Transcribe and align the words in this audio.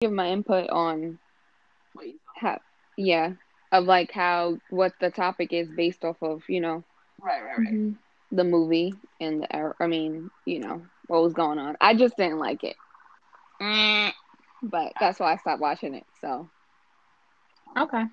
give 0.00 0.12
my 0.12 0.28
input 0.30 0.70
on 0.70 1.18
how, 2.36 2.58
yeah, 2.96 3.32
of 3.72 3.84
like 3.84 4.12
how 4.12 4.58
what 4.70 4.92
the 5.00 5.10
topic 5.10 5.52
is 5.52 5.68
based 5.70 6.04
off 6.04 6.16
of, 6.22 6.42
you 6.48 6.60
know, 6.60 6.84
right, 7.20 7.42
right, 7.42 7.58
right. 7.58 7.74
Mhm. 7.74 7.96
the 8.30 8.44
movie 8.44 9.00
and 9.20 9.42
the, 9.42 9.74
I 9.80 9.86
mean, 9.86 10.30
you 10.44 10.60
know, 10.60 10.86
what 11.06 11.22
was 11.22 11.34
going 11.34 11.58
on. 11.58 11.76
I 11.80 11.94
just 11.94 12.16
didn't 12.16 12.38
like 12.38 12.62
it, 12.64 12.76
Mm. 13.60 14.12
but 14.62 14.92
that's 15.00 15.18
why 15.20 15.32
I 15.32 15.36
stopped 15.36 15.60
watching 15.60 15.94
it. 15.94 16.06
So 16.20 16.50
Okay. 17.76 18.04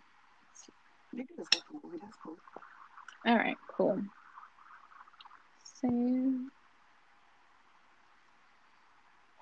You 1.11 1.25
can 1.25 1.36
discuss 1.38 1.63
the 1.70 1.79
movie. 1.83 1.97
That's 2.02 2.17
cool. 2.17 2.38
All 3.25 3.36
right. 3.36 3.57
Cool. 3.67 4.04
So, 5.63 5.88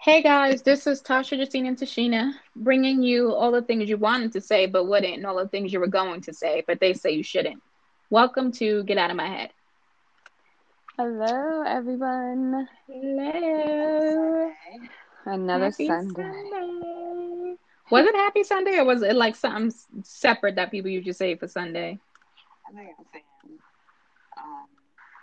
hey 0.04 0.22
guys, 0.22 0.62
this 0.64 0.86
is 0.88 1.02
Tasha, 1.02 1.38
Justine, 1.38 1.66
and 1.68 1.78
Tashina 1.78 2.34
bringing 2.56 3.02
you 3.04 3.34
all 3.34 3.52
the 3.52 3.62
things 3.62 3.90
you 3.90 3.98
wanted 3.98 4.34
to 4.34 4.42
say 4.42 4.66
but 4.68 4.86
wouldn't, 4.86 5.16
and 5.16 5.26
all 5.26 5.38
the 5.38 5.48
things 5.48 5.72
you 5.74 5.80
were 5.80 5.88
going 5.88 6.22
to 6.22 6.34
say 6.34 6.64
but 6.68 6.80
they 6.80 6.94
say 6.94 7.12
you 7.12 7.24
shouldn't. 7.24 7.62
Welcome 8.10 8.52
to 8.54 8.84
Get 8.84 8.98
Out 8.98 9.12
of 9.12 9.18
My 9.18 9.28
Head. 9.28 9.52
hello, 10.98 11.64
everyone. 11.66 12.68
Hello. 12.88 14.52
Another 15.26 15.72
Happy 15.72 15.86
Sunday. 15.88 16.24
Sunday. 16.24 17.56
Was 17.92 18.06
it 18.06 18.16
Happy 18.16 18.44
Sunday 18.44 18.78
or 18.78 18.86
was 18.86 19.02
it 19.04 19.16
like 19.16 19.36
something 19.36 19.72
separate 20.04 20.56
that 20.56 20.72
people 20.72 20.90
usually 20.92 21.14
say 21.14 21.36
for 21.36 21.48
Sunday? 21.48 22.00
I 22.68 22.72
think 22.76 22.90
I'm 22.98 23.06
saying, 23.14 23.24
um, 24.38 24.68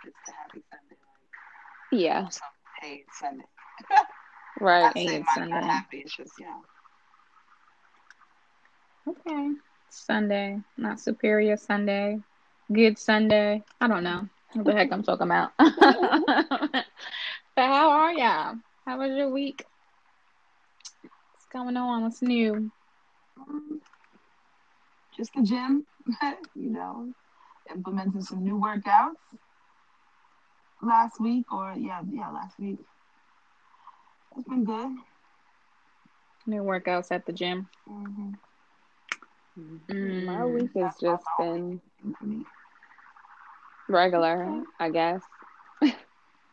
it's 0.05 0.15
the 0.25 0.31
happy 0.31 0.63
Sunday. 0.71 0.95
Yeah, 1.91 2.21
Like, 2.23 2.33
so, 2.33 2.41
hey, 2.81 3.03
Sunday. 3.19 3.45
Right. 4.61 4.85
I 4.85 4.93
Hey, 4.93 5.07
say 5.07 5.15
it's 5.17 5.33
Sunday. 5.33 5.59
happy. 5.61 5.97
It's 5.99 6.15
just, 6.15 6.39
you 6.39 6.45
know. 6.45 6.61
Okay. 9.07 9.51
Sunday, 9.89 10.59
not 10.77 10.99
Superior 10.99 11.57
Sunday, 11.57 12.21
Good 12.71 12.97
Sunday. 12.97 13.63
I 13.81 13.87
don't 13.87 14.03
know 14.03 14.27
what 14.53 14.65
the 14.65 14.73
heck 14.73 14.91
I'm 14.91 15.03
talking 15.03 15.27
about. 15.27 15.51
but 15.57 16.85
how 17.57 17.89
are 17.89 18.13
y'all? 18.13 18.55
How 18.85 18.99
was 18.99 19.11
your 19.17 19.29
week? 19.29 19.65
What's 21.33 21.47
going 21.51 21.77
on? 21.77 22.03
What's 22.03 22.21
new? 22.21 22.71
Just 25.17 25.33
the 25.35 25.43
gym, 25.43 25.85
you 26.55 26.71
know, 26.71 27.13
implementing 27.73 28.21
some 28.21 28.43
new 28.43 28.57
workouts 28.59 29.15
last 30.81 31.19
week, 31.19 31.51
or 31.51 31.73
yeah, 31.77 32.01
yeah, 32.09 32.29
last 32.29 32.57
week. 32.59 32.79
It's 34.35 34.47
been 34.47 34.63
good. 34.65 34.97
New 36.45 36.63
workouts 36.63 37.11
at 37.11 37.25
the 37.25 37.33
gym. 37.33 37.69
Mm-hmm. 37.87 38.31
My 40.25 40.45
Mm, 40.45 40.45
week 40.45 40.71
has 40.75 40.97
just 40.99 41.25
been 41.37 41.37
thing 41.37 41.81
for 42.19 42.25
me. 42.25 42.45
regular, 43.87 44.49
Okay. 44.49 44.63
I 44.79 44.89
guess. 44.89 45.23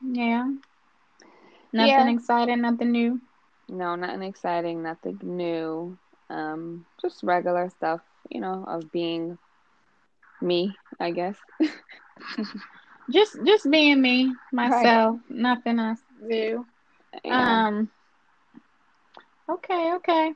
yeah. 0.00 0.48
Nothing 1.72 2.08
Yeah. 2.08 2.08
exciting, 2.08 2.60
nothing 2.62 2.92
new. 2.92 3.20
No, 3.68 3.94
nothing 3.96 4.22
exciting, 4.22 4.82
nothing 4.82 5.18
new. 5.22 5.98
Um, 6.30 6.86
just 7.00 7.22
regular 7.22 7.68
stuff, 7.70 8.00
you 8.30 8.40
know, 8.40 8.64
of 8.66 8.90
being 8.92 9.38
me, 10.40 10.78
I 11.00 11.10
guess. 11.12 11.38
Just 13.10 13.38
just 13.44 13.70
being 13.70 14.00
me, 14.00 14.38
myself, 14.52 15.20
nothing 15.28 15.78
else 15.78 16.02
to 16.20 16.28
do. 16.28 16.66
Yeah. 17.24 17.62
Um 17.68 17.90
okay, 19.48 19.94
okay. 19.96 20.34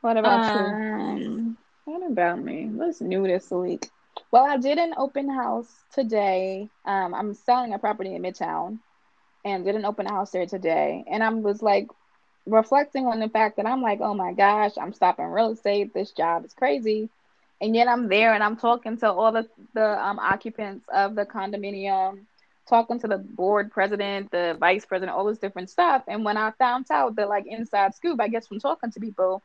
What 0.00 0.16
about 0.16 0.52
you? 0.54 0.78
Um, 1.22 1.56
what 1.84 2.02
about 2.10 2.40
me? 2.42 2.68
What's 2.70 3.00
new 3.00 3.26
this 3.26 3.50
week? 3.50 3.90
Well, 4.30 4.44
I 4.44 4.56
did 4.58 4.78
an 4.78 4.94
open 4.96 5.28
house 5.30 5.84
today. 5.92 6.70
Um, 6.84 7.14
I'm 7.14 7.34
selling 7.34 7.72
a 7.72 7.78
property 7.78 8.14
in 8.14 8.22
Midtown 8.22 8.78
and 9.44 9.64
did 9.64 9.74
an 9.76 9.84
open 9.84 10.06
house 10.06 10.30
there 10.32 10.46
today. 10.46 11.04
And 11.10 11.22
I 11.22 11.30
was 11.30 11.62
like 11.62 11.88
reflecting 12.46 13.06
on 13.06 13.20
the 13.20 13.28
fact 13.28 13.56
that 13.56 13.66
I'm 13.66 13.82
like, 13.82 14.00
oh 14.00 14.14
my 14.14 14.32
gosh, 14.32 14.72
I'm 14.80 14.92
stopping 14.92 15.26
real 15.26 15.52
estate. 15.52 15.92
This 15.94 16.12
job 16.12 16.44
is 16.44 16.52
crazy. 16.54 17.10
And 17.60 17.74
yet 17.74 17.88
I'm 17.88 18.08
there 18.08 18.34
and 18.34 18.42
I'm 18.42 18.56
talking 18.56 18.96
to 18.98 19.10
all 19.12 19.32
the, 19.32 19.48
the 19.74 19.84
um, 19.84 20.18
occupants 20.18 20.86
of 20.92 21.14
the 21.14 21.24
condominium, 21.26 22.26
talking 22.68 22.98
to 23.00 23.08
the 23.08 23.18
board 23.18 23.70
president, 23.70 24.30
the 24.30 24.56
vice 24.58 24.84
president, 24.84 25.16
all 25.16 25.24
this 25.24 25.38
different 25.38 25.70
stuff. 25.70 26.02
And 26.08 26.24
when 26.24 26.36
I 26.36 26.52
found 26.52 26.86
out 26.90 27.16
the 27.16 27.26
like 27.26 27.46
inside 27.46 27.94
scoop, 27.94 28.20
I 28.20 28.28
guess 28.28 28.46
from 28.46 28.60
talking 28.60 28.90
to 28.92 29.00
people, 29.00 29.42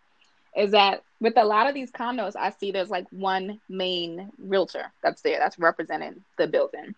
is 0.55 0.71
that 0.71 1.03
with 1.19 1.37
a 1.37 1.43
lot 1.43 1.67
of 1.67 1.73
these 1.73 1.91
condos, 1.91 2.35
I 2.35 2.51
see 2.51 2.71
there's 2.71 2.89
like 2.89 3.07
one 3.11 3.59
main 3.69 4.31
realtor 4.39 4.91
that's 5.03 5.21
there 5.21 5.39
that's 5.39 5.59
representing 5.59 6.23
the 6.37 6.47
building. 6.47 6.95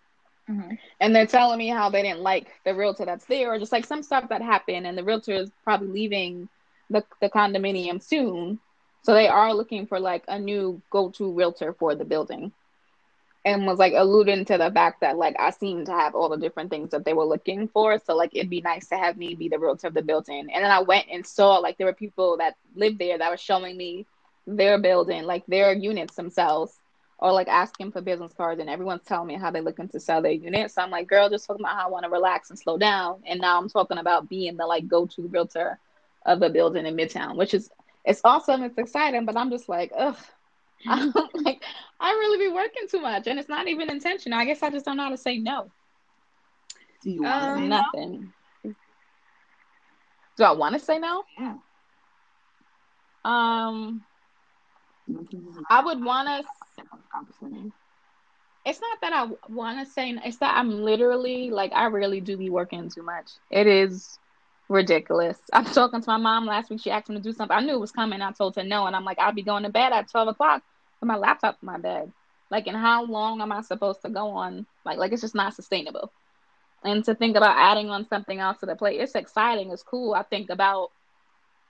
Mhm. 0.48 0.78
And 1.00 1.14
they're 1.14 1.26
telling 1.26 1.58
me 1.58 1.68
how 1.68 1.90
they 1.90 2.02
didn't 2.02 2.22
like 2.22 2.48
the 2.64 2.74
realtor 2.74 3.04
that's 3.04 3.26
there, 3.26 3.52
or 3.52 3.58
just 3.58 3.72
like 3.72 3.84
some 3.84 4.02
stuff 4.02 4.28
that 4.28 4.42
happened, 4.42 4.86
and 4.86 4.96
the 4.96 5.04
realtor 5.04 5.32
is 5.32 5.50
probably 5.64 5.88
leaving 5.88 6.48
the, 6.90 7.04
the 7.20 7.28
condominium 7.28 8.02
soon. 8.02 8.58
So 9.02 9.14
they 9.14 9.28
are 9.28 9.54
looking 9.54 9.86
for 9.86 9.98
like 10.00 10.24
a 10.28 10.38
new 10.38 10.80
go 10.90 11.10
to 11.10 11.32
realtor 11.32 11.72
for 11.72 11.94
the 11.94 12.04
building. 12.04 12.52
And 13.44 13.66
was 13.66 13.78
like 13.78 13.92
alluding 13.96 14.44
to 14.46 14.58
the 14.58 14.70
fact 14.70 15.00
that 15.00 15.16
like 15.16 15.34
I 15.36 15.50
seem 15.50 15.84
to 15.86 15.92
have 15.92 16.14
all 16.14 16.28
the 16.28 16.36
different 16.36 16.70
things 16.70 16.90
that 16.90 17.04
they 17.04 17.12
were 17.12 17.24
looking 17.24 17.66
for. 17.66 17.98
So 17.98 18.14
like 18.14 18.30
it'd 18.34 18.48
be 18.48 18.60
nice 18.60 18.86
to 18.88 18.96
have 18.96 19.16
me 19.16 19.34
be 19.34 19.48
the 19.48 19.58
realtor 19.58 19.88
of 19.88 19.94
the 19.94 20.02
building. 20.02 20.48
And 20.52 20.62
then 20.62 20.70
I 20.70 20.80
went 20.80 21.06
and 21.10 21.26
saw 21.26 21.56
like 21.58 21.76
there 21.76 21.88
were 21.88 21.92
people 21.92 22.36
that 22.36 22.54
lived 22.76 23.00
there 23.00 23.18
that 23.18 23.30
were 23.30 23.36
showing 23.36 23.76
me 23.76 24.06
their 24.46 24.78
building, 24.78 25.24
like 25.24 25.44
their 25.46 25.72
units 25.72 26.14
themselves, 26.14 26.78
or 27.18 27.32
like 27.32 27.48
asking 27.48 27.92
for 27.92 28.00
business 28.00 28.32
cards, 28.32 28.60
and 28.60 28.70
everyone's 28.70 29.04
telling 29.04 29.28
me 29.28 29.34
how 29.34 29.50
they're 29.50 29.62
looking 29.62 29.88
to 29.88 30.00
sell 30.00 30.22
their 30.22 30.32
units. 30.32 30.74
So 30.74 30.82
I'm 30.82 30.90
like, 30.90 31.08
girl, 31.08 31.28
just 31.28 31.46
talking 31.46 31.64
about 31.64 31.76
how 31.76 31.86
I 31.86 31.90
want 31.90 32.04
to 32.04 32.10
relax 32.10 32.50
and 32.50 32.58
slow 32.58 32.78
down. 32.78 33.22
And 33.26 33.40
now 33.40 33.58
I'm 33.58 33.68
talking 33.68 33.98
about 33.98 34.28
being 34.28 34.56
the 34.56 34.66
like 34.66 34.88
go-to 34.88 35.28
realtor 35.28 35.78
of 36.26 36.42
a 36.42 36.50
building 36.50 36.86
in 36.86 36.96
Midtown, 36.96 37.36
which 37.36 37.54
is 37.54 37.70
it's 38.04 38.20
awesome, 38.24 38.62
it's 38.62 38.78
exciting, 38.78 39.24
but 39.24 39.36
I'm 39.36 39.50
just 39.50 39.68
like, 39.68 39.92
ugh. 39.96 40.16
I'm 40.88 41.12
like, 41.44 41.62
I 42.00 42.10
really 42.10 42.48
be 42.48 42.52
working 42.52 42.88
too 42.90 43.00
much, 43.00 43.26
and 43.26 43.38
it's 43.38 43.48
not 43.48 43.68
even 43.68 43.90
intentional. 43.90 44.38
I 44.38 44.44
guess 44.44 44.62
I 44.62 44.70
just 44.70 44.84
don't 44.84 44.96
know 44.96 45.04
how 45.04 45.10
to 45.10 45.16
say 45.16 45.38
no. 45.38 45.70
Do 47.02 47.10
you 47.10 47.22
want 47.22 47.42
to 47.42 47.48
Um, 47.48 47.56
say 47.56 47.68
no? 47.68 47.76
Nothing. 47.76 48.32
Do 50.36 50.44
I 50.44 50.52
want 50.52 50.74
to 50.74 50.78
say 50.80 50.98
no? 50.98 51.24
Yeah. 51.38 51.54
Um, 53.24 54.02
Mhm. 55.08 55.62
I 55.68 55.84
would 55.84 56.02
want 56.02 56.28
to. 56.28 56.44
It's 58.64 58.80
not 58.80 59.00
that 59.00 59.12
I 59.12 59.28
want 59.48 59.84
to 59.84 59.92
say. 59.92 60.12
No, 60.12 60.22
it's 60.24 60.38
that 60.38 60.56
I'm 60.56 60.70
literally 60.82 61.50
like 61.50 61.72
I 61.72 61.86
really 61.86 62.20
do 62.20 62.36
be 62.36 62.50
working 62.50 62.88
too 62.88 63.02
much. 63.02 63.32
It 63.50 63.66
is 63.66 64.18
ridiculous. 64.68 65.38
I'm 65.52 65.64
talking 65.64 66.00
to 66.00 66.10
my 66.10 66.16
mom 66.18 66.46
last 66.46 66.70
week. 66.70 66.80
She 66.80 66.90
asked 66.90 67.08
me 67.08 67.16
to 67.16 67.22
do 67.22 67.32
something. 67.32 67.56
I 67.56 67.60
knew 67.60 67.74
it 67.74 67.80
was 67.80 67.92
coming. 67.92 68.22
I 68.22 68.32
told 68.32 68.56
her 68.56 68.62
no, 68.64 68.86
and 68.86 68.94
I'm 68.94 69.04
like, 69.04 69.18
I'll 69.18 69.32
be 69.32 69.42
going 69.42 69.64
to 69.64 69.70
bed 69.70 69.92
at 69.92 70.10
twelve 70.10 70.28
o'clock 70.28 70.62
my 71.06 71.16
laptop 71.16 71.58
in 71.62 71.66
my 71.66 71.78
bed. 71.78 72.12
Like, 72.50 72.66
and 72.66 72.76
how 72.76 73.04
long 73.04 73.40
am 73.40 73.52
I 73.52 73.62
supposed 73.62 74.02
to 74.02 74.10
go 74.10 74.30
on? 74.30 74.66
Like, 74.84 74.98
like 74.98 75.12
it's 75.12 75.22
just 75.22 75.34
not 75.34 75.54
sustainable. 75.54 76.12
And 76.84 77.04
to 77.04 77.14
think 77.14 77.36
about 77.36 77.56
adding 77.56 77.90
on 77.90 78.08
something 78.08 78.38
else 78.38 78.58
to 78.60 78.66
the 78.66 78.76
plate, 78.76 79.00
it's 79.00 79.14
exciting. 79.14 79.70
It's 79.70 79.82
cool. 79.82 80.14
I 80.14 80.22
think 80.22 80.50
about, 80.50 80.90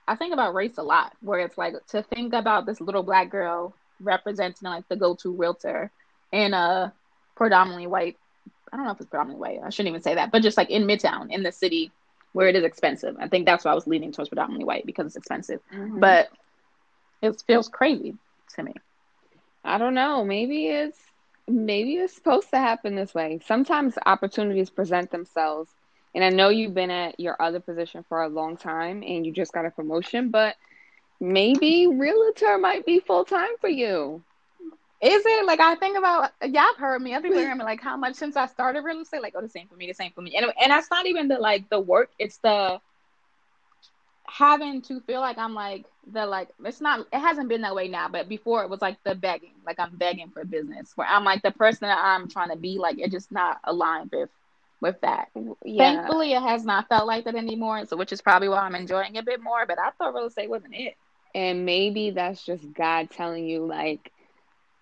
I 0.07 0.15
think 0.15 0.33
about 0.33 0.55
race 0.55 0.77
a 0.77 0.83
lot. 0.83 1.13
Where 1.21 1.39
it's 1.39 1.57
like 1.57 1.73
to 1.89 2.03
think 2.03 2.33
about 2.33 2.65
this 2.65 2.81
little 2.81 3.03
black 3.03 3.29
girl 3.29 3.73
representing 4.01 4.67
like 4.67 4.87
the 4.89 4.95
go-to 4.95 5.31
realtor 5.31 5.91
in 6.31 6.53
a 6.53 6.93
predominantly 7.35 7.87
white. 7.87 8.17
I 8.71 8.77
don't 8.77 8.85
know 8.85 8.91
if 8.91 8.99
it's 8.99 9.09
predominantly 9.09 9.57
white. 9.57 9.65
I 9.65 9.69
shouldn't 9.69 9.91
even 9.91 10.01
say 10.01 10.15
that, 10.15 10.31
but 10.31 10.41
just 10.41 10.57
like 10.57 10.71
in 10.71 10.83
Midtown, 10.83 11.31
in 11.31 11.43
the 11.43 11.51
city 11.51 11.91
where 12.33 12.47
it 12.47 12.55
is 12.55 12.63
expensive. 12.63 13.15
I 13.19 13.27
think 13.27 13.45
that's 13.45 13.63
why 13.63 13.71
I 13.71 13.75
was 13.75 13.87
leaning 13.87 14.11
towards 14.11 14.29
predominantly 14.29 14.65
white 14.65 14.85
because 14.85 15.05
it's 15.05 15.15
expensive. 15.15 15.61
Mhm. 15.71 15.99
But 15.99 16.29
it 17.21 17.41
feels 17.45 17.69
crazy 17.69 18.17
to 18.55 18.63
me. 18.63 18.73
I 19.63 19.77
don't 19.77 19.93
know. 19.93 20.23
Maybe 20.23 20.67
it's 20.67 20.99
maybe 21.47 21.95
it's 21.95 22.15
supposed 22.15 22.49
to 22.51 22.57
happen 22.57 22.95
this 22.95 23.13
way. 23.13 23.39
Sometimes 23.45 23.97
opportunities 24.05 24.69
present 24.69 25.11
themselves. 25.11 25.69
And 26.15 26.23
I 26.23 26.29
know 26.29 26.49
you've 26.49 26.75
been 26.75 26.91
at 26.91 27.19
your 27.19 27.41
other 27.41 27.59
position 27.59 28.05
for 28.07 28.21
a 28.21 28.29
long 28.29 28.55
time 28.57 29.03
and 29.03 29.25
you 29.25 29.31
just 29.31 29.51
got 29.51 29.65
a 29.65 29.71
promotion, 29.71 30.29
but 30.29 30.55
maybe 31.19 31.87
realtor 31.87 32.57
might 32.59 32.85
be 32.85 32.99
full 32.99 33.25
time 33.25 33.57
for 33.59 33.69
you. 33.69 34.23
Is 35.01 35.23
it 35.25 35.45
like 35.45 35.59
I 35.59 35.75
think 35.75 35.97
about? 35.97 36.31
Y'all 36.43 36.75
heard 36.77 37.01
me. 37.01 37.11
Hear 37.11 37.55
me 37.55 37.63
like 37.63 37.81
how 37.81 37.97
much 37.97 38.15
since 38.15 38.37
I 38.37 38.45
started 38.45 38.83
real 38.85 39.01
estate. 39.01 39.21
Like, 39.21 39.33
oh, 39.35 39.41
the 39.41 39.49
same 39.49 39.67
for 39.67 39.75
me, 39.75 39.87
the 39.87 39.93
same 39.93 40.11
for 40.13 40.21
me. 40.21 40.35
And 40.37 40.45
and 40.61 40.71
that's 40.71 40.89
not 40.89 41.07
even 41.07 41.27
the 41.27 41.39
like 41.39 41.69
the 41.69 41.79
work. 41.79 42.11
It's 42.19 42.37
the 42.37 42.79
having 44.27 44.81
to 44.83 44.99
feel 45.01 45.21
like 45.21 45.37
I'm 45.37 45.53
like 45.53 45.85
the 46.11 46.25
like 46.25 46.49
it's 46.65 46.81
not 46.81 47.07
it 47.11 47.19
hasn't 47.19 47.49
been 47.49 47.61
that 47.61 47.75
way 47.75 47.87
now, 47.87 48.07
but 48.09 48.29
before 48.29 48.63
it 48.63 48.69
was 48.69 48.81
like 48.81 48.97
the 49.03 49.15
begging, 49.15 49.53
like 49.65 49.79
I'm 49.79 49.95
begging 49.95 50.29
for 50.29 50.43
business, 50.45 50.91
where 50.95 51.07
I'm 51.07 51.23
like 51.23 51.41
the 51.41 51.51
person 51.51 51.87
that 51.87 51.99
I'm 52.01 52.27
trying 52.27 52.49
to 52.49 52.57
be, 52.57 52.77
like 52.77 52.99
it 52.99 53.11
just 53.11 53.31
not 53.31 53.59
aligned 53.63 54.11
with 54.11 54.29
with 54.83 54.99
that. 55.01 55.29
Yeah. 55.63 55.95
Thankfully, 55.95 56.33
it 56.33 56.41
has 56.43 56.65
not 56.65 56.89
felt 56.89 57.07
like 57.07 57.25
that 57.25 57.35
anymore. 57.35 57.85
So, 57.85 57.97
which 57.97 58.11
is 58.11 58.21
probably 58.21 58.49
why 58.49 58.59
I'm 58.59 58.75
enjoying 58.75 59.15
it 59.15 59.19
a 59.19 59.23
bit 59.23 59.41
more. 59.41 59.65
But 59.65 59.79
I 59.79 59.89
thought 59.91 60.13
real 60.13 60.27
estate 60.27 60.49
wasn't 60.49 60.75
it. 60.75 60.95
And 61.33 61.65
maybe 61.65 62.11
that's 62.11 62.45
just 62.45 62.73
God 62.73 63.09
telling 63.09 63.47
you, 63.47 63.65
like, 63.65 64.11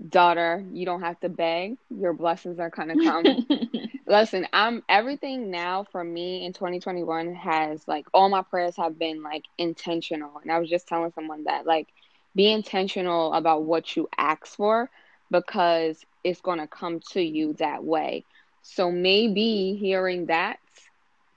daughter, 0.10 0.64
you 0.72 0.86
don't 0.86 1.02
have 1.02 1.20
to 1.22 1.30
beg. 1.30 1.78
Your 1.90 2.14
blessings 2.14 2.60
are 2.60 2.70
gonna 2.70 2.98
come. 2.98 3.38
Listen, 4.08 4.48
I'm 4.54 4.84
everything 4.90 5.52
now 5.52 5.86
for 5.92 6.04
me 6.04 6.46
in 6.46 6.54
2021 6.54 7.36
has 7.36 7.88
like 7.88 8.06
all 8.14 8.30
my 8.30 8.42
prayers 8.42 8.76
have 8.78 8.98
been 8.98 9.24
like 9.24 9.46
intentional. 9.58 10.40
And 10.42 10.52
I 10.52 10.60
was 10.60 10.70
just 10.70 10.88
telling 10.88 11.12
someone 11.14 11.46
that 11.46 11.66
like 11.66 11.88
be 12.36 12.52
intentional 12.52 13.34
about 13.34 13.64
what 13.64 13.96
you 13.96 14.08
ask 14.18 14.48
for 14.48 14.90
because 15.30 16.04
it's 16.24 16.42
gonna 16.42 16.68
come 16.68 17.00
to 17.12 17.22
you 17.22 17.54
that 17.60 17.84
way. 17.84 18.26
So 18.62 18.92
maybe 18.92 19.76
hearing 19.80 20.28
that, 20.28 20.60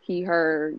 he 0.01 0.23
heard, 0.23 0.79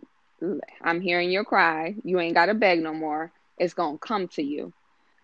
I'm 0.82 1.02
hearing 1.02 1.32
your 1.32 1.44
cry. 1.44 1.96
You 2.04 2.20
ain't 2.20 2.36
got 2.36 2.48
to 2.48 2.54
beg 2.54 2.82
no 2.82 2.94
more. 2.94 3.32
It's 3.58 3.74
going 3.74 3.96
to 3.96 4.00
come 4.00 4.28
to 4.30 4.44
you. 4.44 4.74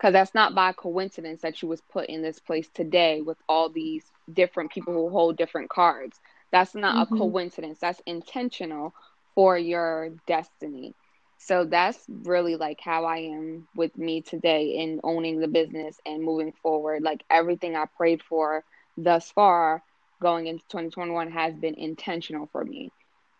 Because 0.02 0.14
that's 0.14 0.36
not 0.36 0.56
by 0.56 0.74
coincidence 0.74 1.44
that 1.44 1.62
you 1.62 1.70
was 1.70 1.82
put 1.82 2.10
in 2.10 2.24
this 2.24 2.40
place 2.40 2.70
today 2.74 3.22
with 3.22 3.38
all 3.48 3.70
these 3.70 4.12
different 4.34 4.72
people 4.72 4.94
who 4.94 5.10
hold 5.10 5.38
different 5.38 5.70
cards. 5.70 6.20
That's 6.52 6.76
not 6.76 6.98
Mhm. 6.98 7.04
a 7.04 7.08
coincidence. 7.08 7.80
That's 7.80 8.02
intentional 8.08 8.94
for 9.36 9.58
your 9.58 10.10
destiny. 10.28 10.96
So 11.38 11.66
that's 11.66 12.06
really 12.10 12.56
like 12.58 12.80
how 12.82 13.06
I 13.06 13.18
am 13.20 13.68
with 13.76 13.98
me 13.98 14.22
today 14.22 14.76
in 14.78 15.00
owning 15.04 15.40
the 15.40 15.48
business 15.48 16.00
and 16.06 16.24
moving 16.24 16.54
forward. 16.64 17.04
Like 17.04 17.24
everything 17.30 17.76
I 17.76 17.86
prayed 17.98 18.24
for 18.24 18.66
thus 18.98 19.32
far 19.32 19.84
going 20.22 20.48
into 20.48 20.66
2021 20.70 21.32
has 21.32 21.56
been 21.56 21.76
intentional 21.76 22.48
for 22.52 22.64
me. 22.66 22.92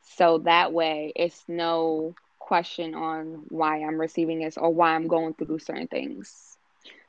So 0.02 0.40
that 0.40 0.74
way 0.74 1.14
it's 1.16 1.44
no 1.48 2.16
question 2.40 2.96
on 2.96 3.46
why 3.50 3.84
I'm 3.84 4.00
receiving 4.00 4.40
this 4.40 4.58
or 4.58 4.74
why 4.74 4.96
I'm 4.96 5.08
going 5.08 5.34
through 5.36 5.60
certain 5.60 5.88
things. 5.88 6.51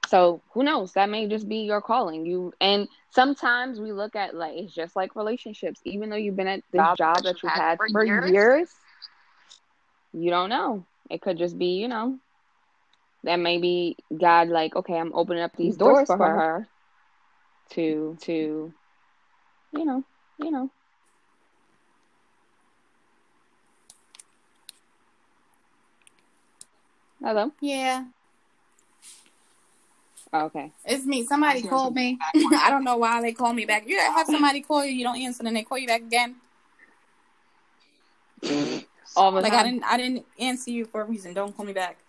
So 0.09 0.43
who 0.53 0.63
knows? 0.63 0.93
That 0.93 1.09
may 1.09 1.27
just 1.27 1.49
be 1.49 1.59
your 1.59 1.81
calling. 1.81 2.27
You 2.27 2.53
and 2.61 2.89
sometimes 3.11 3.81
we 3.81 3.93
look 3.93 4.15
at 4.17 4.35
like 4.35 4.55
it's 4.57 4.75
just 4.75 4.95
like 4.97 5.17
relationships. 5.17 5.81
Even 5.85 6.11
though 6.11 6.17
you've 6.17 6.37
been 6.37 6.49
at 6.49 6.63
this 6.73 6.81
Job 6.81 6.97
job 6.99 7.23
that 7.23 7.43
you've 7.43 7.53
had 7.53 7.79
for 7.91 8.05
years, 8.05 8.69
you 10.13 10.31
don't 10.31 10.51
know. 10.51 10.85
It 11.11 11.21
could 11.23 11.39
just 11.39 11.59
be, 11.59 11.77
you 11.79 11.89
know, 11.89 12.19
that 13.25 13.37
maybe 13.37 13.97
God 14.17 14.49
like, 14.49 14.77
okay, 14.77 14.99
I'm 14.99 15.13
opening 15.15 15.43
up 15.43 15.53
these 15.57 15.73
These 15.73 15.77
doors, 15.79 15.95
doors 15.95 16.07
for 16.07 16.17
for 16.17 16.29
her, 16.29 16.37
her. 16.39 16.69
to 17.71 18.17
to 18.23 18.73
you 19.73 19.85
know, 19.85 20.05
you 20.39 20.51
know. 20.51 20.71
Hello. 27.23 27.53
Yeah, 27.61 28.05
Oh, 30.35 30.47
okay. 30.47 30.73
it's 30.87 31.05
me. 31.05 31.25
Somebody 31.27 31.63
called 31.63 31.95
me. 31.95 32.19
I 32.35 32.69
don't 32.71 32.85
know 32.85 32.97
why 32.97 33.21
they 33.21 33.33
called 33.33 33.55
me 33.55 33.67
back. 33.67 33.87
You 33.87 33.99
have 33.99 34.27
somebody 34.27 34.63
call 34.63 34.85
you, 34.85 34.93
you 34.93 35.05
don't 35.05 35.21
answer, 35.21 35.43
and 35.47 35.55
they 35.55 35.63
call 35.63 35.79
you 35.79 35.87
back 35.87 36.01
again. 36.01 36.37
All 39.15 39.31
the 39.31 39.43
Like 39.43 39.53
I 39.53 39.63
didn't, 39.63 39.85
I 39.85 39.97
didn't 39.99 40.25
answer 40.39 40.71
you 40.71 40.87
for 40.87 41.03
a 41.03 41.05
reason. 41.05 41.35
Don't 41.35 41.55
call 41.55 41.67
me 41.67 41.75
back. 41.75 41.99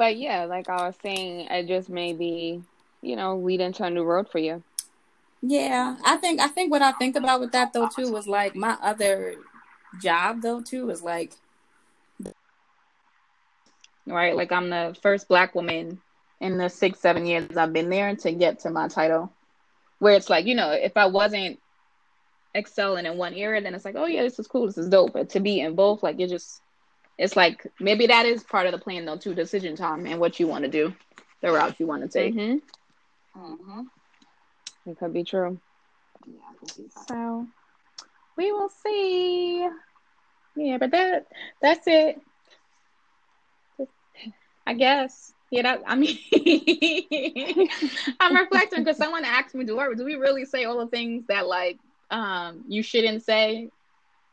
But 0.00 0.16
yeah, 0.16 0.46
like 0.46 0.70
I 0.70 0.86
was 0.86 0.94
saying, 1.02 1.48
it 1.50 1.66
just 1.66 1.90
may 1.90 2.14
be, 2.14 2.62
you 3.02 3.16
know, 3.16 3.36
lead 3.36 3.60
into 3.60 3.84
a 3.84 3.90
new 3.90 4.02
road 4.02 4.30
for 4.30 4.38
you. 4.38 4.62
Yeah, 5.42 5.98
I 6.02 6.16
think 6.16 6.40
I 6.40 6.48
think 6.48 6.70
what 6.70 6.80
I 6.80 6.92
think 6.92 7.16
about 7.16 7.40
with 7.40 7.52
that 7.52 7.74
though 7.74 7.86
too 7.86 8.10
was 8.10 8.26
like 8.26 8.56
my 8.56 8.78
other 8.80 9.34
job 10.00 10.40
though 10.40 10.62
too 10.62 10.86
was 10.86 11.02
like 11.02 11.34
right 14.06 14.36
like 14.36 14.52
I'm 14.52 14.70
the 14.70 14.96
first 15.02 15.28
black 15.28 15.54
woman 15.54 16.00
in 16.40 16.58
the 16.58 16.68
six 16.68 17.00
seven 17.00 17.26
years 17.26 17.56
I've 17.56 17.72
been 17.72 17.90
there 17.90 18.16
to 18.16 18.32
get 18.32 18.60
to 18.60 18.70
my 18.70 18.88
title 18.88 19.32
where 19.98 20.14
it's 20.14 20.30
like 20.30 20.46
you 20.46 20.54
know 20.54 20.70
if 20.70 20.96
I 20.96 21.06
wasn't 21.06 21.58
excelling 22.56 23.06
in 23.06 23.16
one 23.16 23.34
area 23.34 23.60
then 23.60 23.74
it's 23.74 23.84
like 23.84 23.96
oh 23.96 24.06
yeah 24.06 24.22
this 24.22 24.38
is 24.38 24.46
cool 24.46 24.66
this 24.66 24.78
is 24.78 24.88
dope 24.88 25.12
but 25.12 25.30
to 25.30 25.40
be 25.40 25.60
in 25.60 25.74
both 25.74 26.02
like 26.02 26.18
it 26.18 26.28
just 26.28 26.60
it's 27.18 27.36
like 27.36 27.66
maybe 27.78 28.06
that 28.08 28.26
is 28.26 28.42
part 28.42 28.66
of 28.66 28.72
the 28.72 28.78
plan 28.78 29.04
though 29.04 29.16
too 29.16 29.34
decision 29.34 29.76
time 29.76 30.06
and 30.06 30.18
what 30.18 30.40
you 30.40 30.46
want 30.48 30.64
to 30.64 30.70
do 30.70 30.92
the 31.42 31.52
route 31.52 31.78
you 31.78 31.86
want 31.86 32.02
to 32.02 32.08
take 32.08 32.34
hmm 32.34 32.56
Mm-hmm. 33.36 33.82
It 34.86 34.98
could 34.98 35.12
be 35.12 35.24
true. 35.24 35.60
Yeah, 36.26 36.40
I 36.50 36.58
can 36.58 36.68
see 36.68 36.82
that. 36.82 37.08
So 37.08 37.46
we 38.36 38.52
will 38.52 38.68
see. 38.68 39.68
Yeah, 40.56 40.78
but 40.78 40.90
that 40.90 41.26
that's 41.62 41.86
it. 41.86 42.20
I 44.70 44.74
guess. 44.74 45.34
Yeah, 45.50 45.62
that 45.62 45.82
I 45.84 45.96
mean 45.96 46.16
I'm 48.20 48.36
reflecting 48.36 48.84
because 48.84 48.96
someone 48.98 49.24
asked 49.24 49.52
me, 49.52 49.64
do 49.64 49.76
I, 49.80 49.92
do 49.94 50.04
we 50.04 50.14
really 50.14 50.44
say 50.44 50.64
all 50.64 50.78
the 50.78 50.86
things 50.86 51.26
that 51.26 51.48
like 51.48 51.80
um 52.12 52.62
you 52.68 52.84
shouldn't 52.84 53.24
say 53.24 53.70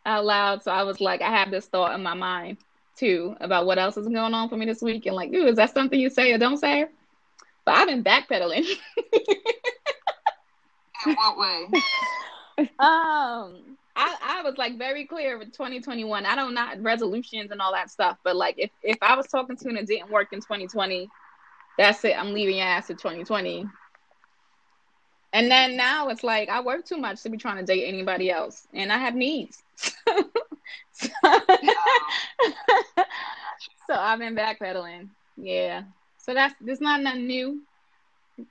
out 0.05 0.25
loud? 0.25 0.61
So 0.63 0.71
I 0.71 0.83
was 0.83 1.01
like, 1.01 1.23
I 1.23 1.31
have 1.31 1.49
this 1.49 1.65
thought 1.65 1.95
in 1.95 2.03
my 2.03 2.13
mind 2.13 2.59
too 2.95 3.35
about 3.41 3.65
what 3.65 3.79
else 3.79 3.97
is 3.97 4.07
going 4.07 4.35
on 4.35 4.47
for 4.47 4.57
me 4.57 4.67
this 4.67 4.83
week 4.83 5.07
and 5.07 5.15
like, 5.15 5.33
ooh, 5.33 5.47
is 5.47 5.55
that 5.55 5.73
something 5.73 5.99
you 5.99 6.11
say 6.11 6.31
or 6.31 6.37
don't 6.37 6.57
say? 6.57 6.85
But 7.65 7.75
I've 7.75 7.87
been 7.87 8.03
backpedaling. 8.03 8.65
In 11.07 11.15
what 11.15 11.37
way? 11.37 11.67
Um, 12.79 13.77
I, 13.97 14.15
I 14.21 14.41
was 14.43 14.57
like 14.57 14.77
very 14.77 15.05
clear 15.05 15.39
with 15.39 15.51
2021. 15.51 16.25
I 16.25 16.35
don't 16.35 16.53
not 16.53 16.81
resolutions 16.81 17.49
and 17.51 17.59
all 17.59 17.73
that 17.73 17.89
stuff, 17.89 18.19
but 18.23 18.35
like 18.35 18.55
if 18.59 18.69
if 18.83 18.97
I 19.01 19.15
was 19.15 19.25
talking 19.27 19.57
to 19.57 19.69
and 19.69 19.77
it 19.77 19.87
didn't 19.87 20.11
work 20.11 20.33
in 20.33 20.39
2020, 20.39 21.09
that's 21.79 22.05
it. 22.05 22.17
I'm 22.17 22.31
leaving 22.31 22.57
your 22.57 22.65
ass 22.65 22.87
to 22.87 22.93
2020. 22.93 23.65
And 25.33 25.51
then 25.51 25.75
now 25.75 26.09
it's 26.09 26.23
like 26.23 26.47
I 26.47 26.61
work 26.61 26.85
too 26.85 26.97
much 26.97 27.23
to 27.23 27.29
be 27.29 27.37
trying 27.37 27.57
to 27.57 27.63
date 27.63 27.85
anybody 27.87 28.29
else, 28.29 28.67
and 28.71 28.93
I 28.93 28.99
have 28.99 29.15
needs. 29.15 29.63
so, 29.75 31.07
so 33.87 33.93
I've 33.93 34.19
been 34.19 34.35
backpedaling. 34.35 35.09
Yeah. 35.37 35.83
So 36.17 36.35
that's 36.35 36.53
there's 36.61 36.81
not 36.81 37.01
nothing 37.01 37.25
new, 37.25 37.61
I 38.39 38.43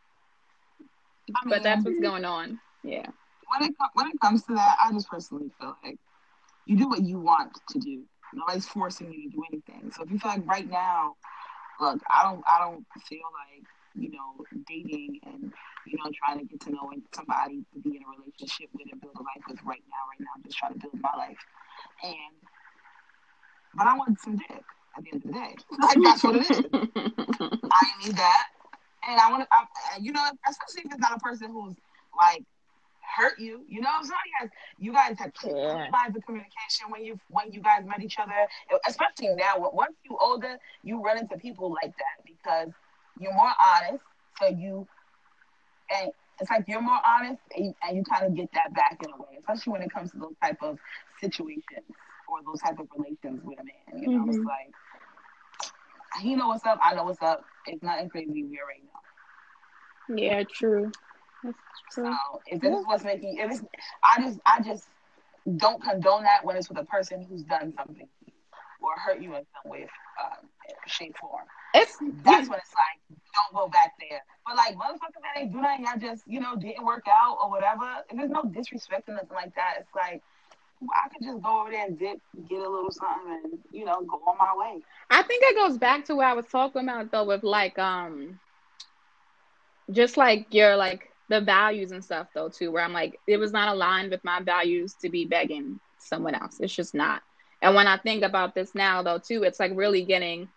but 1.48 1.62
that's 1.62 1.84
what's 1.84 1.94
mm-hmm. 1.94 2.04
going 2.04 2.24
on. 2.24 2.58
Yeah. 2.82 3.06
When 3.48 3.68
it 3.68 3.78
com- 3.78 3.90
when 3.94 4.08
it 4.08 4.20
comes 4.20 4.42
to 4.44 4.54
that, 4.54 4.76
I 4.84 4.92
just 4.92 5.08
personally 5.08 5.50
feel 5.58 5.76
like 5.84 5.98
you 6.66 6.76
do 6.76 6.88
what 6.88 7.02
you 7.02 7.18
want 7.18 7.58
to 7.70 7.78
do. 7.78 8.02
Nobody's 8.34 8.66
forcing 8.66 9.12
you 9.12 9.30
to 9.30 9.36
do 9.36 9.42
anything. 9.50 9.90
So 9.94 10.02
if 10.02 10.10
you 10.10 10.18
feel 10.18 10.32
like 10.32 10.46
right 10.46 10.68
now, 10.68 11.14
look, 11.80 12.00
I 12.12 12.22
don't 12.24 12.42
I 12.46 12.58
don't 12.58 12.84
feel 13.08 13.26
like 13.46 13.64
you 13.94 14.10
know 14.10 14.44
dating 14.66 15.20
and 15.24 15.52
you 15.86 15.98
know 15.98 16.10
trying 16.24 16.40
to 16.40 16.44
get 16.44 16.60
to 16.62 16.70
know 16.70 16.90
somebody 17.14 17.64
to 17.72 17.80
be 17.80 17.96
in 17.96 18.02
a 18.02 18.20
relationship 18.20 18.68
with 18.74 18.88
and 18.90 19.00
build 19.00 19.14
a 19.16 19.22
life 19.22 19.44
with 19.48 19.58
right 19.64 19.82
now. 19.88 20.02
Right 20.10 20.20
now, 20.20 20.30
I'm 20.36 20.42
just 20.42 20.58
trying 20.58 20.74
to 20.74 20.78
build 20.78 21.00
my 21.00 21.16
life, 21.16 21.38
and 22.02 22.34
but 23.74 23.86
I 23.86 23.96
want 23.96 24.20
some 24.20 24.36
dick 24.36 24.64
at 24.96 25.04
the 25.04 25.12
end 25.12 25.24
of 25.24 25.32
the 25.32 25.32
day. 25.32 25.54
Like 25.78 25.98
that's 26.02 26.24
what 26.24 26.36
it 26.36 26.50
is. 26.50 26.58
I 27.72 28.04
need 28.04 28.16
that, 28.16 28.46
and 29.08 29.20
I 29.20 29.30
want 29.30 29.44
to, 29.44 30.02
you 30.02 30.12
know, 30.12 30.24
especially 30.48 30.82
if 30.86 30.92
it's 30.92 31.00
not 31.00 31.16
a 31.16 31.20
person 31.20 31.50
who's 31.50 31.76
like 32.16 32.44
hurt 33.16 33.38
you. 33.38 33.64
You 33.68 33.80
know, 33.80 33.90
somebody 34.00 34.30
has 34.40 34.50
you 34.78 34.92
guys 34.92 35.16
have 35.18 35.32
clear 35.34 35.54
Yeah. 35.54 35.90
lines 35.92 36.16
of 36.16 36.24
communication 36.24 36.90
when 36.90 37.04
you 37.04 37.18
when 37.28 37.52
you 37.52 37.60
guys 37.60 37.84
met 37.86 38.02
each 38.02 38.18
other. 38.18 38.32
Especially 38.86 39.34
now, 39.34 39.54
once 39.58 39.96
you 40.04 40.16
older, 40.20 40.56
you 40.82 41.02
run 41.02 41.18
into 41.18 41.36
people 41.36 41.70
like 41.82 41.94
that 41.96 42.24
because 42.26 42.68
you're 43.18 43.34
more 43.34 43.52
honest. 43.60 44.02
So 44.40 44.48
you 44.48 44.86
and 45.90 46.10
it's 46.40 46.50
like 46.50 46.64
you're 46.68 46.82
more 46.82 47.00
honest, 47.06 47.40
and 47.54 47.66
you, 47.66 47.74
and 47.82 47.96
you 47.96 48.02
kind 48.04 48.26
of 48.26 48.34
get 48.34 48.50
that 48.54 48.74
back 48.74 48.98
in 49.02 49.10
a 49.10 49.16
way, 49.16 49.38
especially 49.38 49.72
when 49.72 49.82
it 49.82 49.92
comes 49.92 50.10
to 50.12 50.18
those 50.18 50.34
type 50.42 50.58
of 50.62 50.78
situations 51.20 51.86
or 52.28 52.38
those 52.44 52.60
type 52.60 52.78
of 52.78 52.88
relations 52.96 53.40
with 53.44 53.58
a 53.58 53.64
man. 53.64 54.02
You 54.02 54.08
know, 54.10 54.24
it's 54.28 54.38
Mhm. 54.38 54.44
like 54.44 54.74
he 56.22 56.34
know 56.34 56.48
what's 56.48 56.64
up, 56.66 56.78
I 56.82 56.94
know 56.94 57.04
what's 57.04 57.22
up. 57.22 57.44
It's 57.66 57.82
nothing 57.82 58.08
crazy. 58.10 58.44
We 58.44 58.60
already 58.60 58.82
know. 58.82 60.16
Yeah, 60.16 60.44
true. 60.50 60.90
So 61.90 62.14
if 62.46 62.60
this 62.60 62.74
is 62.74 62.86
what's 62.86 63.04
making, 63.04 63.38
if 63.38 63.50
it's, 63.50 63.62
I 64.02 64.20
just, 64.22 64.40
I 64.46 64.60
just 64.62 64.88
don't 65.56 65.82
condone 65.82 66.24
that 66.24 66.44
when 66.44 66.56
it's 66.56 66.68
with 66.68 66.78
a 66.78 66.84
person 66.84 67.26
who's 67.28 67.42
done 67.42 67.72
something 67.76 68.08
or 68.80 68.90
hurt 69.04 69.20
you 69.20 69.34
in 69.34 69.44
some 69.62 69.70
way, 69.70 69.86
um, 70.22 70.48
shape, 70.86 71.16
form. 71.18 71.44
It's 71.74 71.96
That's 72.24 72.48
when 72.48 72.58
it's 72.58 72.74
like, 72.74 73.18
don't 73.34 73.54
go 73.54 73.68
back 73.68 73.92
there. 73.98 74.22
But 74.46 74.56
like, 74.56 74.74
motherfuckers 74.76 75.22
that 75.22 75.40
ain't 75.40 75.52
do 75.52 75.60
nothing, 75.60 75.84
y'all 75.84 75.98
just, 75.98 76.24
you 76.26 76.40
know, 76.40 76.56
didn't 76.56 76.84
work 76.84 77.04
out 77.08 77.38
or 77.42 77.50
whatever. 77.50 77.86
If 78.10 78.16
there's 78.16 78.30
no 78.30 78.42
disrespect 78.44 79.08
or 79.08 79.14
nothing 79.14 79.34
like 79.34 79.54
that, 79.54 79.76
it's 79.80 79.94
like, 79.94 80.22
I 80.82 81.08
could 81.08 81.24
just 81.24 81.42
go 81.42 81.62
over 81.62 81.70
there 81.70 81.86
and 81.86 81.98
dip, 81.98 82.18
get 82.48 82.58
a 82.58 82.68
little 82.68 82.90
something, 82.90 83.40
and 83.44 83.58
you 83.72 83.84
know, 83.84 84.02
go 84.02 84.20
on 84.26 84.36
my 84.38 84.52
way. 84.56 84.82
I 85.10 85.22
think 85.22 85.42
it 85.44 85.56
goes 85.56 85.78
back 85.78 86.04
to 86.06 86.16
what 86.16 86.26
I 86.26 86.34
was 86.34 86.46
talking 86.46 86.82
about 86.82 87.10
though 87.10 87.24
with 87.24 87.42
like 87.42 87.78
um 87.78 88.38
just 89.90 90.16
like 90.16 90.52
your 90.52 90.76
like 90.76 91.10
the 91.28 91.40
values 91.40 91.92
and 91.92 92.04
stuff 92.04 92.28
though 92.34 92.48
too, 92.48 92.70
where 92.70 92.84
I'm 92.84 92.92
like, 92.92 93.20
it 93.26 93.38
was 93.38 93.52
not 93.52 93.68
aligned 93.68 94.10
with 94.10 94.24
my 94.24 94.40
values 94.40 94.94
to 95.02 95.10
be 95.10 95.26
begging 95.26 95.80
someone 95.98 96.34
else. 96.34 96.58
It's 96.60 96.74
just 96.74 96.94
not. 96.94 97.22
And 97.62 97.74
when 97.74 97.86
I 97.86 97.96
think 97.98 98.22
about 98.22 98.54
this 98.54 98.74
now 98.74 99.02
though 99.02 99.18
too, 99.18 99.42
it's 99.42 99.60
like 99.60 99.72
really 99.74 100.04
getting 100.04 100.48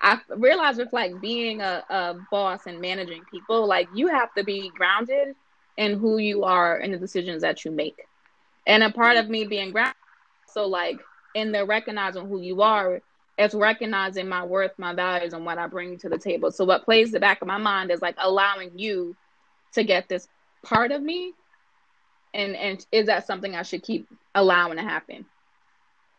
I 0.00 0.20
realize 0.28 0.76
with 0.76 0.92
like 0.92 1.20
being 1.20 1.60
a, 1.60 1.84
a 1.90 2.14
boss 2.30 2.66
and 2.66 2.80
managing 2.80 3.24
people, 3.24 3.66
like 3.66 3.88
you 3.92 4.08
have 4.08 4.32
to 4.34 4.44
be 4.44 4.70
grounded 4.70 5.34
in 5.76 5.98
who 5.98 6.18
you 6.18 6.44
are 6.44 6.76
and 6.76 6.94
the 6.94 6.98
decisions 6.98 7.42
that 7.42 7.64
you 7.64 7.72
make. 7.72 8.06
And 8.66 8.82
a 8.82 8.90
part 8.90 9.16
of 9.16 9.28
me 9.28 9.44
being 9.44 9.72
grounded, 9.72 9.94
so 10.46 10.66
like 10.66 11.00
in 11.34 11.52
the 11.52 11.64
recognizing 11.64 12.28
who 12.28 12.40
you 12.40 12.62
are, 12.62 13.00
it's 13.38 13.54
recognizing 13.54 14.28
my 14.28 14.44
worth, 14.44 14.72
my 14.78 14.94
values, 14.94 15.32
and 15.32 15.44
what 15.44 15.58
I 15.58 15.66
bring 15.68 15.98
to 15.98 16.08
the 16.08 16.18
table. 16.18 16.50
So 16.50 16.64
what 16.64 16.84
plays 16.84 17.12
the 17.12 17.20
back 17.20 17.40
of 17.40 17.48
my 17.48 17.58
mind 17.58 17.90
is 17.90 18.02
like 18.02 18.16
allowing 18.18 18.78
you 18.78 19.16
to 19.72 19.84
get 19.84 20.08
this 20.08 20.28
part 20.62 20.92
of 20.92 21.02
me, 21.02 21.32
and 22.34 22.56
and 22.56 22.84
is 22.92 23.06
that 23.06 23.26
something 23.26 23.54
I 23.54 23.62
should 23.62 23.82
keep 23.82 24.08
allowing 24.34 24.76
to 24.76 24.82
happen? 24.82 25.26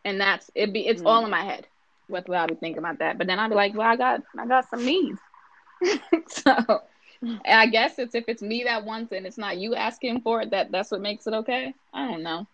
And 0.06 0.20
that's 0.20 0.50
it. 0.56 0.74
Be 0.74 0.88
it's 0.88 1.02
mm. 1.02 1.08
all 1.08 1.24
in 1.26 1.32
my 1.32 1.44
head. 1.44 1.68
What 2.08 2.28
would 2.28 2.38
I 2.38 2.48
be 2.48 2.56
thinking 2.56 2.80
about 2.80 3.00
that? 3.00 3.18
But 3.18 3.28
then 3.28 3.40
I'd 3.40 3.50
be 3.50 3.56
like, 3.56 3.76
well, 3.76 3.88
I 3.88 3.96
got 3.96 4.24
I 4.38 4.46
got 4.48 4.70
some 4.70 4.86
needs. 4.86 5.20
so 6.28 6.82
and 7.22 7.42
I 7.46 7.68
guess 7.68 8.00
it's 8.00 8.16
if 8.16 8.26
it's 8.28 8.42
me 8.42 8.64
that 8.64 8.86
wants 8.86 9.12
it 9.12 9.18
and 9.18 9.26
it's 9.26 9.38
not 9.38 9.58
you 9.58 9.76
asking 9.76 10.22
for 10.22 10.42
it, 10.42 10.52
that 10.52 10.72
that's 10.72 10.92
what 10.92 11.02
makes 11.02 11.28
it 11.28 11.34
okay. 11.34 11.74
I 11.94 12.08
don't 12.08 12.24
know. 12.24 12.48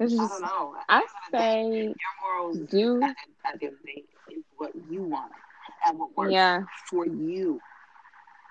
It's 0.00 0.12
just, 0.12 0.22
I 0.22 0.38
don't 0.38 0.42
know. 0.42 0.74
I 0.88 1.02
say 1.30 1.82
your 1.82 1.94
morals 2.22 2.58
do 2.70 3.02
at, 3.02 3.10
at 3.10 3.60
the 3.60 3.66
end 3.66 3.74
of 3.74 3.80
the 3.82 3.92
day 3.92 4.04
is 4.30 4.44
what 4.56 4.72
you 4.90 5.02
want 5.02 5.32
and 5.86 5.98
what 5.98 6.16
works 6.16 6.32
yeah. 6.32 6.62
for 6.88 7.06
you. 7.06 7.60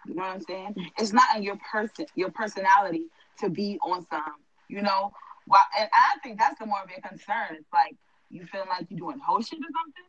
You 0.07 0.15
know 0.15 0.23
what 0.23 0.35
I'm 0.35 0.41
saying? 0.41 0.75
It's 0.97 1.13
not 1.13 1.35
in 1.35 1.43
your 1.43 1.57
person, 1.71 2.05
your 2.15 2.31
personality 2.31 3.03
to 3.39 3.49
be 3.49 3.77
on 3.83 4.05
some. 4.07 4.35
You 4.69 4.81
know, 4.81 5.11
well, 5.47 5.63
and 5.79 5.89
I 5.93 6.19
think 6.23 6.39
that's 6.39 6.59
the 6.59 6.65
more 6.65 6.79
of 6.83 6.89
a 6.95 7.01
concern. 7.01 7.55
It's 7.57 7.71
like 7.73 7.95
you 8.29 8.45
feel 8.45 8.65
like 8.69 8.87
you're 8.89 8.99
doing 8.99 9.19
whole 9.19 9.41
shit 9.41 9.59
or 9.59 9.71
something. 9.83 10.03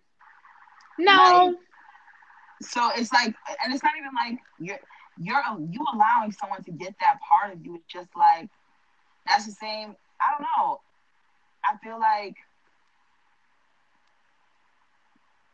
No. 0.98 1.46
Like, 1.46 1.56
so 2.60 2.90
it's 2.96 3.12
like, 3.12 3.34
and 3.64 3.72
it's 3.72 3.82
not 3.82 3.92
even 3.98 4.10
like 4.14 4.38
you're 4.58 4.80
you're 5.20 5.42
you 5.70 5.84
allowing 5.94 6.32
someone 6.32 6.62
to 6.64 6.72
get 6.72 6.94
that 7.00 7.18
part 7.28 7.52
of 7.52 7.64
you. 7.64 7.76
It's 7.76 7.86
just 7.86 8.08
like 8.16 8.48
that's 9.26 9.46
the 9.46 9.52
same. 9.52 9.94
I 10.20 10.32
don't 10.32 10.42
know. 10.42 10.80
I 11.64 11.76
feel 11.84 11.98
like 12.00 12.34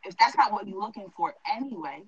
if 0.03 0.15
that's 0.17 0.37
not 0.37 0.51
what 0.51 0.67
you're 0.67 0.79
looking 0.79 1.11
for 1.15 1.35
anyway, 1.51 2.03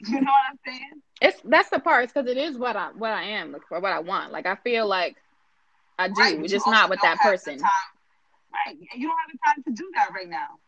you 0.06 0.20
know 0.20 0.30
what 0.30 0.50
I'm 0.50 0.58
saying? 0.64 1.02
It's 1.20 1.40
that's 1.44 1.70
the 1.70 1.80
part. 1.80 2.08
Because 2.12 2.30
it 2.30 2.36
is 2.36 2.56
what 2.56 2.76
I 2.76 2.90
what 2.96 3.12
I 3.12 3.22
am 3.22 3.52
looking 3.52 3.66
for, 3.68 3.80
what 3.80 3.92
I 3.92 3.98
want. 4.00 4.32
Like 4.32 4.46
I 4.46 4.54
feel 4.56 4.86
like 4.86 5.16
I 5.98 6.08
do, 6.08 6.14
right, 6.18 6.46
just 6.46 6.66
not 6.66 6.88
with 6.90 7.00
that 7.02 7.18
person. 7.18 7.60
Right, 7.60 8.76
you 8.94 9.08
don't 9.08 9.16
have 9.18 9.32
the 9.32 9.38
time 9.44 9.62
to 9.64 9.70
do 9.82 9.90
that 9.94 10.10
right 10.14 10.28
now. 10.28 10.58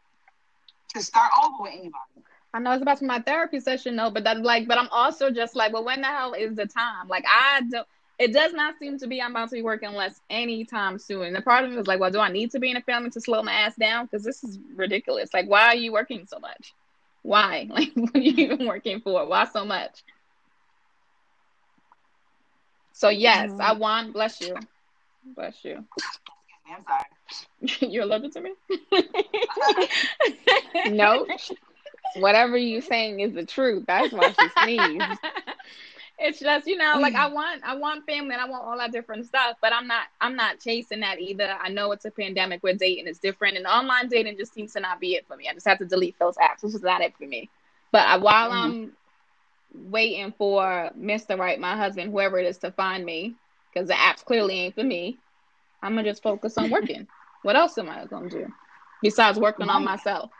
To 0.94 1.02
start 1.02 1.30
over 1.44 1.62
with 1.62 1.72
anybody. 1.72 2.24
I 2.52 2.58
know 2.58 2.72
it's 2.72 2.82
about 2.82 2.98
to 2.98 3.04
my 3.04 3.20
therapy 3.20 3.60
session 3.60 3.94
though, 3.94 4.10
but 4.10 4.24
that 4.24 4.42
like, 4.42 4.66
but 4.66 4.78
I'm 4.78 4.88
also 4.90 5.30
just 5.30 5.54
like, 5.54 5.72
well, 5.72 5.84
when 5.84 6.00
the 6.00 6.08
hell 6.08 6.32
is 6.32 6.56
the 6.56 6.66
time? 6.66 7.08
Like, 7.08 7.24
I 7.26 7.62
don't. 7.70 7.86
It 8.18 8.34
does 8.34 8.52
not 8.52 8.78
seem 8.78 8.98
to 8.98 9.06
be 9.06 9.22
I'm 9.22 9.30
about 9.30 9.48
to 9.48 9.54
be 9.54 9.62
working 9.62 9.92
less 9.92 10.20
anytime 10.28 10.98
soon. 10.98 11.22
And 11.22 11.34
the 11.34 11.40
part 11.40 11.64
of 11.64 11.70
me 11.70 11.76
was 11.76 11.86
like, 11.86 12.00
well, 12.00 12.10
do 12.10 12.20
I 12.20 12.30
need 12.30 12.50
to 12.50 12.58
be 12.58 12.70
in 12.70 12.76
a 12.76 12.82
family 12.82 13.08
to 13.10 13.20
slow 13.20 13.42
my 13.42 13.52
ass 13.52 13.76
down? 13.76 14.06
Because 14.06 14.24
this 14.24 14.44
is 14.44 14.58
ridiculous. 14.74 15.32
Like, 15.32 15.48
why 15.48 15.68
are 15.68 15.76
you 15.76 15.92
working 15.92 16.26
so 16.26 16.38
much? 16.38 16.74
Why? 17.22 17.68
Like, 17.70 17.92
what 17.94 18.14
are 18.14 18.20
you 18.20 18.32
even 18.44 18.66
working 18.66 19.00
for? 19.00 19.26
Why 19.26 19.44
so 19.44 19.64
much? 19.64 20.02
So 22.92 23.08
yes, 23.08 23.50
mm-hmm. 23.50 23.60
I 23.60 23.72
want. 23.72 24.12
Bless 24.12 24.40
you. 24.40 24.56
Bless 25.34 25.64
you. 25.64 25.84
I'm 26.70 26.84
sorry. 26.84 27.90
You're 27.92 28.04
allergic 28.04 28.32
to 28.34 28.40
me? 28.42 28.52
no. 30.86 31.26
Whatever 32.16 32.56
you 32.56 32.80
saying 32.80 33.20
is 33.20 33.32
the 33.34 33.44
truth. 33.44 33.84
That's 33.86 34.12
why 34.12 34.32
she 34.32 34.48
sneezed. 34.62 35.18
It's 36.20 36.38
just 36.38 36.66
you 36.66 36.76
know 36.76 36.98
like 37.00 37.14
i 37.14 37.26
want 37.26 37.62
i 37.64 37.74
want 37.74 38.04
family 38.04 38.34
and 38.34 38.42
i 38.42 38.48
want 38.48 38.62
all 38.62 38.76
that 38.76 38.92
different 38.92 39.26
stuff 39.26 39.56
but 39.62 39.72
i'm 39.72 39.86
not 39.86 40.04
i'm 40.20 40.36
not 40.36 40.60
chasing 40.60 41.00
that 41.00 41.18
either. 41.18 41.56
I 41.60 41.68
know 41.70 41.92
it's 41.92 42.04
a 42.04 42.10
pandemic 42.10 42.62
where 42.62 42.74
dating 42.74 43.06
is 43.06 43.18
different 43.18 43.56
and 43.56 43.66
online 43.66 44.08
dating 44.08 44.36
just 44.36 44.52
seems 44.52 44.72
to 44.74 44.80
not 44.80 45.00
be 45.00 45.14
it 45.14 45.26
for 45.26 45.36
me. 45.36 45.48
I 45.48 45.54
just 45.54 45.66
have 45.66 45.78
to 45.78 45.86
delete 45.86 46.18
those 46.18 46.36
apps. 46.36 46.60
This 46.62 46.74
is 46.74 46.82
not 46.82 47.00
it 47.00 47.14
for 47.16 47.26
me. 47.26 47.48
But 47.92 48.06
I, 48.06 48.16
while 48.18 48.50
mm-hmm. 48.50 48.58
i'm 48.58 48.92
waiting 49.90 50.32
for 50.36 50.90
mr 50.98 51.38
right 51.38 51.60
my 51.60 51.76
husband 51.76 52.10
whoever 52.10 52.38
it 52.38 52.46
is 52.46 52.58
to 52.58 52.72
find 52.72 53.04
me 53.04 53.34
because 53.72 53.88
the 53.88 53.94
apps 53.94 54.24
clearly 54.24 54.54
ain't 54.54 54.74
for 54.74 54.82
me 54.82 55.16
i'm 55.82 55.94
gonna 55.94 56.08
just 56.08 56.22
focus 56.22 56.58
on 56.58 56.70
working. 56.70 57.06
What 57.42 57.56
else 57.56 57.78
am 57.78 57.88
i 57.88 58.04
gonna 58.04 58.28
do 58.28 58.52
besides 59.00 59.38
working 59.38 59.70
on 59.70 59.82
myself 59.82 60.30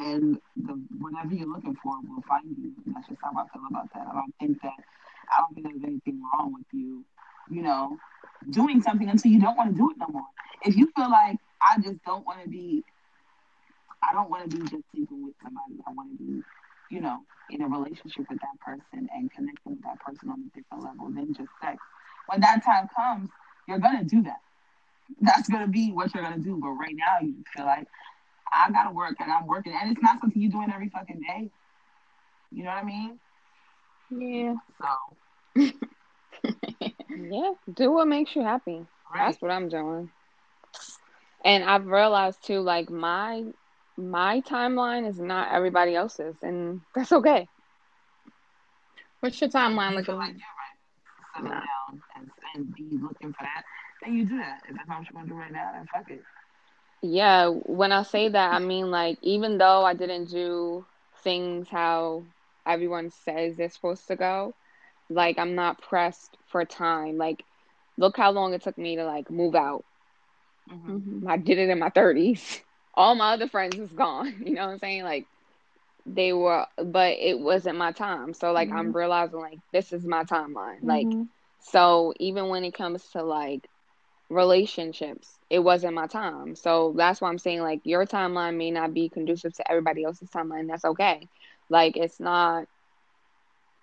and 0.00 0.38
the, 0.56 0.72
whatever 0.98 1.34
you're 1.34 1.48
looking 1.48 1.76
for 1.82 1.92
will 2.08 2.22
find 2.28 2.56
you. 2.58 2.72
That's 2.94 3.08
just 3.08 3.20
how 3.22 3.30
I 3.32 3.46
feel 3.52 3.62
about 3.70 3.92
that. 3.94 4.06
I 4.10 4.14
don't 4.14 4.34
think 4.40 4.62
that 4.62 4.74
I 5.30 5.40
don't 5.40 5.54
think 5.54 5.66
there's 5.68 5.84
anything 5.84 6.22
wrong 6.34 6.52
with 6.54 6.66
you, 6.72 7.04
you 7.50 7.62
know, 7.62 7.98
doing 8.50 8.82
something 8.82 9.08
until 9.08 9.30
you 9.30 9.40
don't 9.40 9.56
want 9.56 9.70
to 9.70 9.76
do 9.76 9.90
it 9.90 9.98
no 9.98 10.08
more. 10.08 10.26
If 10.62 10.76
you 10.76 10.90
feel 10.96 11.10
like 11.10 11.38
I 11.62 11.80
just 11.80 12.02
don't 12.04 12.26
want 12.26 12.42
to 12.42 12.48
be, 12.48 12.84
I 14.02 14.12
don't 14.12 14.30
want 14.30 14.50
to 14.50 14.56
be 14.56 14.62
just 14.62 14.84
sleeping 14.92 15.24
with 15.24 15.34
somebody. 15.42 15.80
I 15.86 15.92
want 15.92 16.18
to 16.18 16.24
be, 16.24 16.42
you 16.90 17.00
know, 17.00 17.18
in 17.50 17.62
a 17.62 17.68
relationship 17.68 18.26
with 18.30 18.40
that 18.40 18.60
person 18.60 19.08
and 19.14 19.30
connecting 19.32 19.72
with 19.76 19.82
that 19.82 20.00
person 20.00 20.30
on 20.30 20.40
a 20.40 20.58
different 20.58 20.84
level 20.84 21.10
than 21.10 21.34
just 21.34 21.50
sex. 21.62 21.78
When 22.26 22.40
that 22.40 22.64
time 22.64 22.88
comes, 22.96 23.30
you're 23.68 23.78
gonna 23.78 24.04
do 24.04 24.22
that. 24.24 24.40
That's 25.20 25.48
gonna 25.48 25.68
be 25.68 25.92
what 25.92 26.14
you're 26.14 26.22
gonna 26.22 26.38
do. 26.38 26.58
But 26.60 26.70
right 26.70 26.96
now, 26.96 27.18
you 27.20 27.34
feel 27.54 27.66
like 27.66 27.86
I 28.52 28.70
gotta 28.70 28.92
work 28.94 29.16
and 29.20 29.30
I'm 29.30 29.46
working, 29.46 29.72
and 29.80 29.92
it's 29.92 30.02
not 30.02 30.20
something 30.20 30.40
you're 30.40 30.50
doing 30.50 30.70
every 30.72 30.88
fucking 30.88 31.20
day. 31.20 31.50
You 32.50 32.64
know 32.64 32.70
what 32.70 32.78
I 32.78 32.84
mean? 32.84 33.18
Yeah. 34.10 34.54
So. 34.80 35.72
yeah, 37.30 37.52
do 37.74 37.92
what 37.92 38.08
makes 38.08 38.34
you 38.34 38.42
happy. 38.42 38.84
Right. 39.12 39.26
That's 39.26 39.40
what 39.40 39.50
I'm 39.50 39.68
doing. 39.68 40.10
And 41.44 41.64
I've 41.64 41.86
realized 41.86 42.44
too, 42.44 42.60
like 42.60 42.90
my 42.90 43.44
my 43.96 44.40
timeline 44.42 45.08
is 45.08 45.18
not 45.18 45.52
everybody 45.52 45.94
else's, 45.94 46.36
and 46.42 46.80
that's 46.94 47.12
okay. 47.12 47.46
What's 49.20 49.40
your 49.40 49.50
timeline 49.50 49.94
looking 49.94 50.16
like? 50.16 50.32
You're 50.32 50.38
right. 50.38 51.34
Settle 51.34 51.50
down 51.50 52.02
and, 52.16 52.30
and 52.54 52.74
be 52.74 52.98
looking 53.02 53.32
for 53.32 53.42
that. 53.42 53.64
Then 54.02 54.14
you 54.14 54.24
do 54.24 54.38
that. 54.38 54.62
If 54.68 54.76
that's 54.76 54.88
what 54.88 55.00
you 55.00 55.14
want 55.14 55.28
to 55.28 55.34
do 55.34 55.38
right 55.38 55.52
now, 55.52 55.70
then 55.74 55.86
fuck 55.92 56.10
it. 56.10 56.22
Yeah, 57.02 57.48
when 57.48 57.92
I 57.92 58.02
say 58.02 58.28
that, 58.28 58.52
I 58.52 58.58
mean 58.58 58.90
like 58.90 59.18
even 59.22 59.58
though 59.58 59.84
I 59.84 59.94
didn't 59.94 60.26
do 60.26 60.84
things 61.22 61.68
how 61.68 62.24
everyone 62.66 63.10
says 63.10 63.56
they're 63.56 63.70
supposed 63.70 64.06
to 64.08 64.16
go, 64.16 64.54
like 65.08 65.38
I'm 65.38 65.54
not 65.54 65.80
pressed 65.80 66.36
for 66.46 66.64
time. 66.64 67.16
Like 67.16 67.42
look 67.96 68.16
how 68.16 68.30
long 68.32 68.54
it 68.54 68.62
took 68.62 68.76
me 68.78 68.96
to 68.96 69.04
like 69.04 69.30
move 69.30 69.54
out. 69.54 69.84
Mm-hmm. 70.70 71.26
I 71.28 71.36
did 71.36 71.58
it 71.58 71.70
in 71.70 71.78
my 71.78 71.90
30s. 71.90 72.60
All 72.94 73.14
my 73.14 73.32
other 73.32 73.48
friends 73.48 73.78
is 73.78 73.92
gone. 73.92 74.34
You 74.44 74.54
know 74.54 74.66
what 74.66 74.72
I'm 74.72 74.78
saying? 74.78 75.04
Like 75.04 75.26
they 76.06 76.32
were, 76.32 76.66
but 76.76 77.16
it 77.18 77.38
wasn't 77.38 77.78
my 77.78 77.92
time. 77.92 78.34
So 78.34 78.52
like 78.52 78.68
mm-hmm. 78.68 78.78
I'm 78.78 78.92
realizing 78.92 79.40
like 79.40 79.58
this 79.72 79.92
is 79.92 80.04
my 80.04 80.24
timeline. 80.24 80.82
Mm-hmm. 80.82 80.88
Like 80.88 81.26
so 81.60 82.14
even 82.18 82.48
when 82.48 82.64
it 82.64 82.74
comes 82.74 83.06
to 83.10 83.22
like 83.22 83.68
relationships, 84.30 85.38
it 85.50 85.58
wasn't 85.58 85.94
my 85.94 86.06
time. 86.06 86.54
So 86.54 86.94
that's 86.96 87.20
why 87.20 87.28
I'm 87.28 87.38
saying 87.38 87.60
like 87.60 87.80
your 87.84 88.06
timeline 88.06 88.56
may 88.56 88.70
not 88.70 88.94
be 88.94 89.08
conducive 89.10 89.52
to 89.56 89.70
everybody 89.70 90.04
else's 90.04 90.30
timeline. 90.30 90.68
That's 90.68 90.84
okay. 90.84 91.28
Like 91.68 91.96
it's 91.96 92.20
not 92.20 92.66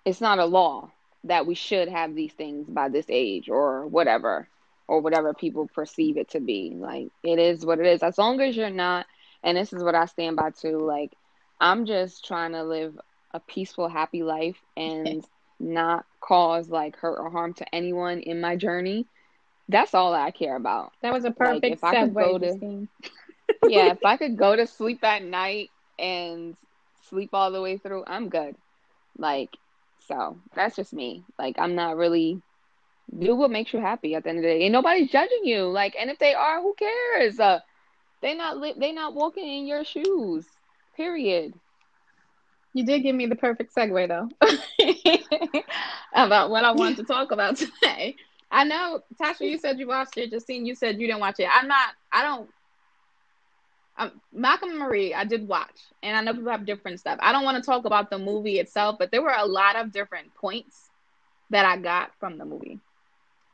it's 0.04 0.20
not 0.20 0.38
a 0.38 0.46
law 0.46 0.90
that 1.24 1.46
we 1.46 1.54
should 1.54 1.88
have 1.88 2.14
these 2.14 2.32
things 2.32 2.68
by 2.68 2.88
this 2.88 3.06
age 3.08 3.48
or 3.48 3.86
whatever 3.86 4.48
or 4.88 5.00
whatever 5.00 5.34
people 5.34 5.68
perceive 5.68 6.16
it 6.16 6.30
to 6.30 6.40
be. 6.40 6.72
Like 6.74 7.08
it 7.22 7.38
is 7.38 7.64
what 7.64 7.78
it 7.78 7.86
is. 7.86 8.02
As 8.02 8.18
long 8.18 8.40
as 8.40 8.56
you're 8.56 8.70
not 8.70 9.06
and 9.44 9.56
this 9.56 9.72
is 9.72 9.84
what 9.84 9.94
I 9.94 10.06
stand 10.06 10.36
by 10.36 10.50
too, 10.50 10.78
like 10.78 11.12
I'm 11.60 11.84
just 11.86 12.24
trying 12.26 12.52
to 12.52 12.64
live 12.64 12.98
a 13.32 13.40
peaceful, 13.40 13.88
happy 13.88 14.22
life 14.22 14.56
and 14.76 15.24
not 15.60 16.06
cause 16.20 16.70
like 16.70 16.96
hurt 16.96 17.18
or 17.18 17.30
harm 17.30 17.52
to 17.54 17.74
anyone 17.74 18.20
in 18.20 18.40
my 18.40 18.56
journey 18.56 19.06
that's 19.68 19.94
all 19.94 20.14
I 20.14 20.30
care 20.30 20.56
about. 20.56 20.92
That 21.02 21.12
was 21.12 21.24
a 21.24 21.30
perfect 21.30 21.64
like, 21.64 21.72
if 21.72 21.84
I 21.84 21.94
could 21.94 22.14
go 22.14 22.38
to, 22.38 22.88
yeah, 23.68 23.92
if 23.92 24.04
I 24.04 24.16
could 24.16 24.36
go 24.36 24.56
to 24.56 24.66
sleep 24.66 25.04
at 25.04 25.22
night 25.22 25.70
and 25.98 26.56
sleep 27.08 27.30
all 27.32 27.50
the 27.50 27.60
way 27.62 27.78
through, 27.78 28.04
I'm 28.06 28.28
good. 28.28 28.56
Like, 29.18 29.56
so 30.06 30.38
that's 30.54 30.76
just 30.76 30.92
me. 30.92 31.24
Like, 31.38 31.56
I'm 31.58 31.74
not 31.74 31.96
really 31.96 32.40
do 33.16 33.34
what 33.34 33.50
makes 33.50 33.72
you 33.72 33.80
happy 33.80 34.14
at 34.14 34.24
the 34.24 34.30
end 34.30 34.38
of 34.38 34.42
the 34.44 34.48
day. 34.48 34.64
And 34.64 34.72
nobody's 34.72 35.10
judging 35.10 35.44
you. 35.44 35.64
Like, 35.64 35.96
and 35.98 36.10
if 36.10 36.18
they 36.18 36.34
are, 36.34 36.60
who 36.60 36.74
cares? 36.74 37.38
Uh, 37.38 37.60
they 38.22 38.34
not 38.34 38.58
li- 38.58 38.74
they 38.76 38.92
not 38.92 39.14
walking 39.14 39.46
in 39.46 39.66
your 39.66 39.84
shoes. 39.84 40.46
Period. 40.96 41.54
You 42.74 42.84
did 42.84 43.02
give 43.02 43.14
me 43.14 43.26
the 43.26 43.36
perfect 43.36 43.74
segue 43.74 44.08
though 44.08 44.28
about 46.14 46.50
what 46.50 46.64
I 46.64 46.72
wanted 46.72 46.98
to 46.98 47.04
talk 47.04 47.32
about 47.32 47.56
today. 47.56 48.16
I 48.50 48.64
know, 48.64 49.02
Tasha, 49.20 49.40
you 49.42 49.58
said 49.58 49.78
you 49.78 49.86
watched 49.88 50.16
it. 50.16 50.30
Justine, 50.30 50.64
you 50.66 50.74
said 50.74 51.00
you 51.00 51.06
didn't 51.06 51.20
watch 51.20 51.38
it. 51.40 51.48
I'm 51.52 51.68
not. 51.68 51.94
I 52.12 52.22
don't. 52.22 52.48
Um, 53.98 54.20
Malcolm 54.32 54.70
and 54.70 54.78
Marie, 54.78 55.12
I 55.12 55.24
did 55.24 55.48
watch, 55.48 55.80
and 56.02 56.16
I 56.16 56.20
know 56.20 56.32
people 56.32 56.50
have 56.52 56.64
different 56.64 57.00
stuff. 57.00 57.18
I 57.20 57.32
don't 57.32 57.44
want 57.44 57.62
to 57.62 57.66
talk 57.68 57.84
about 57.84 58.10
the 58.10 58.18
movie 58.18 58.60
itself, 58.60 58.96
but 58.98 59.10
there 59.10 59.22
were 59.22 59.34
a 59.36 59.44
lot 59.46 59.76
of 59.76 59.92
different 59.92 60.34
points 60.34 60.88
that 61.50 61.64
I 61.64 61.76
got 61.76 62.12
from 62.20 62.38
the 62.38 62.44
movie. 62.44 62.80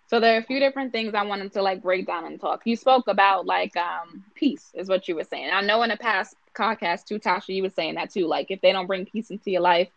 So 0.06 0.20
there 0.20 0.34
are 0.34 0.38
a 0.38 0.44
few 0.44 0.60
different 0.60 0.92
things 0.92 1.14
I 1.14 1.22
wanted 1.24 1.52
to 1.54 1.62
like 1.62 1.82
break 1.82 2.06
down 2.06 2.26
and 2.26 2.40
talk. 2.40 2.62
You 2.66 2.76
spoke 2.76 3.08
about 3.08 3.46
like 3.46 3.76
um 3.76 4.24
peace 4.34 4.70
is 4.74 4.88
what 4.88 5.08
you 5.08 5.16
were 5.16 5.24
saying. 5.24 5.50
I 5.52 5.62
know 5.62 5.82
in 5.82 5.90
the 5.90 5.96
past 5.96 6.36
podcast 6.56 7.06
too, 7.06 7.18
Tasha, 7.18 7.54
you 7.54 7.62
were 7.62 7.70
saying 7.70 7.94
that 7.94 8.10
too. 8.10 8.26
Like 8.26 8.50
if 8.50 8.60
they 8.60 8.72
don't 8.72 8.86
bring 8.86 9.06
peace 9.06 9.30
into 9.30 9.50
your 9.50 9.62
life, 9.62 9.88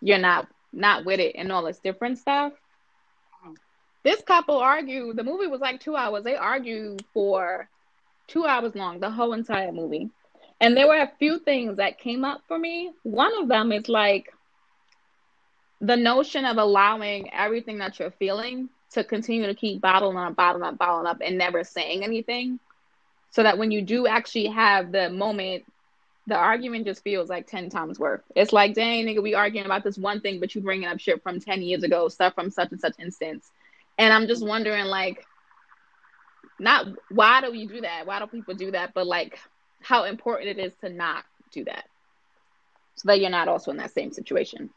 you're 0.00 0.18
not 0.18 0.48
not 0.72 1.04
with 1.04 1.20
it 1.20 1.36
and 1.36 1.52
all 1.52 1.64
this 1.64 1.78
different 1.78 2.18
stuff. 2.18 2.52
This 4.08 4.22
couple 4.22 4.56
argued. 4.56 5.18
The 5.18 5.22
movie 5.22 5.48
was 5.48 5.60
like 5.60 5.80
two 5.80 5.94
hours. 5.94 6.24
They 6.24 6.34
argued 6.34 7.04
for 7.12 7.68
two 8.26 8.46
hours 8.46 8.74
long, 8.74 9.00
the 9.00 9.10
whole 9.10 9.34
entire 9.34 9.70
movie. 9.70 10.08
And 10.62 10.74
there 10.74 10.88
were 10.88 11.02
a 11.02 11.12
few 11.18 11.38
things 11.38 11.76
that 11.76 11.98
came 11.98 12.24
up 12.24 12.40
for 12.48 12.58
me. 12.58 12.90
One 13.02 13.36
of 13.42 13.48
them 13.48 13.70
is 13.70 13.86
like 13.86 14.32
the 15.82 15.98
notion 15.98 16.46
of 16.46 16.56
allowing 16.56 17.30
everything 17.34 17.76
that 17.80 17.98
you're 17.98 18.10
feeling 18.12 18.70
to 18.92 19.04
continue 19.04 19.46
to 19.46 19.54
keep 19.54 19.82
bottling 19.82 20.16
up, 20.16 20.34
bottling 20.34 20.64
up, 20.64 20.78
bottling 20.78 21.06
up, 21.06 21.18
and 21.22 21.36
never 21.36 21.62
saying 21.62 22.02
anything. 22.02 22.58
So 23.32 23.42
that 23.42 23.58
when 23.58 23.70
you 23.70 23.82
do 23.82 24.06
actually 24.06 24.46
have 24.46 24.90
the 24.90 25.10
moment, 25.10 25.64
the 26.26 26.34
argument 26.34 26.86
just 26.86 27.04
feels 27.04 27.28
like 27.28 27.46
10 27.46 27.68
times 27.68 27.98
worse. 27.98 28.22
It's 28.34 28.54
like, 28.54 28.72
dang, 28.72 29.04
nigga, 29.04 29.22
we 29.22 29.34
arguing 29.34 29.66
about 29.66 29.84
this 29.84 29.98
one 29.98 30.22
thing, 30.22 30.40
but 30.40 30.54
you 30.54 30.62
bringing 30.62 30.88
up 30.88 30.98
shit 30.98 31.22
from 31.22 31.40
10 31.40 31.60
years 31.60 31.82
ago, 31.82 32.08
stuff 32.08 32.34
from 32.34 32.48
such 32.48 32.72
and 32.72 32.80
such 32.80 32.94
instance. 32.98 33.50
And 33.98 34.12
I'm 34.12 34.26
just 34.28 34.46
wondering, 34.46 34.84
like, 34.84 35.26
not 36.60 36.86
why 37.10 37.40
do 37.40 37.50
we 37.50 37.66
do 37.66 37.80
that? 37.80 38.06
Why 38.06 38.18
do 38.20 38.26
people 38.26 38.54
do 38.54 38.70
that? 38.70 38.94
But 38.94 39.06
like, 39.06 39.38
how 39.82 40.04
important 40.04 40.58
it 40.58 40.58
is 40.58 40.72
to 40.82 40.88
not 40.88 41.24
do 41.52 41.64
that 41.64 41.84
so 42.98 43.06
that 43.06 43.20
you're 43.20 43.30
not 43.30 43.48
also 43.48 43.70
in 43.70 43.76
that 43.76 43.94
same 43.94 44.12
situation. 44.12 44.70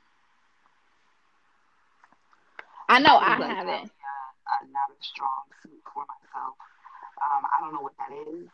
I 2.87 2.99
know 2.99 3.15
I, 3.15 3.33
I 3.33 3.47
haven't. 3.47 3.89
Uh, 3.89 4.65
not 4.67 4.91
a 4.91 4.97
strong 4.99 5.47
suit 5.63 5.81
for 5.93 6.03
myself. 6.05 6.55
Um, 7.23 7.41
I 7.45 7.61
don't 7.61 7.73
know 7.73 7.81
what 7.81 7.93
that 7.97 8.11
is. 8.13 8.49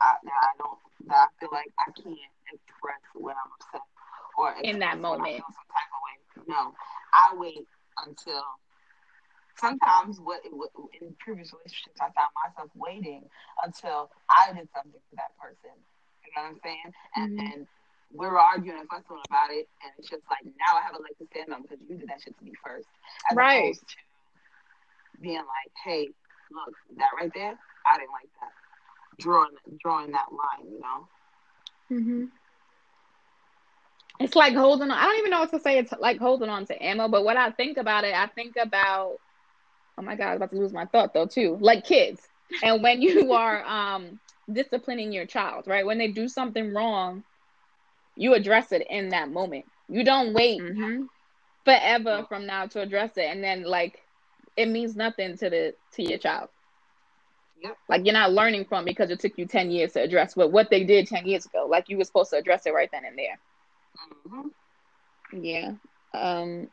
I, 0.00 0.14
I 0.22 0.52
don't. 0.56 0.78
I 1.10 1.26
feel 1.40 1.48
like 1.52 1.68
I 1.78 1.90
can't 1.92 2.16
express 2.52 3.00
when 3.14 3.34
I'm 3.34 3.50
upset 3.58 3.82
or 4.38 4.54
in 4.62 4.78
that 4.78 5.00
moment. 5.00 5.36
some 5.36 5.66
type 5.68 5.90
of 5.92 6.00
way. 6.06 6.44
No, 6.48 6.72
I 7.12 7.34
wait 7.36 7.66
until. 8.06 8.42
Sometimes, 9.56 10.18
what, 10.20 10.40
what 10.50 10.70
in 11.00 11.14
previous 11.18 11.52
relationships, 11.52 12.00
I 12.00 12.10
found 12.10 12.32
myself 12.34 12.70
waiting 12.74 13.22
until 13.62 14.10
I 14.28 14.52
did 14.52 14.68
something 14.74 15.00
for 15.10 15.16
that 15.16 15.36
person. 15.38 15.74
You 16.26 16.32
know 16.36 16.42
what 16.42 16.54
I'm 16.54 16.60
saying? 16.64 16.90
And 17.14 17.38
mm-hmm. 17.38 17.52
and 17.52 17.66
we're 18.12 18.38
arguing 18.38 18.78
and 18.78 18.88
fussing 18.88 19.18
about 19.28 19.50
it, 19.50 19.68
and 19.82 19.92
it's 19.98 20.08
just 20.08 20.22
like 20.30 20.44
now 20.44 20.78
I 20.78 20.82
have 20.82 20.94
a 20.94 21.02
leg 21.02 21.18
to 21.18 21.26
stand 21.30 21.52
on 21.52 21.62
because 21.62 21.78
you 21.88 21.96
did 21.96 22.08
that 22.08 22.22
shit 22.22 22.36
to 22.38 22.44
me 22.44 22.52
first, 22.64 22.88
as 23.30 23.36
right. 23.36 23.70
opposed 23.70 23.80
to 23.80 23.96
being 25.20 25.36
like, 25.36 25.72
hey, 25.84 26.08
look, 26.50 26.74
that 26.98 27.10
right 27.18 27.30
there, 27.34 27.58
I 27.86 27.98
didn't 27.98 28.12
like 28.12 28.30
that. 28.40 28.52
Drawing 29.18 29.54
drawing 29.80 30.12
that 30.12 30.26
line, 30.30 30.72
you 30.72 30.80
know. 30.80 31.08
Mhm. 31.90 32.30
It's 34.20 34.36
like 34.36 34.54
holding 34.54 34.90
on. 34.90 34.98
I 34.98 35.04
don't 35.06 35.18
even 35.18 35.30
know 35.30 35.40
what 35.40 35.52
to 35.52 35.60
say. 35.60 35.78
It's 35.78 35.92
like 35.98 36.18
holding 36.18 36.48
on 36.48 36.66
to 36.66 36.84
ammo. 36.84 37.08
But 37.08 37.24
what 37.24 37.36
I 37.36 37.50
think 37.50 37.78
about 37.78 38.04
it, 38.04 38.14
I 38.14 38.26
think 38.26 38.56
about. 38.60 39.18
Oh 39.96 40.02
my 40.02 40.16
god, 40.16 40.26
I 40.26 40.30
was 40.30 40.36
about 40.36 40.50
to 40.50 40.58
lose 40.58 40.72
my 40.72 40.86
thought 40.86 41.14
though 41.14 41.26
too. 41.26 41.56
Like 41.60 41.84
kids, 41.84 42.20
and 42.62 42.82
when 42.82 43.00
you 43.02 43.32
are 43.32 43.64
um 43.64 44.18
disciplining 44.52 45.12
your 45.12 45.26
child, 45.26 45.66
right? 45.66 45.86
When 45.86 45.98
they 45.98 46.08
do 46.08 46.28
something 46.28 46.72
wrong, 46.72 47.24
you 48.16 48.34
address 48.34 48.72
it 48.72 48.86
in 48.88 49.10
that 49.10 49.30
moment. 49.30 49.64
You 49.88 50.04
don't 50.04 50.34
wait 50.34 50.60
mm-hmm. 50.60 51.04
forever 51.64 52.26
from 52.28 52.46
now 52.46 52.66
to 52.66 52.80
address 52.80 53.16
it, 53.16 53.26
and 53.26 53.42
then 53.42 53.64
like 53.64 54.02
it 54.56 54.66
means 54.66 54.96
nothing 54.96 55.36
to 55.38 55.50
the 55.50 55.74
to 55.92 56.02
your 56.02 56.18
child. 56.18 56.48
Yep. 57.62 57.76
Like 57.88 58.04
you're 58.04 58.12
not 58.12 58.32
learning 58.32 58.66
from 58.66 58.84
because 58.84 59.10
it 59.10 59.20
took 59.20 59.38
you 59.38 59.46
ten 59.46 59.70
years 59.70 59.92
to 59.92 60.02
address 60.02 60.36
what 60.36 60.52
what 60.52 60.70
they 60.70 60.84
did 60.84 61.06
ten 61.06 61.26
years 61.26 61.46
ago. 61.46 61.66
Like 61.68 61.88
you 61.88 61.96
were 61.96 62.04
supposed 62.04 62.30
to 62.30 62.36
address 62.36 62.66
it 62.66 62.74
right 62.74 62.90
then 62.92 63.04
and 63.04 63.18
there. 63.18 63.38
Mm-hmm. 64.28 65.44
Yeah. 65.44 65.72
Um, 66.12 66.68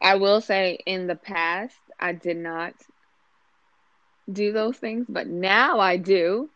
I 0.00 0.16
will 0.16 0.40
say 0.40 0.78
in 0.86 1.06
the 1.06 1.16
past 1.16 1.76
I 1.98 2.12
did 2.12 2.36
not 2.36 2.74
do 4.30 4.52
those 4.52 4.76
things, 4.78 5.06
but 5.08 5.26
now 5.26 5.78
I 5.80 5.96
do 5.96 6.50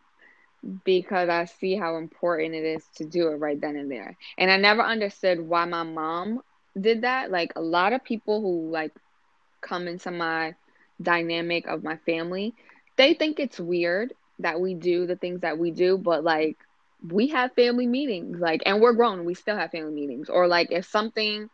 because 0.83 1.29
I 1.29 1.45
see 1.45 1.75
how 1.75 1.97
important 1.97 2.55
it 2.55 2.63
is 2.63 2.83
to 2.97 3.05
do 3.05 3.27
it 3.29 3.35
right 3.35 3.59
then 3.59 3.75
and 3.75 3.91
there. 3.91 4.17
And 4.37 4.49
I 4.51 4.57
never 4.57 4.81
understood 4.81 5.39
why 5.39 5.65
my 5.65 5.83
mom 5.83 6.41
did 6.79 7.01
that. 7.01 7.31
Like 7.31 7.51
a 7.55 7.61
lot 7.61 7.93
of 7.93 8.03
people 8.03 8.41
who 8.41 8.71
like 8.71 8.91
come 9.61 9.87
into 9.87 10.11
my 10.11 10.55
dynamic 11.01 11.67
of 11.67 11.83
my 11.83 11.97
family, 12.05 12.55
they 12.97 13.13
think 13.13 13.39
it's 13.39 13.59
weird 13.59 14.13
that 14.39 14.59
we 14.59 14.73
do 14.75 15.05
the 15.05 15.15
things 15.15 15.41
that 15.41 15.57
we 15.57 15.71
do, 15.71 15.97
but 15.97 16.23
like 16.23 16.57
we 17.07 17.27
have 17.29 17.53
family 17.55 17.87
meetings, 17.87 18.39
like 18.39 18.61
and 18.65 18.81
we're 18.81 18.93
grown, 18.93 19.25
we 19.25 19.33
still 19.35 19.57
have 19.57 19.71
family 19.71 19.93
meetings. 19.93 20.29
Or 20.29 20.47
like 20.47 20.71
if 20.71 20.85
something 20.85 21.49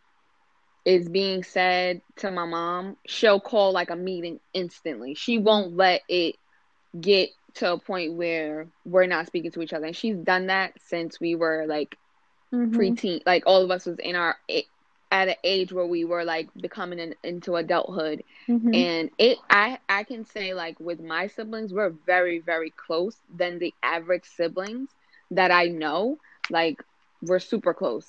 is 0.85 1.07
being 1.07 1.43
said 1.43 2.01
to 2.17 2.31
my 2.31 2.45
mom, 2.45 2.97
she'll 3.05 3.39
call 3.39 3.71
like 3.71 3.89
a 3.89 3.95
meeting 3.95 4.39
instantly. 4.53 5.13
She 5.13 5.37
won't 5.37 5.75
let 5.75 6.01
it 6.09 6.35
get 6.99 7.29
to 7.55 7.73
a 7.73 7.77
point 7.77 8.13
where 8.13 8.67
we're 8.85 9.05
not 9.05 9.27
speaking 9.27 9.51
to 9.51 9.61
each 9.61 9.73
other. 9.73 9.85
And 9.85 9.95
she's 9.95 10.17
done 10.17 10.47
that 10.47 10.73
since 10.85 11.19
we 11.19 11.35
were 11.35 11.65
like 11.67 11.97
mm-hmm. 12.53 12.75
preteen. 12.75 13.21
Like 13.25 13.43
all 13.45 13.63
of 13.63 13.71
us 13.71 13.85
was 13.85 13.99
in 13.99 14.15
our 14.15 14.37
at 15.11 15.27
an 15.27 15.35
age 15.43 15.73
where 15.73 15.85
we 15.85 16.05
were 16.05 16.23
like 16.23 16.47
becoming 16.55 16.99
an, 16.99 17.15
into 17.23 17.55
adulthood. 17.55 18.23
Mm-hmm. 18.47 18.73
And 18.73 19.09
it 19.17 19.37
I 19.49 19.79
I 19.87 20.03
can 20.03 20.25
say 20.25 20.53
like 20.53 20.79
with 20.79 20.99
my 20.99 21.27
siblings, 21.27 21.73
we're 21.73 21.93
very 22.05 22.39
very 22.39 22.71
close 22.71 23.17
than 23.35 23.59
the 23.59 23.73
average 23.83 24.25
siblings 24.25 24.89
that 25.31 25.51
I 25.51 25.67
know. 25.67 26.17
Like 26.49 26.83
we're 27.21 27.39
super 27.39 27.73
close. 27.73 28.07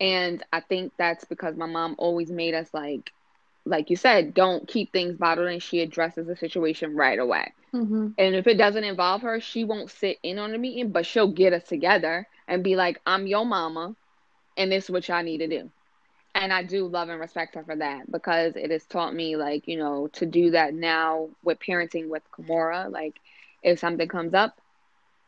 And 0.00 0.44
I 0.52 0.60
think 0.60 0.92
that's 0.96 1.24
because 1.24 1.56
my 1.56 1.66
mom 1.66 1.94
always 1.98 2.30
made 2.30 2.54
us 2.54 2.68
like 2.72 3.12
like 3.66 3.90
you 3.90 3.96
said, 3.96 4.32
don't 4.32 4.66
keep 4.66 4.92
things 4.92 5.16
bottled 5.16 5.48
and 5.48 5.62
she 5.62 5.80
addresses 5.80 6.26
the 6.26 6.36
situation 6.36 6.94
right 6.94 7.18
away. 7.18 7.52
Mm-hmm. 7.74 8.08
And 8.16 8.34
if 8.34 8.46
it 8.46 8.56
doesn't 8.56 8.84
involve 8.84 9.22
her, 9.22 9.40
she 9.40 9.64
won't 9.64 9.90
sit 9.90 10.18
in 10.22 10.38
on 10.38 10.52
the 10.52 10.58
meeting, 10.58 10.90
but 10.90 11.04
she'll 11.04 11.32
get 11.32 11.52
us 11.52 11.64
together 11.64 12.26
and 12.48 12.62
be 12.62 12.76
like, 12.76 13.00
I'm 13.04 13.26
your 13.26 13.44
mama, 13.44 13.94
and 14.56 14.70
this 14.70 14.84
is 14.84 14.90
what 14.90 15.08
y'all 15.08 15.22
need 15.22 15.38
to 15.38 15.48
do. 15.48 15.70
And 16.34 16.52
I 16.52 16.62
do 16.62 16.86
love 16.86 17.08
and 17.08 17.18
respect 17.18 17.54
her 17.56 17.64
for 17.64 17.76
that 17.76 18.10
because 18.10 18.56
it 18.56 18.70
has 18.70 18.84
taught 18.84 19.14
me, 19.14 19.36
like, 19.36 19.66
you 19.66 19.78
know, 19.78 20.08
to 20.14 20.26
do 20.26 20.50
that 20.52 20.74
now 20.74 21.30
with 21.42 21.58
parenting 21.58 22.08
with 22.08 22.22
Kimora. 22.30 22.90
Like, 22.90 23.18
if 23.62 23.78
something 23.78 24.06
comes 24.06 24.34
up, 24.34 24.56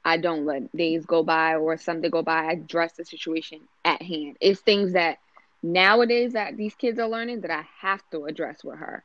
I 0.04 0.16
don't 0.16 0.46
let 0.46 0.74
days 0.76 1.04
go 1.04 1.22
by 1.22 1.56
or 1.56 1.76
something 1.76 2.11
go 2.11 2.22
by. 2.22 2.44
I 2.44 2.52
address 2.52 2.92
the 2.92 3.04
situation 3.04 3.61
at 3.84 4.00
hand. 4.00 4.37
It's 4.40 4.61
things 4.61 4.92
that 4.92 5.18
nowadays 5.62 6.32
that 6.32 6.56
these 6.56 6.74
kids 6.74 6.98
are 6.98 7.08
learning 7.08 7.42
that 7.42 7.50
I 7.50 7.64
have 7.80 8.02
to 8.12 8.24
address 8.24 8.64
with 8.64 8.78
her. 8.78 9.02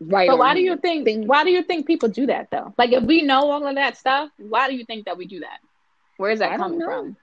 Right. 0.00 0.28
But 0.28 0.38
why 0.38 0.54
do 0.54 0.60
you 0.60 0.76
think 0.76 1.26
why 1.26 1.44
do 1.44 1.50
you 1.50 1.62
think 1.62 1.86
people 1.86 2.08
do 2.08 2.26
that 2.26 2.50
though? 2.50 2.74
Like 2.76 2.92
if 2.92 3.04
we 3.04 3.22
know 3.22 3.50
all 3.50 3.66
of 3.66 3.74
that 3.76 3.96
stuff, 3.96 4.30
why 4.38 4.68
do 4.68 4.76
you 4.76 4.84
think 4.84 5.06
that 5.06 5.16
we 5.16 5.26
do 5.26 5.40
that? 5.40 5.60
Where 6.16 6.30
is 6.30 6.40
that 6.40 6.52
I 6.52 6.56
coming 6.56 6.80
from? 6.80 7.16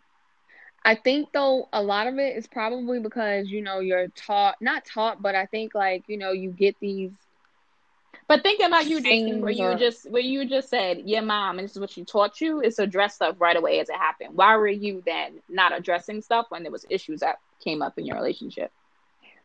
I 0.84 0.96
think 0.96 1.30
though 1.32 1.70
a 1.72 1.84
lot 1.84 2.08
of 2.08 2.18
it 2.18 2.36
is 2.36 2.48
probably 2.48 3.00
because 3.00 3.50
you 3.50 3.62
know 3.62 3.80
you're 3.80 4.08
taught 4.10 4.56
not 4.62 4.86
taught, 4.86 5.22
but 5.22 5.36
I 5.36 5.46
think 5.46 5.76
like 5.76 6.04
you 6.08 6.18
know 6.18 6.32
you 6.32 6.52
get 6.52 6.76
these. 6.80 7.12
But 8.32 8.44
think 8.44 8.62
about 8.62 8.88
you, 8.88 9.02
Jason, 9.02 9.42
where 9.42 9.52
you 9.52 9.76
just 9.76 10.10
where 10.10 10.22
you 10.22 10.48
just 10.48 10.70
said, 10.70 11.02
"Yeah, 11.04 11.20
mom," 11.20 11.60
and 11.60 11.66
this 11.66 11.74
is 11.74 11.82
what 11.82 11.90
she 11.90 12.06
taught 12.06 12.40
you 12.40 12.62
is 12.62 12.78
to 12.78 12.84
address 12.84 13.16
stuff 13.16 13.36
right 13.40 13.58
away 13.58 13.82
as 13.82 13.90
it 13.90 13.98
happened. 13.98 14.38
Why 14.38 14.56
were 14.56 14.70
you 14.70 15.04
then 15.06 15.42
not 15.50 15.78
addressing 15.78 16.22
stuff 16.22 16.46
when 16.48 16.64
there 16.64 16.72
was 16.72 16.86
issues 16.90 17.20
that 17.20 17.40
came 17.62 17.82
up 17.82 18.00
in 18.00 18.06
your 18.06 18.16
relationship? 18.16 18.72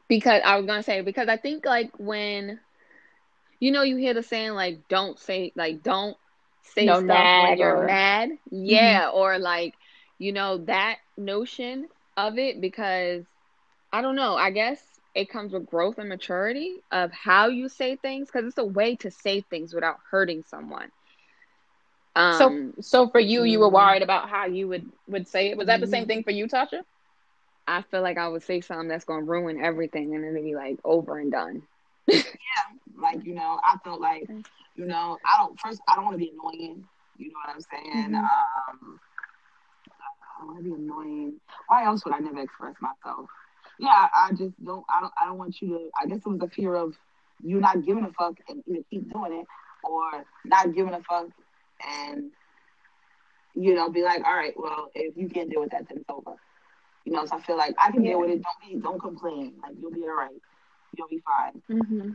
Because 0.07 0.41
I 0.45 0.57
was 0.57 0.67
gonna 0.67 0.85
say 0.85 1.01
because 1.01 1.29
I 1.29 1.37
think 1.37 1.67
like 1.67 1.91
when, 1.99 2.61
you 3.59 3.73
know, 3.73 3.83
you 3.83 3.97
hear 3.97 4.15
the 4.15 4.23
saying 4.23 4.53
like 4.53 4.87
"don't 4.87 5.19
say 5.19 5.51
like 5.57 5.83
don't 5.83 6.17
say 6.63 6.85
no 6.85 7.03
stuff 7.03 7.49
when 7.49 7.59
you're 7.59 7.79
or... 7.79 7.87
mad," 7.87 8.39
yeah, 8.53 9.07
mm-hmm. 9.07 9.17
or 9.17 9.41
like 9.41 9.75
you 10.19 10.33
know 10.33 10.59
that 10.59 10.99
notion 11.17 11.89
of 12.17 12.39
it 12.39 12.61
because 12.61 13.25
I 13.93 14.01
don't 14.01 14.15
know. 14.15 14.37
I 14.37 14.53
guess 14.53 14.81
it 15.17 15.31
comes 15.31 15.55
with 15.55 15.67
growth 15.67 15.97
and 15.97 16.11
maturity 16.11 16.77
of 16.93 17.11
how 17.11 17.49
you 17.49 17.71
say 17.71 17.97
things 17.97 18.29
because 18.29 18.47
it's 18.47 18.59
a 18.59 18.65
way 18.65 18.97
to 18.97 19.11
say 19.11 19.41
things 19.41 19.73
without 19.73 19.97
hurting 20.11 20.45
someone. 20.47 20.93
Um, 22.15 22.75
so, 22.77 22.83
so 22.83 23.09
for 23.09 23.19
you, 23.19 23.43
you 23.45 23.59
were 23.59 23.67
mm-hmm. 23.67 23.77
worried 23.77 24.03
about 24.03 24.29
how 24.29 24.45
you 24.45 24.69
would 24.69 24.87
would 25.09 25.27
say 25.27 25.49
it. 25.49 25.57
Was 25.57 25.69
that 25.69 25.81
the 25.81 25.87
same 25.87 26.03
mm-hmm. 26.03 26.09
thing 26.09 26.23
for 26.23 26.33
you, 26.33 26.47
Tasha? 26.47 26.83
I 27.67 27.81
feel 27.83 28.03
like 28.03 28.19
I 28.19 28.29
would 28.29 28.43
say 28.43 28.61
something 28.61 28.89
that's 28.89 29.07
gonna 29.07 29.25
ruin 29.25 29.59
everything, 29.65 30.15
and 30.15 30.23
it'd 30.23 30.45
be 30.45 30.55
like 30.55 30.79
over 30.85 31.19
and 31.19 31.33
done. 31.33 31.63
yeah, 32.07 32.23
like 33.01 33.25
you 33.25 33.35
know, 33.35 33.59
I 33.67 33.79
felt 33.85 34.03
like 34.03 34.29
you 34.29 34.85
know, 34.85 35.17
I 35.25 35.39
don't 35.39 35.59
first 35.59 35.81
I 35.89 35.95
don't 35.97 36.05
want 36.05 36.15
to 36.15 36.19
be 36.19 36.31
annoying. 36.35 36.85
You 37.17 37.29
know 37.29 37.39
what 37.43 37.55
I'm 37.55 37.61
saying? 37.63 38.11
Mm-hmm. 38.11 38.15
Um, 38.17 39.01
I 39.87 40.41
don't 40.41 40.47
want 40.49 40.59
to 40.59 40.65
be 40.65 40.73
annoying. 40.75 41.41
Why 41.69 41.87
else 41.87 42.05
would 42.05 42.13
I 42.13 42.19
never 42.19 42.41
express 42.41 42.75
myself? 42.83 43.31
Yeah, 43.79 44.09
I 44.15 44.31
just 44.31 44.53
don't. 44.65 44.85
I 44.89 45.01
don't. 45.01 45.13
I 45.21 45.27
don't 45.27 45.39
want 45.39 45.61
you 45.61 45.69
to. 45.69 45.91
I 46.01 46.07
guess 46.07 46.19
it 46.19 46.27
was 46.27 46.41
a 46.43 46.49
fear 46.49 46.75
of 46.75 46.95
you 47.43 47.61
not 47.61 47.85
giving 47.85 48.05
a 48.05 48.13
fuck 48.13 48.35
and 48.49 48.63
keep 48.91 49.13
doing 49.13 49.33
it 49.33 49.47
or 49.85 50.25
not 50.45 50.75
giving 50.75 50.95
a 50.95 51.03
fuck 51.03 51.27
and 51.87 52.31
you 53.55 53.75
know 53.75 53.91
be 53.91 54.03
like, 54.03 54.25
all 54.25 54.35
right, 54.35 54.55
well, 54.57 54.91
if 54.95 55.17
you 55.17 55.29
can't 55.29 55.51
deal 55.51 55.61
with 55.61 55.71
that, 55.71 55.89
then 55.89 55.99
it's 55.99 56.11
over. 56.11 56.37
You 57.05 57.13
know, 57.13 57.25
so 57.27 57.37
I 57.37 57.41
feel 57.43 57.57
like 57.57 57.75
I 57.79 57.91
can 57.91 58.05
yeah. 58.05 58.13
deal 58.13 58.21
with 58.21 58.31
it. 58.31 58.43
Don't 58.43 58.61
be, 58.69 58.81
don't 58.83 59.01
complain. 59.01 59.55
Like 59.63 59.75
you'll 59.81 59.93
be 59.93 60.03
all 60.03 60.17
right. 60.17 60.31
You'll 60.97 61.09
be 61.09 61.23
fine. 61.25 61.63
Mm-hmm. 61.71 62.11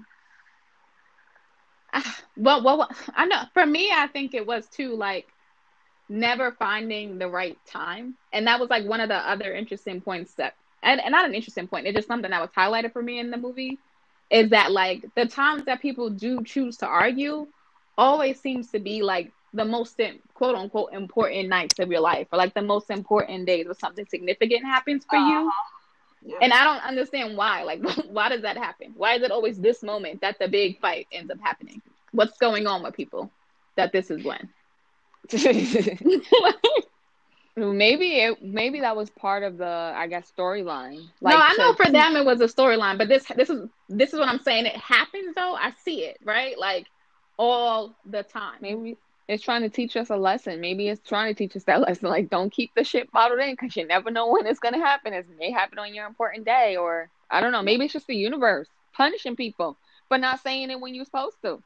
well, 2.38 2.64
well, 2.64 2.90
I 3.16 3.26
know 3.26 3.44
for 3.54 3.66
me, 3.66 3.92
I 3.94 4.08
think 4.08 4.34
it 4.34 4.46
was 4.46 4.68
too 4.68 4.96
like 4.96 5.28
never 6.10 6.52
finding 6.52 7.18
the 7.18 7.30
right 7.30 7.58
time, 7.66 8.16
and 8.34 8.48
that 8.48 8.60
was 8.60 8.70
like 8.70 8.86
one 8.86 9.00
of 9.00 9.10
the 9.10 9.16
other 9.16 9.54
interesting 9.54 10.02
points 10.02 10.34
that, 10.36 10.56
and, 10.84 11.02
and 11.02 11.12
not 11.12 11.26
an 11.26 11.34
interesting 11.34 11.68
point. 11.68 11.88
It's 11.88 11.96
just 11.96 12.08
something 12.08 12.32
that 12.32 12.42
was 12.42 12.50
highlighted 12.56 12.94
for 12.94 13.02
me 13.02 13.20
in 13.20 13.32
the 13.32 13.38
movie, 13.38 13.78
is 14.30 14.50
that 14.50 14.72
like 14.72 15.06
the 15.16 15.26
times 15.26 15.66
that 15.66 15.82
people 15.82 16.10
do 16.10 16.44
choose 16.44 16.78
to 16.78 16.88
argue, 16.88 17.48
always 17.98 18.40
seems 18.40 18.72
to 18.72 18.80
be 18.80 19.02
like 19.02 19.32
the 19.54 19.66
most 19.66 20.00
quote 20.34 20.56
unquote 20.56 20.94
important 20.94 21.50
nights 21.50 21.80
of 21.80 21.92
your 21.92 22.02
life, 22.02 22.28
or 22.32 22.38
like 22.38 22.54
the 22.54 22.62
most 22.62 22.90
important 22.90 23.46
days 23.46 23.66
where 23.66 23.76
something 23.76 24.06
significant 24.06 24.64
happens 24.64 25.06
for 25.10 25.18
uh-huh. 25.18 25.30
you. 25.30 25.52
Yeah. 26.24 26.38
And 26.42 26.54
I 26.54 26.64
don't 26.64 26.84
understand 26.84 27.36
why. 27.36 27.64
Like, 27.64 27.82
why 28.10 28.30
does 28.30 28.44
that 28.44 28.58
happen? 28.58 28.94
Why 28.96 29.16
is 29.16 29.24
it 29.24 29.32
always 29.32 29.60
this 29.60 29.82
moment 29.84 30.22
that 30.22 30.40
the 30.40 30.48
big 30.48 30.80
fight 30.80 31.08
ends 31.12 31.32
up 31.32 31.40
happening? 31.42 31.82
What's 32.12 32.38
going 32.38 32.68
on 32.68 32.84
with 32.84 32.96
people 32.96 33.32
that 33.76 33.92
this 33.92 34.12
is 34.12 34.24
when? 34.24 34.50
maybe 37.56 38.20
it 38.20 38.42
maybe 38.42 38.82
that 38.82 38.96
was 38.96 39.10
part 39.10 39.44
of 39.44 39.58
the 39.58 39.66
I 39.66 40.08
guess 40.08 40.32
storyline. 40.36 41.08
Like 41.22 41.36
no, 41.36 41.42
I 41.42 41.56
know 41.58 41.74
for 41.74 41.92
them 41.92 42.16
it 42.16 42.26
was 42.26 42.42
a 42.42 42.46
storyline, 42.46 42.98
but 42.98 43.08
this 43.08 43.26
this 43.36 43.50
is 43.50 43.68
this 43.90 44.14
is 44.14 44.20
what 44.20 44.30
I'm 44.30 44.40
saying. 44.40 44.66
It 44.66 44.76
happens 44.78 45.36
though. 45.36 45.56
I 45.56 45.74
see 45.84 46.06
it 46.06 46.18
right, 46.24 46.58
like 46.58 46.88
all 47.38 47.96
the 48.06 48.24
time. 48.24 48.58
Maybe 48.62 48.98
it's 49.28 49.44
trying 49.44 49.62
to 49.62 49.70
teach 49.70 49.96
us 49.96 50.10
a 50.10 50.16
lesson. 50.16 50.60
Maybe 50.62 50.90
it's 50.90 51.08
trying 51.08 51.34
to 51.34 51.38
teach 51.38 51.56
us 51.56 51.64
that 51.66 51.82
lesson. 51.88 52.10
Like, 52.10 52.30
don't 52.30 52.52
keep 52.52 52.72
the 52.76 52.84
shit 52.84 53.12
bottled 53.12 53.40
in 53.40 53.52
because 53.52 53.76
you 53.76 53.86
never 53.86 54.12
know 54.12 54.32
when 54.32 54.46
it's 54.46 54.60
gonna 54.60 54.80
happen. 54.80 55.14
It 55.14 55.28
may 55.38 55.52
happen 55.52 55.80
on 55.80 55.94
your 55.94 56.08
important 56.08 56.46
day, 56.46 56.78
or 56.78 57.10
I 57.30 57.42
don't 57.42 57.52
know. 57.52 57.64
Maybe 57.64 57.86
it's 57.86 57.94
just 57.94 58.08
the 58.08 58.16
universe 58.16 58.68
punishing 58.94 59.36
people 59.36 59.78
for 60.08 60.18
not 60.18 60.42
saying 60.42 60.70
it 60.70 60.80
when 60.80 60.94
you're 60.94 61.06
supposed 61.06 61.38
to. 61.44 61.62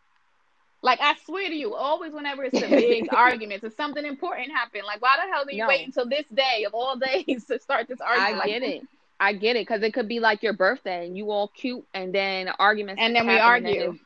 Like 0.86 1.02
I 1.02 1.16
swear 1.26 1.50
to 1.50 1.56
you, 1.56 1.74
always 1.74 2.14
whenever 2.14 2.44
it's 2.44 2.62
a 2.62 2.70
big 2.70 3.08
argument, 3.12 3.64
if 3.64 3.74
something 3.74 4.06
important 4.06 4.52
happened, 4.52 4.84
like 4.86 5.02
why 5.02 5.16
the 5.18 5.34
hell 5.34 5.44
do 5.44 5.56
you 5.56 5.64
no. 5.64 5.68
wait 5.68 5.84
until 5.84 6.08
this 6.08 6.28
day 6.32 6.64
of 6.68 6.76
all 6.76 6.96
days 7.00 7.46
to 7.46 7.58
start 7.58 7.88
this 7.88 8.00
argument? 8.00 8.44
I 8.44 8.48
get 8.48 8.62
it. 8.62 8.82
I 9.20 9.34
get 9.34 9.56
it 9.56 9.68
because 9.68 9.82
it 9.82 9.96
could 9.96 10.08
be 10.08 10.20
like 10.20 10.44
your 10.44 10.54
birthday 10.54 11.08
and 11.08 11.18
you 11.18 11.32
all 11.32 11.48
cute, 11.48 11.84
and 11.96 12.14
then 12.14 12.50
arguments, 12.60 13.02
and 13.02 13.16
then 13.16 13.26
we 13.26 13.36
argue, 13.36 13.98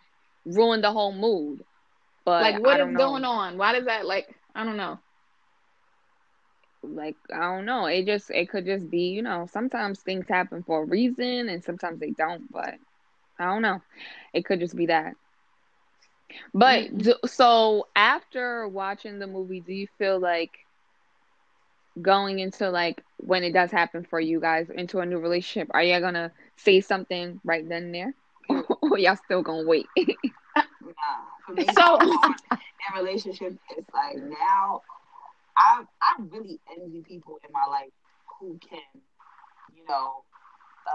ruin 0.45 0.79
the 0.79 0.89
whole 0.89 1.11
mood. 1.11 1.65
But 2.23 2.43
like, 2.43 2.63
what 2.63 2.79
is 2.79 2.95
going 2.95 3.25
on? 3.25 3.57
Why 3.57 3.73
does 3.73 3.83
that 3.83 4.05
like? 4.05 4.33
I 4.55 4.63
don't 4.63 4.77
know. 4.77 4.99
Like 6.81 7.17
I 7.29 7.39
don't 7.39 7.65
know. 7.65 7.87
It 7.87 8.05
just 8.05 8.31
it 8.31 8.49
could 8.49 8.65
just 8.65 8.89
be 8.89 9.09
you 9.09 9.21
know 9.21 9.49
sometimes 9.51 9.99
things 9.99 10.29
happen 10.29 10.63
for 10.63 10.83
a 10.83 10.85
reason 10.85 11.49
and 11.49 11.61
sometimes 11.61 11.99
they 11.99 12.11
don't. 12.11 12.49
But 12.49 12.75
I 13.37 13.47
don't 13.47 13.63
know. 13.63 13.81
It 14.33 14.45
could 14.45 14.61
just 14.61 14.77
be 14.77 14.85
that. 14.85 15.15
But 16.53 16.85
mm-hmm. 16.85 16.97
do, 16.97 17.15
so 17.25 17.87
after 17.95 18.67
watching 18.67 19.19
the 19.19 19.27
movie, 19.27 19.61
do 19.61 19.73
you 19.73 19.87
feel 19.97 20.19
like 20.19 20.51
going 22.01 22.39
into 22.39 22.69
like 22.69 23.03
when 23.17 23.43
it 23.43 23.53
does 23.53 23.71
happen 23.71 24.05
for 24.09 24.19
you 24.19 24.39
guys 24.39 24.69
into 24.69 24.99
a 24.99 25.05
new 25.05 25.19
relationship, 25.19 25.69
are 25.73 25.83
you 25.83 25.99
gonna 25.99 26.31
say 26.57 26.81
something 26.81 27.39
right 27.43 27.67
then 27.67 27.83
and 27.83 27.95
there, 27.95 28.13
or 28.81 28.97
y'all 28.97 29.17
still 29.25 29.41
gonna 29.41 29.67
wait? 29.67 29.87
for 31.49 31.55
me. 31.55 31.65
So 31.73 31.99
in 31.99 33.03
relationship, 33.03 33.53
it's 33.77 33.89
like 33.93 34.17
now 34.17 34.81
I 35.57 35.83
I 36.01 36.15
really 36.19 36.59
envy 36.77 37.01
people 37.01 37.39
in 37.47 37.51
my 37.51 37.65
life 37.69 37.91
who 38.39 38.57
can, 38.59 39.01
you 39.75 39.83
know, 39.87 40.23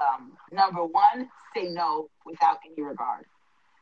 um, 0.00 0.32
number 0.52 0.84
one, 0.84 1.28
say 1.54 1.64
no 1.64 2.08
without 2.24 2.58
any 2.64 2.82
regard. 2.82 3.26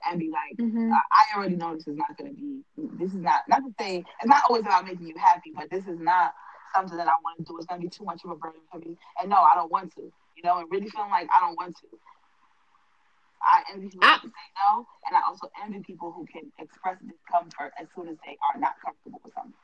And 0.09 0.19
be 0.19 0.31
like, 0.31 0.57
mm-hmm. 0.59 0.93
I, 0.93 1.37
already 1.37 1.57
know 1.57 1.75
this 1.75 1.87
is 1.87 1.97
not 1.97 2.17
going 2.19 2.35
to 2.35 2.37
be, 2.37 2.63
this 2.99 3.13
is 3.13 3.21
not, 3.21 3.43
not 3.49 3.59
to 3.59 3.73
say, 3.79 3.99
it's 3.99 4.27
not 4.27 4.43
always 4.49 4.63
about 4.63 4.85
making 4.85 5.07
you 5.07 5.15
happy, 5.17 5.53
but 5.55 5.71
this 5.71 5.87
is 5.87 5.99
not 6.01 6.35
something 6.75 6.97
that 6.97 7.07
I 7.07 7.15
want 7.23 7.39
to 7.39 7.45
do. 7.45 7.57
It's 7.59 7.67
going 7.67 7.81
to 7.81 7.87
be 7.87 7.91
too 7.91 8.05
much 8.05 8.25
of 8.25 8.31
a 8.31 8.37
burden 8.37 8.61
for 8.71 8.79
me. 8.79 8.97
And 9.21 9.31
no, 9.31 9.37
I 9.37 9.55
don't 9.55 9.71
want 9.71 9.95
to, 9.97 10.03
you 10.03 10.43
know, 10.43 10.59
and 10.59 10.71
really 10.71 10.89
feeling 10.89 11.11
like 11.11 11.29
I 11.31 11.47
don't 11.47 11.57
want 11.57 11.77
to. 11.77 11.87
I 13.43 13.63
envy 13.75 13.89
people 13.89 14.09
I, 14.09 14.19
who 14.23 14.29
say 14.29 14.49
no, 14.63 14.87
and 15.07 15.17
I 15.17 15.21
also 15.27 15.51
envy 15.63 15.81
people 15.81 16.13
who 16.13 16.27
can 16.27 16.53
express 16.59 16.97
discomfort 17.03 17.73
as 17.79 17.89
soon 17.95 18.09
as 18.09 18.17
they 18.25 18.39
are 18.39 18.61
not 18.61 18.75
comfortable 18.85 19.21
with 19.25 19.35
something. 19.35 19.55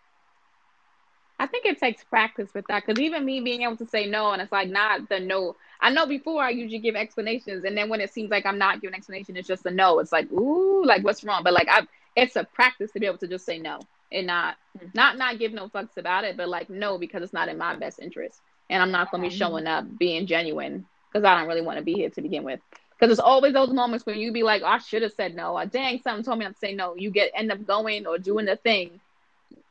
I 1.38 1.46
think 1.46 1.66
it 1.66 1.78
takes 1.78 2.02
practice 2.04 2.52
with 2.52 2.66
that 2.68 2.84
because 2.84 3.00
even 3.00 3.24
me 3.24 3.40
being 3.40 3.62
able 3.62 3.76
to 3.76 3.86
say 3.86 4.06
no 4.06 4.32
and 4.32 4.42
it's 4.42 4.52
like 4.52 4.68
not 4.68 5.08
the 5.08 5.20
no. 5.20 5.56
I 5.80 5.90
know 5.90 6.06
before 6.06 6.42
I 6.42 6.50
usually 6.50 6.80
give 6.80 6.96
explanations, 6.96 7.64
and 7.64 7.76
then 7.76 7.88
when 7.88 8.00
it 8.00 8.12
seems 8.12 8.30
like 8.30 8.44
I'm 8.44 8.58
not 8.58 8.80
giving 8.80 8.96
explanation, 8.96 9.36
it's 9.36 9.46
just 9.46 9.64
a 9.66 9.70
no. 9.70 10.00
It's 10.00 10.10
like 10.12 10.30
ooh, 10.32 10.84
like 10.84 11.04
what's 11.04 11.22
wrong? 11.22 11.42
But 11.44 11.52
like 11.52 11.68
I, 11.70 11.86
it's 12.16 12.36
a 12.36 12.44
practice 12.44 12.90
to 12.92 13.00
be 13.00 13.06
able 13.06 13.18
to 13.18 13.28
just 13.28 13.46
say 13.46 13.58
no 13.58 13.78
and 14.10 14.26
not 14.26 14.56
mm-hmm. 14.76 14.88
not 14.94 15.18
not 15.18 15.38
give 15.38 15.52
no 15.52 15.68
fucks 15.68 15.96
about 15.96 16.24
it, 16.24 16.36
but 16.36 16.48
like 16.48 16.70
no 16.70 16.98
because 16.98 17.22
it's 17.22 17.32
not 17.32 17.48
in 17.48 17.58
my 17.58 17.76
best 17.76 18.00
interest, 18.00 18.40
and 18.70 18.82
I'm 18.82 18.90
not 18.90 19.10
gonna 19.10 19.22
be 19.22 19.30
showing 19.30 19.66
up 19.66 19.84
being 19.98 20.26
genuine 20.26 20.86
because 21.12 21.24
I 21.24 21.38
don't 21.38 21.48
really 21.48 21.62
want 21.62 21.78
to 21.78 21.84
be 21.84 21.94
here 21.94 22.10
to 22.10 22.22
begin 22.22 22.44
with. 22.44 22.60
Because 22.98 23.12
it's 23.12 23.20
always 23.20 23.52
those 23.52 23.70
moments 23.70 24.04
where 24.04 24.16
you 24.16 24.32
be 24.32 24.42
like, 24.42 24.62
oh, 24.62 24.66
I 24.66 24.78
should 24.78 25.02
have 25.02 25.12
said 25.12 25.36
no. 25.36 25.56
Or 25.56 25.66
dang, 25.66 26.00
something 26.02 26.24
told 26.24 26.40
me 26.40 26.46
not 26.46 26.54
to 26.54 26.58
say 26.58 26.74
no. 26.74 26.96
You 26.96 27.12
get 27.12 27.30
end 27.32 27.52
up 27.52 27.64
going 27.64 28.06
or 28.06 28.18
doing 28.18 28.46
the 28.46 28.56
thing, 28.56 29.00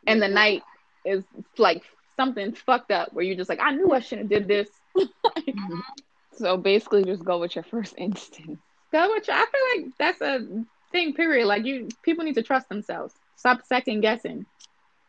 and 0.06 0.22
the 0.22 0.30
night 0.30 0.64
is 1.08 1.24
like 1.58 1.84
something 2.16 2.54
fucked 2.54 2.92
up 2.92 3.14
where 3.14 3.24
you're 3.24 3.36
just 3.36 3.50
like, 3.50 3.60
I 3.62 3.72
knew 3.72 3.92
I 3.92 4.00
shouldn't 4.00 4.32
have 4.32 4.48
did 4.48 4.48
this. 4.48 4.70
so 6.34 6.58
basically, 6.58 7.04
just 7.04 7.24
go 7.24 7.40
with 7.40 7.56
your 7.56 7.64
first 7.64 7.96
instinct. 7.98 8.62
Go 8.92 9.14
with 9.14 9.28
your. 9.28 9.38
I 9.38 9.46
feel 9.46 9.84
like 9.84 9.92
that's 9.98 10.22
a 10.22 10.66
thing. 10.92 11.14
Period. 11.14 11.48
Like 11.48 11.66
you, 11.66 11.88
people 12.04 12.26
need 12.26 12.36
to 12.36 12.44
trust 12.44 12.70
themselves. 12.70 13.14
Stop 13.36 13.66
second 13.66 14.02
guessing. 14.02 14.46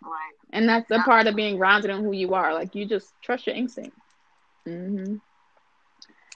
Right. 0.02 0.34
And 0.52 0.68
that's 0.68 0.90
a 0.90 0.98
part 1.00 1.26
of 1.26 1.34
being 1.34 1.56
grounded 1.56 1.90
in 1.90 2.02
who 2.02 2.12
you 2.12 2.34
are. 2.34 2.54
Like 2.54 2.74
you 2.74 2.86
just 2.86 3.12
trust 3.22 3.46
your 3.46 3.56
instinct. 3.56 3.96
Mm-hmm. 4.66 5.16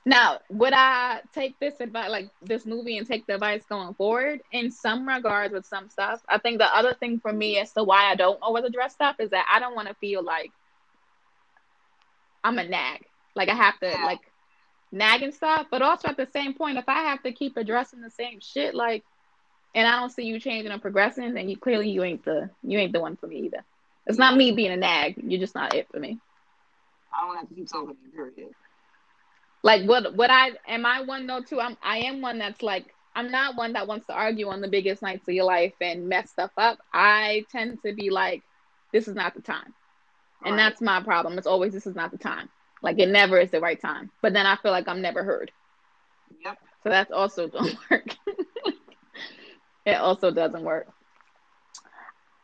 Now, 0.05 0.41
would 0.51 0.73
I 0.73 1.21
take 1.33 1.59
this 1.61 1.79
advice, 1.79 2.11
like 2.11 2.29
this 2.43 2.67
movie, 2.67 2.99
and 2.99 3.07
take 3.07 3.27
the 3.27 3.35
advice 3.35 3.62
going 3.69 3.95
forward? 3.95 4.41
In 4.51 4.71
some 4.71 5.07
regards, 5.07 5.53
with 5.53 5.65
some 5.65 5.88
stuff, 5.88 6.21
I 6.29 6.38
think 6.38 6.59
the 6.59 6.77
other 6.77 6.93
thing 6.93 7.21
for 7.21 7.33
me 7.33 7.59
as 7.59 7.73
to 7.73 7.85
why 7.85 8.11
I 8.11 8.17
don't 8.17 8.41
always 8.43 8.65
address 8.65 8.95
stuff 8.95 9.17
is 9.21 9.31
that 9.31 9.47
I 9.51 9.61
don't 9.61 9.77
want 9.77 9.88
to 9.88 9.95
feel 9.95 10.23
like 10.23 10.51
I'm 12.43 12.59
a 12.59 12.65
nag. 12.65 13.05
Like 13.37 13.49
I 13.49 13.55
have 13.55 13.79
to 13.79 13.87
yeah. 13.87 14.05
like 14.05 14.21
nag 14.91 15.23
and 15.23 15.33
stuff, 15.33 15.67
but 15.71 15.83
also 15.83 16.09
at 16.09 16.17
the 16.17 16.29
same 16.33 16.55
point, 16.55 16.79
if 16.79 16.88
I 16.88 17.03
have 17.05 17.23
to 17.23 17.33
keep 17.33 17.57
addressing 17.57 18.01
the 18.01 18.11
same 18.11 18.41
shit, 18.41 18.75
like, 18.75 19.05
and 19.75 19.87
I 19.87 20.01
don't 20.01 20.11
see 20.11 20.25
you 20.25 20.41
changing 20.41 20.73
or 20.73 20.79
progressing, 20.79 21.33
then 21.35 21.49
you 21.49 21.57
clearly 21.57 21.91
you 21.91 22.03
ain't 22.03 22.25
the 22.25 22.51
you 22.62 22.79
ain't 22.79 22.93
the 22.93 23.01
one 23.01 23.17
for 23.17 23.29
me 23.29 23.43
either. 23.43 23.65
It's 24.07 24.19
not 24.19 24.37
me 24.37 24.51
being 24.51 24.73
a 24.73 24.77
nag. 24.77 25.15
You're 25.23 25.41
just 25.41 25.55
not 25.55 25.75
it 25.75 25.87
for 25.93 26.01
me. 26.01 26.19
I 27.15 27.27
don't 27.27 27.37
have 27.37 27.49
to 27.49 27.55
keep 27.55 27.71
talking 27.71 27.95
to 27.95 28.03
you, 28.05 28.11
period. 28.11 28.55
Like 29.62 29.88
what 29.88 30.14
what 30.16 30.31
I 30.31 30.53
am 30.66 30.85
I 30.85 31.03
one 31.03 31.27
though 31.27 31.40
too? 31.40 31.61
I'm 31.61 31.77
I 31.83 31.98
am 31.98 32.20
one 32.20 32.38
that's 32.38 32.62
like 32.62 32.94
I'm 33.14 33.31
not 33.31 33.57
one 33.57 33.75
that 33.75 33.87
wants 33.87 34.07
to 34.07 34.14
argue 34.14 34.48
on 34.48 34.61
the 34.61 34.68
biggest 34.68 35.03
nights 35.03 35.29
of 35.29 35.35
your 35.35 35.44
life 35.44 35.75
and 35.81 36.09
mess 36.09 36.31
stuff 36.31 36.51
up. 36.57 36.79
I 36.92 37.44
tend 37.53 37.83
to 37.85 37.92
be 37.92 38.11
like, 38.11 38.42
this 38.92 39.07
is 39.07 39.14
not 39.14 39.35
the 39.35 39.42
time. 39.42 39.75
And 40.44 40.57
right. 40.57 40.62
that's 40.62 40.81
my 40.81 41.03
problem. 41.03 41.38
It's 41.38 41.46
always 41.46 41.72
this 41.72 41.87
is 41.87 41.94
not 41.94 42.11
the 42.11 42.18
time. 42.18 42.48
Like 42.83 42.98
it 42.98 43.09
never 43.09 43.38
is 43.38 43.51
the 43.51 43.61
right 43.61 43.81
time. 43.81 44.11
But 44.22 44.33
then 44.33 44.46
I 44.46 44.57
feel 44.57 44.72
like 44.72 44.88
I'm 44.88 45.03
never 45.03 45.22
heard. 45.22 45.53
Yep. 46.44 46.59
So 46.83 46.88
that's 46.88 47.12
also 47.12 47.48
don't 47.48 47.77
work. 47.90 48.07
it 49.87 49.94
also 49.94 50.31
doesn't 50.31 50.62
work. 50.64 50.88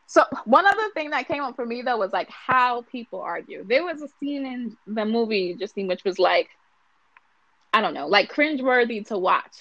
So 0.07 0.24
one 0.44 0.64
other 0.64 0.88
thing 0.94 1.11
that 1.11 1.28
came 1.28 1.42
up 1.42 1.57
for 1.57 1.66
me 1.66 1.83
though 1.83 1.98
was 1.98 2.12
like 2.12 2.31
how 2.31 2.83
people 2.83 3.20
argue. 3.20 3.64
There 3.64 3.85
was 3.85 4.00
a 4.02 4.09
scene 4.20 4.46
in 4.46 4.76
the 4.87 5.04
movie 5.04 5.54
Justine 5.54 5.88
which 5.88 6.04
was 6.04 6.18
like 6.18 6.48
I 7.72 7.81
don't 7.81 7.94
know, 7.94 8.07
like 8.07 8.33
cringeworthy 8.33 9.07
to 9.09 9.18
watch, 9.18 9.57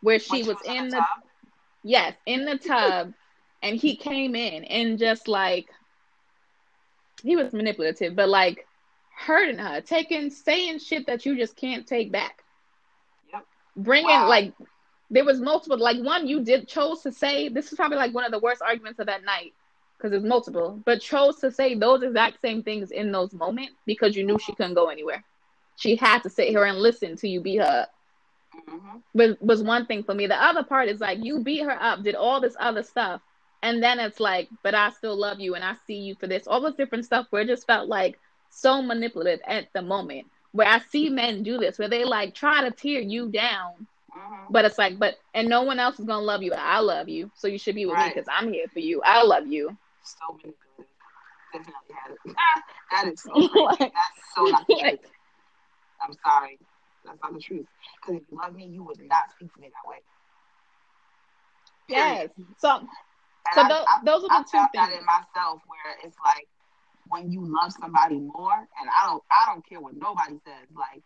where 0.00 0.18
she 0.18 0.38
was, 0.38 0.48
was 0.48 0.56
in 0.66 0.88
the, 0.88 0.96
tub? 0.96 1.04
yes, 1.82 2.14
in 2.26 2.44
the 2.44 2.58
tub, 2.58 3.12
and 3.62 3.76
he 3.76 3.96
came 4.08 4.34
in 4.34 4.64
and 4.64 4.98
just 4.98 5.28
like 5.28 5.68
he 7.22 7.36
was 7.36 7.52
manipulative, 7.52 8.14
but 8.14 8.28
like 8.28 8.66
hurting 9.16 9.58
her, 9.58 9.80
taking 9.80 10.30
saying 10.30 10.78
shit 10.78 11.06
that 11.06 11.24
you 11.24 11.36
just 11.36 11.56
can't 11.56 11.86
take 11.86 12.12
back. 12.12 12.42
Yep. 13.32 13.46
Bringing 13.76 14.08
Wow. 14.08 14.28
like 14.28 14.52
there 15.10 15.24
was 15.24 15.40
multiple 15.40 15.78
like 15.78 16.02
one 16.02 16.26
you 16.26 16.44
did 16.44 16.68
chose 16.68 17.02
to 17.02 17.12
say 17.12 17.48
this 17.48 17.72
is 17.72 17.76
probably 17.76 17.96
like 17.96 18.14
one 18.14 18.24
of 18.24 18.32
the 18.32 18.38
worst 18.40 18.60
arguments 18.62 18.98
of 18.98 19.06
that 19.06 19.24
night 19.24 19.52
because 19.96 20.10
there's 20.10 20.24
multiple, 20.24 20.80
but 20.84 21.00
chose 21.00 21.36
to 21.40 21.50
say 21.50 21.74
those 21.74 22.02
exact 22.02 22.40
same 22.42 22.62
things 22.62 22.90
in 22.90 23.10
those 23.12 23.32
moments 23.32 23.74
because 23.86 24.14
you 24.14 24.24
knew 24.24 24.38
she 24.38 24.54
couldn't 24.54 24.74
go 24.74 24.88
anywhere. 24.88 25.24
She 25.76 25.96
had 25.96 26.22
to 26.24 26.30
sit 26.30 26.48
here 26.48 26.64
and 26.64 26.78
listen 26.78 27.16
to 27.16 27.28
you 27.28 27.40
beat 27.40 27.56
her 27.58 27.64
up. 27.64 27.92
Mhm. 28.68 29.02
Was 29.14 29.36
was 29.40 29.62
one 29.62 29.86
thing 29.86 30.02
for 30.02 30.14
me. 30.14 30.26
The 30.26 30.42
other 30.42 30.62
part 30.64 30.88
is 30.88 31.00
like 31.00 31.22
you 31.22 31.40
beat 31.40 31.62
her 31.62 31.80
up, 31.82 32.02
did 32.02 32.14
all 32.14 32.40
this 32.40 32.56
other 32.58 32.82
stuff, 32.82 33.20
and 33.62 33.82
then 33.82 33.98
it's 34.00 34.18
like, 34.20 34.48
but 34.62 34.74
I 34.74 34.90
still 34.90 35.16
love 35.16 35.40
you 35.40 35.54
and 35.54 35.62
I 35.64 35.74
see 35.86 35.94
you 35.96 36.14
for 36.14 36.26
this. 36.26 36.46
All 36.46 36.60
this 36.60 36.74
different 36.74 37.04
stuff 37.04 37.26
where 37.30 37.42
it 37.42 37.48
just 37.48 37.66
felt 37.66 37.88
like 37.88 38.18
so 38.50 38.80
manipulative 38.82 39.40
at 39.46 39.72
the 39.74 39.82
moment. 39.82 40.26
Where 40.52 40.66
I 40.66 40.78
see 40.78 41.10
men 41.10 41.42
do 41.42 41.58
this, 41.58 41.78
where 41.78 41.88
they 41.88 42.04
like 42.04 42.34
try 42.34 42.62
to 42.62 42.70
tear 42.70 43.00
you 43.00 43.28
down, 43.28 43.86
Mhm. 44.16 44.46
but 44.50 44.64
it's 44.64 44.78
like, 44.78 44.98
but 44.98 45.18
and 45.34 45.48
no 45.48 45.62
one 45.62 45.78
else 45.78 46.00
is 46.00 46.06
gonna 46.06 46.24
love 46.24 46.42
you. 46.42 46.52
I 46.54 46.78
love 46.78 47.08
you, 47.10 47.30
so 47.34 47.48
you 47.48 47.58
should 47.58 47.74
be 47.74 47.84
with 47.84 47.98
me 47.98 48.08
because 48.08 48.28
I'm 48.32 48.50
here 48.50 48.66
for 48.68 48.80
you. 48.80 49.02
I 49.04 49.22
love 49.22 49.46
you. 49.46 49.76
So 50.02 50.16
manipulative. 50.32 50.86
Definitely 51.52 51.94
had 51.94 52.12
it. 52.12 52.18
that 52.90 53.08
is 53.12 53.20
so. 53.22 53.32
Like- 53.62 53.78
That's 53.78 54.34
so 54.34 54.44
not 54.44 54.64
like-. 54.70 55.04
I'm 56.02 56.14
sorry. 56.24 56.58
That's 57.04 57.18
not 57.22 57.32
the 57.34 57.40
truth. 57.40 57.66
Because 58.00 58.22
if 58.22 58.28
you 58.30 58.38
love 58.38 58.54
me, 58.54 58.66
you 58.66 58.84
would 58.84 58.98
not 59.08 59.30
speak 59.32 59.52
to 59.54 59.60
me 59.60 59.68
that 59.68 59.88
way. 59.88 59.98
Yes. 61.88 62.30
So 62.58 62.78
And 62.78 62.88
so 63.54 63.62
I- 63.62 63.68
tho- 63.68 63.84
I- 63.88 64.00
those 64.04 64.24
are 64.24 64.30
I 64.30 64.38
the 64.42 64.44
two 64.44 64.50
felt 64.58 64.70
that 64.74 64.90
things. 64.90 65.00
in 65.00 65.04
myself 65.06 65.62
where 65.66 65.96
it's 66.04 66.16
like 66.24 66.48
when 67.08 67.30
you 67.30 67.42
love 67.44 67.72
somebody 67.72 68.18
more, 68.18 68.54
and 68.54 68.90
I 68.90 69.06
don't 69.06 69.22
I 69.30 69.44
don't 69.46 69.66
care 69.68 69.80
what 69.80 69.94
nobody 69.96 70.38
says, 70.44 70.68
like 70.74 71.02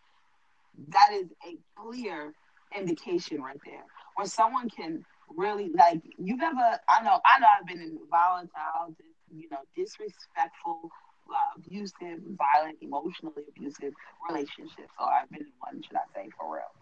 that 0.88 1.12
is 1.12 1.28
a 1.46 1.58
clear 1.76 2.34
indication 2.74 3.42
right 3.42 3.60
there. 3.64 3.84
When 4.16 4.26
someone 4.26 4.70
can 4.70 5.04
really 5.28 5.70
like 5.74 6.00
you've 6.18 6.42
ever 6.42 6.80
I 6.88 7.02
know 7.02 7.20
I 7.24 7.40
know 7.40 7.46
I've 7.58 7.66
been 7.66 7.80
in 7.82 7.98
volatile, 8.10 8.96
you 9.34 9.48
know, 9.50 9.60
disrespectful, 9.76 10.90
uh, 11.30 11.58
abusive, 11.58 12.20
violent, 12.36 12.78
emotionally 12.82 13.42
abusive 13.48 13.92
relationships, 14.28 14.92
or 14.98 15.08
I've 15.12 15.30
been 15.30 15.42
in 15.42 15.52
one, 15.60 15.82
should 15.82 15.96
I 15.96 16.06
say, 16.14 16.28
for 16.38 16.54
real. 16.54 16.72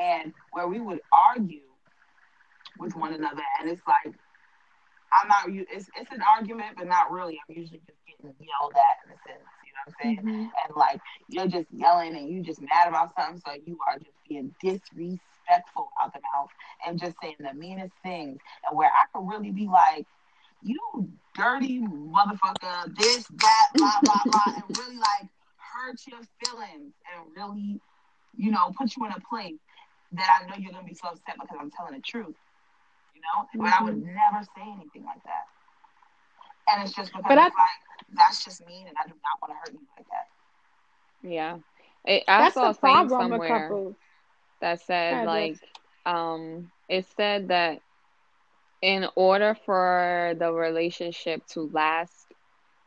And 0.00 0.32
where 0.52 0.68
we 0.68 0.80
would 0.80 1.00
argue 1.12 1.60
with 2.78 2.96
one 2.96 3.14
another, 3.14 3.42
and 3.60 3.70
it's 3.70 3.82
like 3.86 4.14
I'm 5.12 5.28
not. 5.28 5.44
It's 5.48 5.88
it's 5.96 6.10
an 6.12 6.22
argument, 6.36 6.76
but 6.76 6.88
not 6.88 7.10
really. 7.10 7.38
I'm 7.48 7.56
usually 7.56 7.80
just 7.86 7.98
getting 8.06 8.34
yelled 8.40 8.74
at 8.74 9.06
in 9.06 9.12
a 9.14 9.18
sense. 9.28 9.48
You 9.64 9.72
know 9.72 9.82
what 9.86 9.94
I'm 9.94 9.94
saying? 10.02 10.18
Mhm. 10.24 10.50
And 10.66 10.76
like 10.76 11.00
you're 11.28 11.46
just 11.46 11.66
yelling 11.72 12.16
and 12.16 12.28
you're 12.28 12.42
just 12.42 12.60
mad 12.60 12.88
about 12.88 13.14
something, 13.14 13.40
so 13.46 13.52
you 13.66 13.78
are 13.88 13.98
just 13.98 14.16
being 14.28 14.54
disrespectful 14.60 15.90
out 16.02 16.12
the 16.12 16.20
mouth 16.34 16.50
and 16.86 16.98
just 16.98 17.16
saying 17.22 17.36
the 17.38 17.54
meanest 17.54 17.94
things. 18.02 18.40
And 18.68 18.76
where 18.76 18.90
I 18.90 19.06
could 19.12 19.28
really 19.28 19.50
be 19.52 19.66
like, 19.68 20.06
you 20.64 21.10
dirty 21.34 21.80
motherfucker, 21.80 22.96
this, 22.96 23.26
that, 23.28 23.66
blah, 23.74 24.00
blah, 24.02 24.22
blah, 24.26 24.54
and 24.56 24.78
really 24.78 24.96
like 24.98 25.30
hurt 25.58 25.98
your 26.06 26.20
feelings 26.42 26.94
and 27.12 27.26
really, 27.36 27.80
you 28.36 28.50
know, 28.50 28.72
put 28.78 28.96
you 28.96 29.06
in 29.06 29.12
a 29.12 29.20
place 29.28 29.60
that 30.12 30.40
I 30.42 30.46
know 30.46 30.56
you're 30.58 30.72
gonna 30.72 30.86
be 30.86 30.94
so 30.94 31.08
upset 31.08 31.36
because 31.40 31.58
I'm 31.60 31.70
telling 31.70 31.94
the 31.94 32.02
truth. 32.02 32.36
You 33.14 33.22
know? 33.22 33.48
But 33.56 33.72
I 33.72 33.84
would 33.84 33.98
never 34.02 34.42
say 34.56 34.62
anything 34.62 35.04
like 35.04 35.22
that. 35.24 35.46
And 36.70 36.82
it's 36.84 36.94
just 36.94 37.12
because 37.12 37.24
But 37.28 37.38
I- 37.38 37.48
it's 37.48 37.56
like 37.56 38.16
that's 38.16 38.44
just 38.44 38.64
mean 38.66 38.86
and 38.88 38.96
I 38.98 39.06
do 39.08 39.14
not 39.14 39.36
want 39.42 39.52
to 39.52 39.58
hurt 39.58 39.72
you 39.74 39.86
like 39.96 40.06
that. 40.08 40.26
Yeah. 41.22 41.58
It, 42.04 42.24
I 42.28 42.44
That's 42.44 42.54
saw 42.54 42.68
a 42.68 42.70
the 42.70 42.74
thing 42.74 43.08
problem 43.08 43.30
with 43.30 43.42
somewhere 43.42 43.46
couples. 43.46 43.96
that 44.60 44.80
said 44.80 45.20
Go 45.20 45.24
like 45.24 45.58
um 46.06 46.70
it 46.88 47.06
said 47.06 47.48
that 47.48 47.82
in 48.82 49.06
order 49.16 49.56
for 49.66 50.34
the 50.38 50.52
relationship 50.52 51.42
to 51.48 51.62
last 51.72 52.26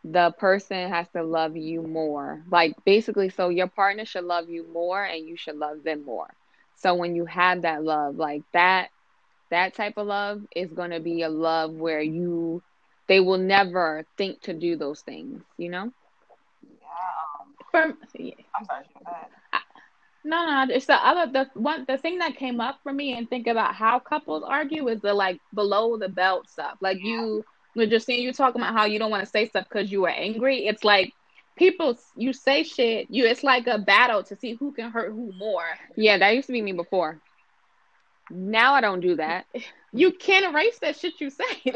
the 0.04 0.32
person 0.38 0.90
has 0.90 1.08
to 1.10 1.24
love 1.24 1.56
you 1.58 1.82
more 1.82 2.44
like 2.52 2.74
basically 2.86 3.30
so 3.30 3.50
your 3.50 3.68
partner 3.68 4.06
should 4.06 4.24
love 4.24 4.50
you 4.50 4.66
more 4.72 5.04
and 5.04 5.28
you 5.28 5.36
should 5.38 5.56
love 5.58 5.84
them 5.84 6.06
more 6.06 6.28
so 6.76 6.96
when 6.96 7.16
you 7.16 7.26
have 7.26 7.64
that 7.64 7.84
love 7.84 8.16
like 8.16 8.44
that 8.54 8.90
that 9.52 9.76
type 9.76 9.94
of 9.98 10.08
love 10.08 10.42
is 10.56 10.74
going 10.74 10.92
to 10.92 11.00
be 11.00 11.24
a 11.24 11.30
love 11.30 11.72
where 11.72 12.02
you 12.02 12.62
they 13.08 13.20
will 13.20 13.38
never 13.38 14.06
think 14.18 14.42
to 14.42 14.54
do 14.54 14.76
those 14.78 15.02
things 15.02 15.44
you 15.58 15.70
know 15.70 15.92
Yeah. 16.64 16.78
Um, 17.42 17.56
For, 17.72 17.82
I'm 18.56 18.66
sorry, 18.66 18.84
go 19.06 19.12
ahead. 19.12 19.28
No, 20.28 20.46
no, 20.46 20.74
it's 20.76 20.88
the 20.88 20.96
other 20.96 21.32
the 21.32 21.50
one 21.60 21.86
the 21.88 21.98
thing 21.98 22.20
that 22.20 22.38
came 22.38 22.62
up 22.62 22.80
for 22.84 22.94
me 22.94 23.18
and 23.18 23.30
think 23.30 23.48
about 23.48 23.76
how 23.76 24.00
couples 24.00 24.44
argue 24.48 24.90
is 24.90 25.02
the 25.02 25.14
like 25.16 25.42
below 25.56 25.98
the 25.98 26.10
belt 26.10 26.50
stuff. 26.50 26.78
Like 26.82 27.00
you 27.02 27.46
were 27.76 27.88
just 27.88 28.06
seeing 28.08 28.24
you 28.24 28.34
talking 28.34 28.62
about 28.62 28.74
how 28.74 28.86
you 28.86 29.00
don't 29.00 29.12
want 29.12 29.24
to 29.24 29.30
say 29.32 29.48
stuff 29.48 29.68
because 29.70 29.92
you 29.92 30.02
were 30.02 30.10
angry. 30.10 30.68
It's 30.68 30.84
like 30.84 31.14
people 31.58 31.98
you 32.16 32.34
say 32.34 32.64
shit. 32.64 33.08
You 33.10 33.26
it's 33.26 33.44
like 33.44 33.68
a 33.68 33.80
battle 33.80 34.24
to 34.26 34.36
see 34.38 34.56
who 34.56 34.74
can 34.74 34.92
hurt 34.92 35.12
who 35.14 35.34
more. 35.40 35.66
yeah 35.96 36.18
that 36.20 36.36
used 36.36 36.48
to 36.48 36.54
be 36.54 36.62
me 36.62 36.74
before 36.74 37.22
now 38.30 38.74
i 38.76 38.82
don't 38.82 39.00
do 39.02 39.16
that 39.16 39.46
You 39.94 40.12
can't 40.12 40.54
erase 40.54 40.80
that 40.80 40.98
shit 40.98 41.20
you 41.22 41.32
say. 41.32 41.74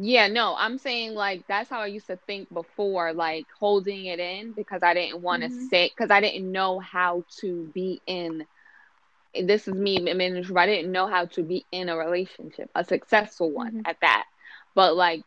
Yeah, 0.00 0.28
no, 0.28 0.54
I'm 0.56 0.78
saying 0.78 1.14
like 1.14 1.44
that's 1.48 1.70
how 1.70 1.80
I 1.80 1.86
used 1.88 2.06
to 2.06 2.18
think 2.26 2.52
before, 2.52 3.12
like 3.14 3.48
holding 3.58 4.06
it 4.06 4.20
in 4.20 4.52
because 4.54 4.82
I 4.84 4.94
didn't 4.94 5.22
want 5.22 5.42
to 5.42 5.50
Mhm. 5.50 5.68
say 5.70 5.88
because 5.88 6.10
I 6.10 6.20
didn't 6.20 6.50
know 6.52 6.78
how 6.80 7.24
to 7.40 7.70
be 7.74 8.02
in. 8.06 8.46
This 9.34 9.68
is 9.68 9.74
me, 9.74 9.98
I 10.10 10.14
mean, 10.14 10.44
I 10.56 10.66
didn't 10.66 10.92
know 10.92 11.06
how 11.08 11.26
to 11.26 11.42
be 11.44 11.66
in 11.72 11.88
a 11.88 11.96
relationship, 11.96 12.70
a 12.74 12.84
successful 12.84 13.52
one 13.52 13.72
Mhm. 13.72 13.82
at 13.84 13.96
that. 14.02 14.24
But 14.74 14.96
like 14.96 15.24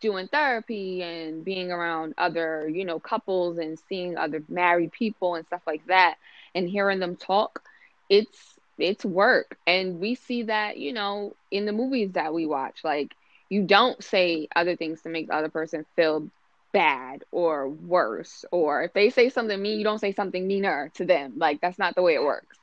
doing 0.00 0.28
therapy 0.28 1.02
and 1.02 1.44
being 1.44 1.70
around 1.72 2.14
other, 2.18 2.68
you 2.68 2.84
know, 2.84 3.00
couples 3.00 3.58
and 3.58 3.78
seeing 3.78 4.16
other 4.16 4.42
married 4.48 4.92
people 4.92 5.34
and 5.34 5.46
stuff 5.46 5.62
like 5.66 5.84
that, 5.86 6.16
and 6.54 6.68
hearing 6.68 7.00
them 7.00 7.16
talk, 7.16 7.60
it's 8.08 8.58
it's 8.78 9.04
work, 9.04 9.56
and 9.66 9.98
we 10.00 10.14
see 10.14 10.44
that, 10.44 10.76
you 10.78 10.92
know, 10.92 11.36
in 11.50 11.64
the 11.66 11.72
movies 11.72 12.12
that 12.12 12.34
we 12.34 12.46
watch, 12.46 12.80
like 12.84 13.14
you 13.48 13.62
don't 13.62 14.02
say 14.02 14.48
other 14.54 14.76
things 14.76 15.02
to 15.02 15.08
make 15.08 15.28
the 15.28 15.34
other 15.34 15.48
person 15.48 15.86
feel 15.94 16.28
bad 16.72 17.24
or 17.30 17.68
worse 17.68 18.44
or 18.50 18.82
if 18.82 18.92
they 18.92 19.08
say 19.08 19.30
something 19.30 19.60
mean 19.60 19.78
you 19.78 19.84
don't 19.84 20.00
say 20.00 20.12
something 20.12 20.46
meaner 20.46 20.90
to 20.94 21.04
them. 21.04 21.34
Like 21.36 21.60
that's 21.60 21.78
not 21.78 21.94
the 21.94 22.02
way 22.02 22.14
it 22.14 22.22
works. 22.22 22.58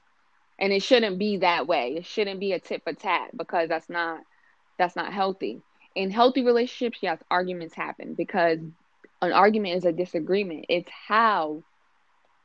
And 0.59 0.71
it 0.71 0.83
shouldn't 0.83 1.17
be 1.17 1.37
that 1.37 1.67
way. 1.67 1.95
It 1.97 2.05
shouldn't 2.05 2.39
be 2.39 2.51
a 2.51 2.59
tit 2.59 2.83
for 2.83 2.93
tat 2.93 3.35
because 3.35 3.69
that's 3.69 3.89
not 3.89 4.21
that's 4.77 4.95
not 4.95 5.13
healthy. 5.13 5.61
In 5.95 6.11
healthy 6.11 6.43
relationships 6.43 6.99
yes 7.01 7.19
arguments 7.31 7.73
happen 7.73 8.13
because 8.13 8.59
an 9.21 9.31
argument 9.31 9.77
is 9.77 9.85
a 9.85 9.91
disagreement. 9.91 10.65
It's 10.69 10.91
how 11.07 11.63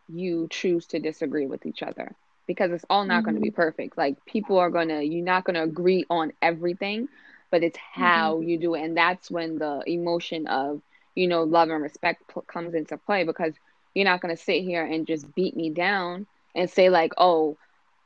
you 0.08 0.48
choose 0.50 0.86
to 0.86 1.00
disagree 1.00 1.46
with 1.46 1.66
each 1.66 1.82
other 1.82 2.14
because 2.46 2.70
it's 2.70 2.84
all 2.88 3.04
not 3.04 3.24
going 3.24 3.34
to 3.34 3.42
be 3.42 3.50
mm-hmm. 3.50 3.60
perfect. 3.60 3.98
Like 3.98 4.24
people 4.24 4.58
are 4.58 4.70
going 4.70 4.88
to 4.88 5.02
you're 5.02 5.24
not 5.24 5.44
going 5.44 5.56
to 5.56 5.62
agree 5.64 6.06
on 6.08 6.32
everything 6.40 7.08
but 7.50 7.62
it's 7.62 7.78
how 7.78 8.34
mm-hmm. 8.34 8.48
you 8.48 8.58
do 8.58 8.74
it. 8.74 8.82
And 8.82 8.96
that's 8.96 9.30
when 9.30 9.58
the 9.58 9.82
emotion 9.86 10.46
of 10.46 10.82
you 11.14 11.26
know 11.26 11.42
love 11.42 11.68
and 11.70 11.82
respect 11.82 12.22
p- 12.32 12.40
comes 12.46 12.74
into 12.74 12.96
play 12.96 13.24
because 13.24 13.54
you're 13.94 14.04
not 14.04 14.20
going 14.20 14.34
to 14.34 14.40
sit 14.42 14.62
here 14.62 14.84
and 14.84 15.06
just 15.06 15.34
beat 15.34 15.56
me 15.56 15.70
down 15.70 16.26
and 16.54 16.70
say 16.70 16.88
like 16.88 17.12
oh 17.18 17.56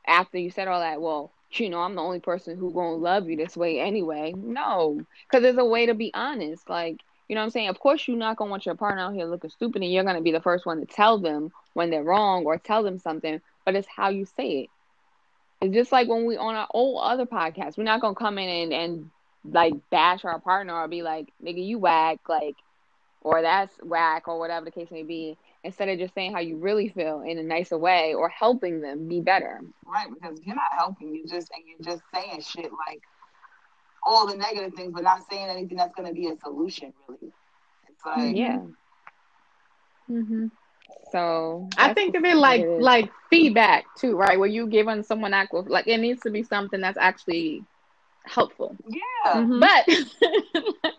after 0.07 0.37
you 0.37 0.49
said 0.49 0.67
all 0.67 0.79
that 0.79 1.01
well 1.01 1.31
you 1.51 1.69
know 1.69 1.79
i'm 1.79 1.95
the 1.95 2.01
only 2.01 2.19
person 2.19 2.57
who 2.57 2.73
gonna 2.73 2.95
love 2.95 3.29
you 3.29 3.37
this 3.37 3.55
way 3.55 3.79
anyway. 3.79 4.33
No 4.35 4.99
because 5.27 5.43
there's 5.43 5.57
a 5.57 5.65
way 5.65 5.85
to 5.85 5.93
be 5.93 6.11
honest. 6.13 6.67
Like 6.67 6.97
you 7.27 7.35
know 7.35 7.41
what 7.41 7.45
i'm 7.45 7.51
saying? 7.51 7.69
Of 7.69 7.79
course 7.79 8.07
you're 8.07 8.17
not 8.17 8.37
gonna 8.37 8.49
want 8.49 8.65
your 8.65 8.75
partner 8.75 9.03
out 9.03 9.13
here 9.13 9.25
looking 9.25 9.51
stupid 9.51 9.83
and 9.83 9.91
you're 9.91 10.03
gonna 10.03 10.21
be 10.21 10.31
the 10.31 10.41
first 10.41 10.65
one 10.65 10.79
to 10.79 10.85
tell 10.87 11.19
them 11.19 11.51
when 11.73 11.91
they're 11.91 12.03
wrong 12.03 12.45
or 12.45 12.57
tell 12.57 12.81
them 12.81 12.97
something 12.97 13.39
but 13.65 13.75
it's 13.75 13.87
how 13.87 14.09
you 14.09 14.25
say 14.25 14.63
it. 14.63 14.69
It's 15.61 15.73
just 15.73 15.91
like 15.91 16.07
when 16.07 16.25
we 16.25 16.35
on 16.35 16.55
our 16.55 16.67
old 16.71 17.01
other 17.03 17.27
podcast 17.27 17.77
we're 17.77 17.83
not 17.83 18.01
gonna 18.01 18.15
come 18.15 18.39
in 18.39 18.49
and, 18.49 18.73
and 18.73 19.11
like 19.49 19.73
bash 19.89 20.25
our 20.25 20.39
partner 20.39 20.73
or 20.73 20.87
be 20.87 21.01
like, 21.01 21.27
nigga, 21.43 21.65
you 21.65 21.79
whack, 21.79 22.19
like, 22.27 22.55
or 23.21 23.41
that's 23.41 23.73
whack, 23.81 24.27
or 24.27 24.39
whatever 24.39 24.65
the 24.65 24.71
case 24.71 24.91
may 24.91 25.03
be, 25.03 25.37
instead 25.63 25.89
of 25.89 25.97
just 25.97 26.13
saying 26.13 26.33
how 26.33 26.39
you 26.39 26.57
really 26.57 26.89
feel 26.89 27.21
in 27.21 27.37
a 27.37 27.43
nicer 27.43 27.77
way 27.77 28.13
or 28.13 28.29
helping 28.29 28.81
them 28.81 29.07
be 29.07 29.21
better. 29.21 29.61
Right, 29.85 30.07
because 30.13 30.39
you're 30.43 30.55
not 30.55 30.73
helping. 30.77 31.13
You 31.15 31.25
just 31.25 31.49
and 31.51 31.63
you're 31.67 31.93
just 31.93 32.03
saying 32.13 32.41
shit 32.41 32.71
like 32.87 33.01
all 34.05 34.27
the 34.27 34.35
negative 34.35 34.73
things, 34.73 34.91
but 34.93 35.03
not 35.03 35.21
saying 35.29 35.47
anything 35.49 35.77
that's 35.77 35.95
going 35.95 36.07
to 36.07 36.13
be 36.13 36.27
a 36.27 36.37
solution. 36.37 36.93
Really, 37.07 37.31
it's 37.89 38.05
like 38.05 38.35
Yeah. 38.35 38.59
Mm-hmm. 40.11 40.47
So 41.11 41.69
I 41.77 41.93
think 41.93 42.15
of 42.15 42.25
it 42.25 42.35
like 42.35 42.61
is. 42.61 42.81
like 42.81 43.11
feedback 43.29 43.85
too, 43.95 44.17
right? 44.17 44.37
Where 44.37 44.49
you 44.49 44.67
giving 44.67 45.03
someone 45.03 45.33
aqua 45.33 45.59
like 45.59 45.87
it 45.87 45.99
needs 45.99 46.21
to 46.23 46.29
be 46.29 46.43
something 46.43 46.81
that's 46.81 46.97
actually 46.97 47.63
helpful. 48.25 48.75
Yeah. 48.87 49.33
Mhm. 49.33 49.59
But 49.59 49.85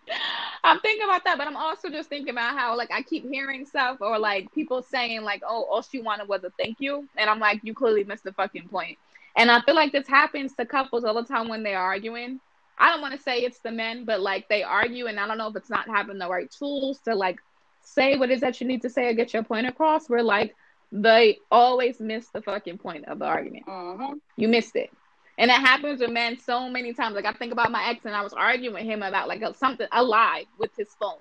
I'm 0.65 0.81
thinking 0.81 1.05
about 1.05 1.25
that, 1.25 1.39
but 1.39 1.47
I'm 1.47 1.57
also 1.57 1.91
just 1.91 2.09
thinking 2.09 2.31
about 2.31 2.57
how 2.59 2.77
like 2.77 2.91
I 2.93 3.03
keep 3.03 3.29
hearing 3.31 3.67
stuff 3.67 3.99
or 4.01 4.19
like 4.19 4.53
people 4.53 4.83
saying 4.83 5.23
like, 5.23 5.43
"Oh, 5.47 5.65
all 5.65 5.83
she 5.83 6.01
wanted 6.01 6.29
was 6.29 6.45
a 6.45 6.51
thank 6.59 6.77
you," 6.81 7.09
and 7.17 7.29
I'm 7.29 7.39
like, 7.41 7.61
"You 7.63 7.75
clearly 7.75 8.05
missed 8.05 8.25
the 8.25 8.33
fucking 8.33 8.69
point." 8.69 8.99
And 9.37 9.51
I 9.51 9.61
feel 9.63 9.75
like 9.75 9.93
this 9.93 10.07
happens 10.09 10.55
to 10.55 10.65
couples 10.65 11.05
all 11.05 11.15
the 11.15 11.25
time 11.25 11.49
when 11.49 11.63
they're 11.63 11.79
arguing. 11.79 12.41
I 12.79 12.91
don't 12.91 13.01
want 13.01 13.15
to 13.15 13.21
say 13.23 13.41
it's 13.41 13.61
the 13.61 13.71
men, 13.71 14.05
but 14.05 14.21
like 14.21 14.49
they 14.49 14.63
argue, 14.63 15.07
and 15.07 15.19
I 15.21 15.27
don't 15.27 15.39
know 15.39 15.49
if 15.49 15.57
it's 15.57 15.71
not 15.71 15.89
having 15.89 16.19
the 16.19 16.29
right 16.29 16.51
tools 16.51 16.99
to 17.05 17.15
like 17.15 17.39
say 17.83 18.17
what 18.17 18.31
it 18.31 18.35
is 18.35 18.41
that 18.41 18.61
you 18.61 18.67
need 18.67 18.83
to 18.83 18.91
say 18.91 19.09
or 19.09 19.15
get 19.15 19.33
your 19.35 19.45
point 19.45 19.67
across. 19.67 20.09
Where 20.09 20.23
like 20.23 20.55
they 20.93 21.39
always 21.51 22.01
miss 22.01 22.29
the 22.31 22.43
fucking 22.43 22.79
point 22.79 23.07
of 23.09 23.19
the 23.19 23.25
argument. 23.27 23.67
Mhm. 23.67 24.21
You 24.37 24.49
missed 24.49 24.77
it. 24.77 24.91
And 25.37 25.51
it 25.51 25.55
happens 25.55 26.01
with 26.01 26.11
men 26.11 26.38
so 26.38 26.68
many 26.68 26.94
times. 26.94 27.14
Like 27.14 27.25
I 27.25 27.33
think 27.33 27.53
about 27.53 27.73
my 27.73 27.88
ex 27.88 28.05
and 28.05 28.14
I 28.14 28.23
was 28.23 28.33
arguing 28.33 28.75
with 28.75 28.85
him 28.85 29.03
about 29.03 29.29
like 29.29 29.42
a, 29.42 29.55
something 29.55 29.87
a 29.90 30.03
lie 30.03 30.44
with 30.59 30.70
his 30.77 30.88
phone. 31.01 31.18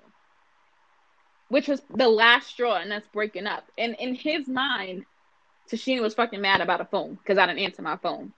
Which 1.48 1.68
was 1.68 1.82
the 1.94 2.08
last 2.08 2.48
straw 2.48 2.76
and 2.76 2.90
that's 2.90 3.08
breaking 3.08 3.46
up. 3.46 3.64
And 3.76 3.96
in 3.98 4.14
his 4.14 4.48
mind, 4.48 5.04
Tashina 5.70 6.00
was 6.00 6.14
fucking 6.14 6.40
mad 6.40 6.60
about 6.60 6.80
a 6.80 6.84
phone 6.84 7.14
because 7.14 7.38
I 7.38 7.46
didn't 7.46 7.60
answer 7.60 7.82
my 7.82 7.96
phone. 7.96 8.32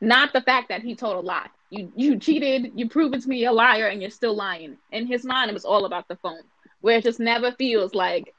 Not 0.00 0.32
the 0.32 0.40
fact 0.40 0.68
that 0.70 0.82
he 0.82 0.94
told 0.94 1.16
a 1.16 1.20
lie. 1.20 1.48
You 1.68 1.92
you 1.94 2.18
cheated, 2.18 2.72
you 2.74 2.88
proved 2.88 3.20
to 3.20 3.28
me 3.28 3.44
a 3.44 3.52
liar, 3.52 3.86
and 3.86 4.00
you're 4.00 4.10
still 4.10 4.34
lying. 4.34 4.78
In 4.90 5.06
his 5.06 5.24
mind, 5.24 5.50
it 5.50 5.54
was 5.54 5.64
all 5.64 5.84
about 5.84 6.08
the 6.08 6.16
phone. 6.16 6.42
Where 6.80 6.98
it 6.98 7.04
just 7.04 7.20
never 7.20 7.52
feels 7.52 7.94
like 7.94 8.34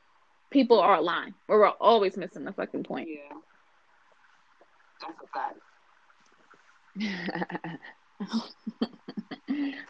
people 0.49 0.79
are 0.79 1.01
lying. 1.01 1.33
Where 1.45 1.59
we're 1.59 1.69
always 1.69 2.17
missing 2.17 2.43
the 2.43 2.51
fucking 2.51 2.83
point. 2.83 3.09
Yeah. 3.09 3.37
That's 5.01 5.21
a 5.23 5.27
fact. 5.27 5.59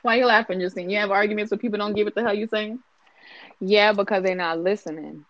Why 0.02 0.16
you 0.18 0.26
laughing, 0.26 0.60
Justine? 0.60 0.90
You 0.90 0.98
have 1.00 1.12
arguments 1.12 1.52
with 1.52 1.62
people 1.62 1.80
don't 1.80 1.94
get 1.94 2.06
what 2.06 2.16
the 2.16 2.22
hell 2.22 2.34
you're 2.34 2.48
saying? 2.48 2.80
Yeah, 3.60 3.94
because 3.94 4.24
they're 4.24 4.36
not 4.36 4.60
listening. 4.60 5.26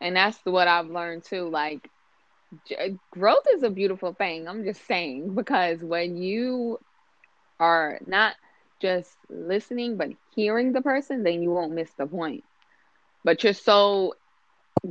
And 0.00 0.16
that's 0.16 0.38
what 0.44 0.68
I've 0.68 0.86
learned 0.88 1.24
too. 1.24 1.48
Like, 1.48 1.90
j- 2.66 2.98
growth 3.12 3.44
is 3.54 3.62
a 3.62 3.70
beautiful 3.70 4.14
thing. 4.14 4.48
I'm 4.48 4.64
just 4.64 4.86
saying, 4.86 5.34
because 5.34 5.82
when 5.82 6.16
you 6.16 6.78
are 7.60 8.00
not 8.06 8.34
just 8.80 9.16
listening, 9.30 9.96
but 9.96 10.10
hearing 10.34 10.72
the 10.72 10.82
person, 10.82 11.22
then 11.22 11.42
you 11.42 11.50
won't 11.50 11.72
miss 11.74 11.92
the 11.98 12.06
point. 12.06 12.44
But 13.24 13.44
you're 13.44 13.52
so 13.52 14.14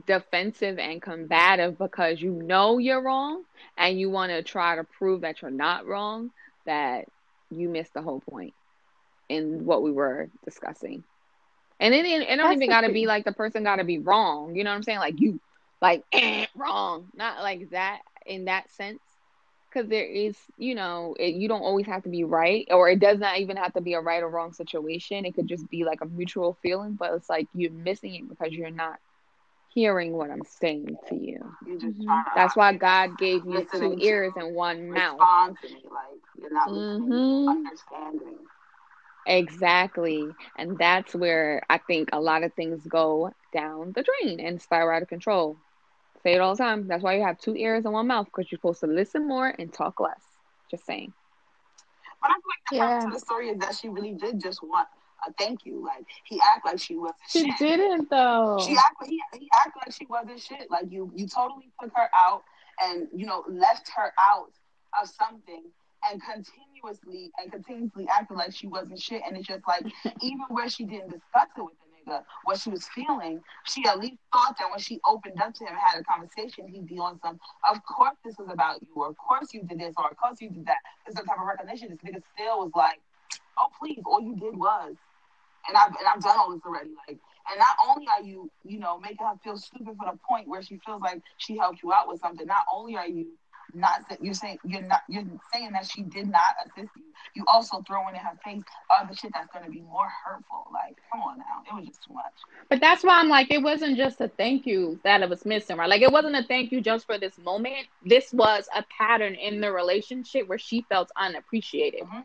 defensive 0.07 0.77
and 0.79 1.01
combative 1.01 1.77
because 1.77 2.21
you 2.21 2.31
know 2.31 2.77
you're 2.77 3.01
wrong 3.01 3.43
and 3.77 3.99
you 3.99 4.09
want 4.09 4.31
to 4.31 4.43
try 4.43 4.75
to 4.75 4.83
prove 4.83 5.21
that 5.21 5.41
you're 5.41 5.51
not 5.51 5.85
wrong 5.85 6.31
that 6.65 7.05
you 7.49 7.69
missed 7.69 7.93
the 7.93 8.01
whole 8.01 8.21
point 8.21 8.53
in 9.29 9.65
what 9.65 9.81
we 9.83 9.91
were 9.91 10.29
discussing. 10.43 11.03
And 11.79 11.93
it, 11.93 12.05
it, 12.05 12.29
it 12.29 12.35
don't 12.37 12.51
That's 12.51 12.53
even 12.53 12.69
got 12.69 12.81
to 12.81 12.91
be 12.91 13.05
like 13.07 13.25
the 13.25 13.31
person 13.33 13.63
got 13.63 13.77
to 13.77 13.83
be 13.83 13.99
wrong. 13.99 14.55
You 14.55 14.63
know 14.63 14.69
what 14.71 14.75
I'm 14.77 14.83
saying? 14.83 14.99
Like 14.99 15.19
you, 15.19 15.39
like 15.81 16.03
eh, 16.11 16.45
wrong, 16.55 17.09
not 17.13 17.41
like 17.41 17.69
that 17.71 17.99
in 18.25 18.45
that 18.45 18.71
sense. 18.71 19.01
Because 19.69 19.89
there 19.89 20.05
is, 20.05 20.37
you 20.57 20.75
know, 20.75 21.15
it, 21.19 21.35
you 21.35 21.47
don't 21.47 21.61
always 21.61 21.85
have 21.87 22.03
to 22.03 22.09
be 22.09 22.23
right, 22.23 22.65
or 22.71 22.89
it 22.89 22.99
does 22.99 23.19
not 23.19 23.39
even 23.39 23.57
have 23.57 23.73
to 23.73 23.81
be 23.81 23.93
a 23.93 23.99
right 23.99 24.23
or 24.23 24.29
wrong 24.29 24.53
situation. 24.53 25.25
It 25.25 25.35
could 25.35 25.47
just 25.47 25.69
be 25.69 25.83
like 25.83 26.01
a 26.01 26.05
mutual 26.05 26.57
feeling, 26.61 26.93
but 26.93 27.13
it's 27.13 27.29
like 27.29 27.47
you're 27.53 27.71
missing 27.71 28.15
it 28.15 28.27
because 28.29 28.53
you're 28.53 28.71
not 28.71 28.99
hearing 29.75 30.13
what 30.13 30.31
I'm 30.31 30.45
saying 30.45 30.97
to 31.09 31.15
you. 31.15 31.55
You 31.65 31.77
just 31.79 31.99
Mhm. 31.99 32.25
That's 32.35 32.55
why 32.55 32.73
God 32.73 33.17
gave 33.17 33.45
you 33.45 33.65
two 33.65 33.95
ears 33.99 34.33
and 34.35 34.55
one 34.55 34.91
mouth. 34.91 35.19
respond 35.19 35.57
to 35.61 35.69
me. 35.69 35.83
Like 35.91 36.21
you're 36.35 36.51
not 36.51 36.71
listening, 36.71 37.11
Mhm. 37.11 37.65
understanding. 37.65 38.49
Exactly. 39.27 40.35
And 40.55 40.77
that's 40.77 41.13
where 41.13 41.61
I 41.69 41.77
think 41.77 42.09
a 42.13 42.19
lot 42.21 42.43
of 42.43 42.53
things 42.53 42.87
go 42.87 43.31
down 43.51 43.91
the 43.93 44.03
drain 44.03 44.39
and 44.39 44.61
spiral 44.61 44.95
out 44.95 45.03
of 45.03 45.09
control. 45.09 45.59
Say 46.23 46.33
it 46.33 46.41
all 46.41 46.55
the 46.55 46.63
time. 46.63 46.87
That's 46.87 47.03
why 47.03 47.17
you 47.17 47.23
have 47.23 47.37
two 47.39 47.55
ears 47.55 47.85
and 47.85 47.93
one 47.93 48.07
mouth 48.07 48.27
because 48.27 48.51
you're 48.51 48.57
supposed 48.57 48.81
to 48.81 48.87
listen 48.87 49.27
more 49.27 49.47
and 49.49 49.73
talk 49.73 49.99
less. 49.99 50.23
Just 50.71 50.85
saying. 50.85 51.13
But 52.21 52.31
I 52.31 52.33
feel 52.33 52.41
like 52.47 52.69
the 52.69 52.75
Yeah. 52.77 52.87
part 52.87 53.01
to 53.01 53.09
the 53.13 53.19
story 53.19 53.49
is 53.49 53.57
that 53.59 53.75
she 53.75 53.89
really 53.89 54.13
did 54.13 54.39
just 54.41 54.63
want 54.63 54.87
a 54.87 54.99
thank 55.37 55.65
you. 55.65 55.83
Like 55.83 56.05
he 56.25 56.39
acted 56.41 56.71
like 56.71 56.79
she 56.79 56.95
wasn't 56.95 57.17
She 57.27 57.41
shit. 57.43 57.57
didn't 57.59 58.09
though. 58.09 58.59
She 58.65 58.75
acted 58.75 59.07
he, 59.09 59.21
he 59.39 59.49
acted 59.53 59.79
like 59.85 59.93
she 59.93 60.05
wasn't 60.05 60.39
shit. 60.39 60.69
Like 60.69 60.91
you 60.91 61.11
you 61.15 61.27
totally 61.27 61.71
took 61.81 61.91
her 61.95 62.09
out 62.15 62.43
and 62.83 63.07
you 63.15 63.25
know 63.25 63.43
left 63.49 63.89
her 63.95 64.13
out 64.19 64.51
of 65.01 65.09
something 65.09 65.63
and 66.09 66.21
continuously 66.21 67.31
and 67.41 67.51
continuously 67.51 68.07
acting 68.11 68.37
like 68.37 68.53
she 68.53 68.67
wasn't 68.67 68.99
shit. 68.99 69.21
And 69.27 69.35
it's 69.37 69.47
just 69.47 69.63
like 69.67 69.85
even 70.21 70.45
where 70.49 70.69
she 70.69 70.85
didn't 70.85 71.09
discuss 71.11 71.47
it 71.57 71.61
with 71.61 71.73
the 72.05 72.11
nigga, 72.11 72.23
what 72.43 72.59
she 72.59 72.69
was 72.69 72.87
feeling, 72.89 73.41
she 73.65 73.83
at 73.85 73.99
least 73.99 74.17
thought 74.31 74.55
that 74.59 74.69
when 74.69 74.79
she 74.79 74.99
opened 75.07 75.41
up 75.41 75.53
to 75.55 75.63
him 75.63 75.69
and 75.71 75.77
had 75.79 75.99
a 75.99 76.03
conversation, 76.03 76.67
he'd 76.67 76.85
be 76.87 76.99
on 76.99 77.19
some, 77.21 77.39
of 77.69 77.83
course 77.85 78.15
this 78.23 78.35
was 78.37 78.49
about 78.51 78.81
you, 78.83 78.89
or 78.95 79.09
of 79.09 79.17
course 79.17 79.53
you 79.53 79.63
did 79.63 79.79
this, 79.79 79.95
or 79.97 80.09
of 80.11 80.17
course 80.17 80.39
you 80.39 80.49
did 80.49 80.65
that. 80.67 80.77
There's 81.05 81.15
some 81.17 81.25
type 81.25 81.39
of 81.39 81.47
recognition. 81.47 81.89
This 81.89 81.99
nigga 81.99 82.21
still 82.35 82.59
was 82.59 82.71
like, 82.75 82.99
oh 83.57 83.67
please, 83.79 84.01
all 84.05 84.21
you 84.21 84.35
did 84.35 84.55
was 84.55 84.95
and 85.67 85.77
I've 85.77 85.89
and 85.89 86.07
I've 86.07 86.21
done 86.21 86.37
all 86.37 86.51
this 86.51 86.61
already. 86.65 86.91
Like, 87.07 87.19
and 87.49 87.59
not 87.59 87.77
only 87.87 88.07
are 88.07 88.23
you, 88.23 88.51
you 88.63 88.79
know, 88.79 88.99
making 88.99 89.25
her 89.25 89.33
feel 89.43 89.57
stupid 89.57 89.95
for 89.97 90.11
the 90.11 90.19
point 90.27 90.47
where 90.47 90.61
she 90.61 90.79
feels 90.85 91.01
like 91.01 91.21
she 91.37 91.57
helped 91.57 91.83
you 91.83 91.93
out 91.93 92.07
with 92.07 92.21
something. 92.21 92.45
Not 92.47 92.65
only 92.73 92.97
are 92.97 93.07
you 93.07 93.27
not 93.73 94.01
you're 94.21 94.33
saying 94.33 94.59
you're 94.63 94.81
not 94.81 95.01
you're 95.09 95.25
saying 95.53 95.71
that 95.73 95.85
she 95.85 96.03
did 96.03 96.27
not 96.27 96.41
assist 96.65 96.95
you. 96.95 97.03
You 97.33 97.43
also 97.47 97.83
throwing 97.87 98.15
in 98.15 98.21
her 98.21 98.37
face 98.43 98.63
other 98.89 99.13
shit 99.13 99.31
that's 99.33 99.51
going 99.51 99.65
to 99.65 99.71
be 99.71 99.81
more 99.81 100.07
hurtful. 100.25 100.67
Like, 100.73 100.97
come 101.11 101.21
on 101.21 101.37
now, 101.39 101.63
it 101.69 101.75
was 101.75 101.87
just 101.87 102.03
too 102.03 102.13
much. 102.13 102.33
But 102.69 102.79
that's 102.79 103.03
why 103.03 103.19
I'm 103.19 103.27
like, 103.27 103.51
it 103.51 103.61
wasn't 103.61 103.97
just 103.97 104.21
a 104.21 104.27
thank 104.27 104.65
you 104.65 104.99
that 105.03 105.21
it 105.21 105.29
was 105.29 105.45
missing, 105.45 105.77
right? 105.77 105.89
Like, 105.89 106.01
it 106.01 106.11
wasn't 106.11 106.35
a 106.35 106.43
thank 106.43 106.71
you 106.71 106.81
just 106.81 107.05
for 107.05 107.17
this 107.17 107.37
moment. 107.37 107.87
This 108.03 108.31
was 108.31 108.67
a 108.75 108.85
pattern 108.97 109.35
in 109.35 109.61
the 109.61 109.71
relationship 109.71 110.47
where 110.47 110.57
she 110.57 110.85
felt 110.89 111.11
unappreciated. 111.17 112.01
Mhm. 112.03 112.23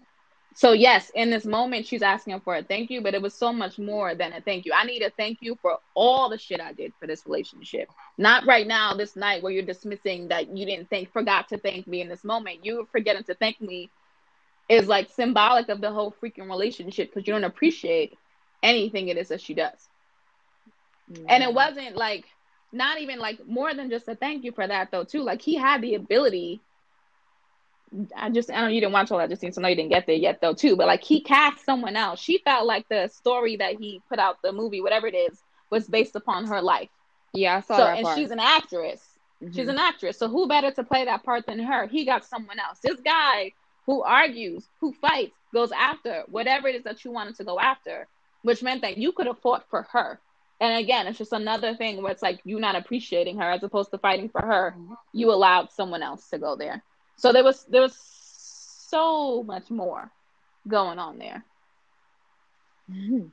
So, 0.55 0.73
yes, 0.73 1.11
in 1.15 1.31
this 1.31 1.45
moment, 1.45 1.87
she's 1.87 2.03
asking 2.03 2.41
for 2.41 2.57
a 2.57 2.63
thank 2.63 2.91
you, 2.91 3.01
but 3.01 3.15
it 3.15 3.23
was 3.23 3.35
so 3.35 3.53
much 3.53 3.79
more 3.79 4.15
than 4.15 4.33
a 4.33 4.41
thank 4.41 4.67
you. 4.67 4.73
I 4.75 4.85
need 4.85 5.03
a 5.03 5.11
thank 5.11 5.39
you 5.41 5.57
for 5.63 5.79
all 5.95 6.29
the 6.29 6.39
shit 6.39 6.61
I 6.61 6.73
did 6.73 6.93
for 6.99 7.07
this 7.07 7.25
relationship. 7.25 7.89
Not 8.19 8.47
right 8.47 8.67
now, 8.67 8.95
this 8.95 9.15
night, 9.15 9.43
where 9.43 9.53
you're 9.53 9.63
dismissing 9.63 10.29
that 10.29 10.57
you 10.57 10.67
didn't 10.67 10.91
think, 10.91 11.13
forgot 11.13 11.49
to 11.51 11.59
thank 11.59 11.87
me 11.87 12.01
in 12.01 12.09
this 12.09 12.25
moment. 12.25 12.65
You 12.65 12.89
forgetting 12.91 13.25
to 13.25 13.35
thank 13.35 13.61
me 13.61 13.91
is 14.69 14.87
like 14.87 15.11
symbolic 15.11 15.69
of 15.69 15.81
the 15.81 15.91
whole 15.91 16.15
freaking 16.23 16.49
relationship 16.49 17.13
because 17.13 17.27
you 17.27 17.33
don't 17.33 17.45
appreciate 17.45 18.17
anything 18.63 19.09
it 19.09 19.17
is 19.17 19.29
that 19.29 19.41
she 19.41 19.55
does. 19.55 19.89
And 21.29 21.43
it 21.43 21.53
wasn't 21.53 21.97
like 21.97 22.25
not 22.73 23.01
even 23.01 23.19
like 23.19 23.45
more 23.47 23.75
than 23.75 23.91
just 23.91 24.09
a 24.09 24.15
thank 24.15 24.45
you 24.45 24.53
for 24.53 24.67
that 24.67 24.91
though 24.91 25.05
too. 25.05 25.23
Like 25.23 25.43
he 25.43 25.57
had 25.57 25.83
the 25.83 25.97
ability. 25.97 26.61
I 28.17 28.31
just 28.31 28.51
I 28.51 28.61
know 28.61 28.69
you 28.69 28.81
didn't 28.81 28.93
watch 28.93 29.11
all 29.11 29.19
that 29.19 29.29
just 29.31 29.41
so 29.43 29.49
I 29.49 29.63
know 29.63 29.69
you 29.69 29.75
didn't 29.77 29.91
get 29.91 30.07
there 30.07 30.17
yet 30.17 30.41
though 30.41 30.55
too. 30.55 30.77
But 30.77 30.87
like 30.87 31.03
he 31.03 31.23
cast 31.23 31.65
someone 31.65 31.97
else. 31.97 32.21
She 32.21 32.39
felt 32.45 32.67
like 32.67 32.87
the 32.89 33.09
story 33.09 33.57
that 33.57 33.77
he 33.81 34.01
put 34.09 34.19
out 34.19 34.37
the 34.43 34.53
movie, 34.53 34.81
whatever 34.81 35.07
it 35.07 35.15
is, 35.15 35.43
was 35.71 35.89
based 35.89 36.15
upon 36.17 36.47
her 36.47 36.63
life. 36.63 36.89
Yeah, 37.33 37.57
I 37.57 37.61
saw 37.61 37.77
So 37.77 37.85
that 37.85 37.99
and 37.99 38.05
part. 38.05 38.19
she's 38.19 38.31
an 38.31 38.39
actress. 38.41 39.03
She's 39.53 39.67
Mhm. 39.67 39.71
an 39.71 39.79
actress. 39.79 40.19
So 40.19 40.29
who 40.29 40.47
better 40.49 40.71
to 40.73 40.85
play 40.85 41.05
that 41.07 41.25
part 41.25 41.47
than 41.47 41.59
her? 41.61 41.87
He 41.87 42.05
got 42.05 42.25
someone 42.25 42.59
else. 42.59 42.79
This 42.81 43.01
guy 43.01 43.53
who 43.87 44.03
argues, 44.03 44.69
who 44.81 44.93
fights, 44.93 45.35
goes 45.53 45.73
after 45.73 46.25
whatever 46.29 46.69
it 46.69 46.77
is 46.77 46.85
that 46.85 47.05
you 47.05 47.11
wanted 47.11 47.37
to 47.37 47.45
go 47.45 47.59
after, 47.59 48.07
which 48.43 48.63
meant 48.63 48.83
that 48.83 48.99
you 48.99 49.13
could 49.13 49.27
have 49.27 49.41
fought 49.41 49.65
for 49.71 49.87
her. 49.93 50.21
And 50.61 50.77
again, 50.79 51.07
it's 51.07 51.19
just 51.19 51.33
another 51.33 51.75
thing 51.75 52.03
where 52.03 52.13
it's 52.13 52.23
like 52.23 52.41
you 52.45 52.61
not 52.61 52.77
appreciating 52.77 53.39
her 53.39 53.51
as 53.51 53.63
opposed 53.63 53.91
to 53.93 53.99
fighting 53.99 54.29
for 54.29 54.43
her. 54.43 54.77
You 55.13 55.33
allowed 55.33 55.73
someone 55.73 56.03
else 56.03 56.29
to 56.29 56.39
go 56.39 56.55
there. 56.57 56.85
So 57.21 57.33
there 57.33 57.45
was 57.45 57.65
there 57.65 57.83
was 57.83 57.95
so 58.89 59.43
much 59.43 59.71
more 59.71 60.11
going 60.67 60.99
on 60.99 61.19
there. 61.19 61.45
Mhm. 62.91 63.31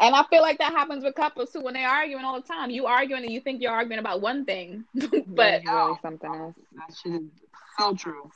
And 0.00 0.14
I 0.14 0.24
feel 0.24 0.42
like 0.42 0.58
that 0.58 0.72
happens 0.72 1.04
with 1.04 1.14
couples 1.14 1.52
too 1.52 1.60
when 1.60 1.74
they're 1.74 1.88
arguing 1.88 2.24
all 2.24 2.40
the 2.40 2.46
time. 2.46 2.70
You 2.70 2.86
arguing 2.86 3.22
and 3.22 3.32
you 3.32 3.40
think 3.40 3.62
you're 3.62 3.72
arguing 3.72 4.00
about 4.00 4.20
one 4.20 4.44
thing, 4.44 4.84
but 4.94 5.04
It's 5.04 5.70
really 5.70 5.98
something 6.02 6.34
else. 6.34 6.54
That 6.72 6.96
shit 6.96 7.22
is 7.22 7.28
so 7.78 7.94
true. 7.94 8.28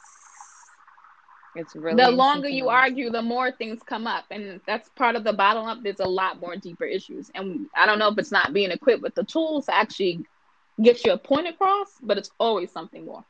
It's 1.56 1.74
really 1.74 1.96
the 1.96 2.10
longer 2.10 2.48
you 2.48 2.70
else. 2.70 2.82
argue, 2.82 3.10
the 3.10 3.20
more 3.20 3.50
things 3.50 3.82
come 3.82 4.06
up, 4.06 4.24
and 4.30 4.60
that's 4.64 4.88
part 4.90 5.16
of 5.16 5.24
the 5.24 5.32
bottle 5.32 5.66
up. 5.66 5.82
There's 5.82 6.00
a 6.00 6.08
lot 6.08 6.40
more 6.40 6.54
deeper 6.56 6.84
issues, 6.84 7.30
and 7.34 7.66
I 7.76 7.84
don't 7.86 7.98
know 7.98 8.08
if 8.08 8.18
it's 8.18 8.32
not 8.32 8.52
being 8.52 8.70
equipped 8.70 9.02
with 9.02 9.16
the 9.16 9.24
tools 9.24 9.66
to 9.66 9.74
actually 9.74 10.24
get 10.80 11.04
your 11.04 11.18
point 11.18 11.48
across, 11.48 11.88
but 12.00 12.16
it's 12.16 12.30
always 12.38 12.70
something 12.70 13.04
more. 13.04 13.24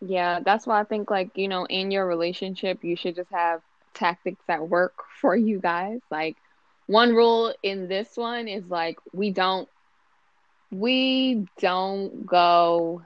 Yeah, 0.00 0.40
that's 0.44 0.66
why 0.66 0.80
I 0.80 0.84
think 0.84 1.10
like, 1.10 1.30
you 1.36 1.48
know, 1.48 1.66
in 1.66 1.90
your 1.90 2.06
relationship, 2.06 2.84
you 2.84 2.96
should 2.96 3.16
just 3.16 3.30
have 3.32 3.60
tactics 3.94 4.42
that 4.48 4.68
work 4.68 4.94
for 5.20 5.36
you 5.36 5.60
guys. 5.60 6.00
Like 6.10 6.36
one 6.86 7.14
rule 7.14 7.54
in 7.62 7.88
this 7.88 8.16
one 8.16 8.48
is 8.48 8.64
like 8.66 8.96
we 9.12 9.30
don't 9.30 9.68
we 10.70 11.46
don't 11.58 12.26
go 12.26 13.02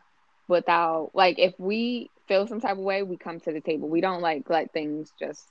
without 0.49 1.11
like 1.15 1.39
if 1.39 1.55
we 1.59 2.11
feel 2.29 2.47
some 2.47 2.61
type 2.61 2.73
of 2.73 2.79
way, 2.79 3.03
we 3.03 3.17
come 3.17 3.41
to 3.41 3.53
the 3.53 3.61
table. 3.61 3.89
We 3.89 4.01
don't 4.01 4.21
like 4.21 4.49
let 4.49 4.73
things 4.73 5.13
just 5.19 5.47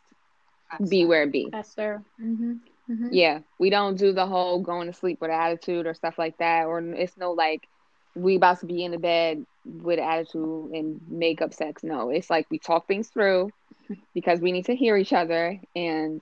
be 0.89 1.05
where 1.05 1.23
it 1.23 1.31
be. 1.31 1.49
That's 1.51 1.73
fair. 1.73 2.03
Mm-hmm. 2.21 2.53
Mm-hmm. 2.89 3.07
Yeah, 3.11 3.39
we 3.59 3.69
don't 3.69 3.97
do 3.97 4.13
the 4.13 4.25
whole 4.25 4.59
going 4.61 4.87
to 4.87 4.93
sleep 4.93 5.19
with 5.21 5.31
attitude 5.31 5.85
or 5.85 5.93
stuff 5.93 6.17
like 6.17 6.37
that. 6.37 6.65
Or 6.65 6.79
it's 6.79 7.17
no 7.17 7.31
like 7.31 7.67
we 8.15 8.35
about 8.35 8.59
to 8.59 8.65
be 8.65 8.83
in 8.83 8.91
the 8.91 8.97
bed 8.97 9.45
with 9.65 9.99
attitude 9.99 10.71
and 10.71 11.01
make 11.07 11.41
up 11.41 11.53
sex. 11.53 11.83
No, 11.83 12.09
it's 12.09 12.29
like 12.29 12.47
we 12.49 12.59
talk 12.59 12.87
things 12.87 13.09
through 13.09 13.51
because 14.13 14.39
we 14.39 14.51
need 14.51 14.65
to 14.65 14.75
hear 14.75 14.97
each 14.97 15.13
other 15.13 15.59
and 15.75 16.21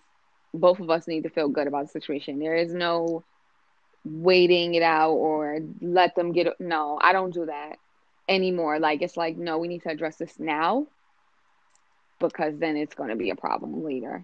both 0.53 0.79
of 0.79 0.89
us 0.89 1.07
need 1.07 1.23
to 1.23 1.29
feel 1.29 1.49
good 1.49 1.67
about 1.67 1.85
the 1.85 1.91
situation. 1.91 2.39
There 2.39 2.55
is 2.55 2.73
no 2.73 3.23
waiting 4.05 4.75
it 4.75 4.83
out 4.83 5.11
or 5.11 5.59
let 5.81 6.15
them 6.15 6.31
get 6.31 6.59
no, 6.59 6.99
I 7.01 7.13
don't 7.13 7.33
do 7.33 7.45
that 7.45 7.77
anymore. 8.27 8.79
Like 8.79 9.01
it's 9.01 9.17
like 9.17 9.37
no, 9.37 9.57
we 9.57 9.67
need 9.67 9.83
to 9.83 9.89
address 9.89 10.17
this 10.17 10.39
now 10.39 10.87
because 12.19 12.57
then 12.57 12.77
it's 12.77 12.95
going 12.95 13.09
to 13.09 13.15
be 13.15 13.29
a 13.29 13.35
problem 13.35 13.83
later. 13.83 14.23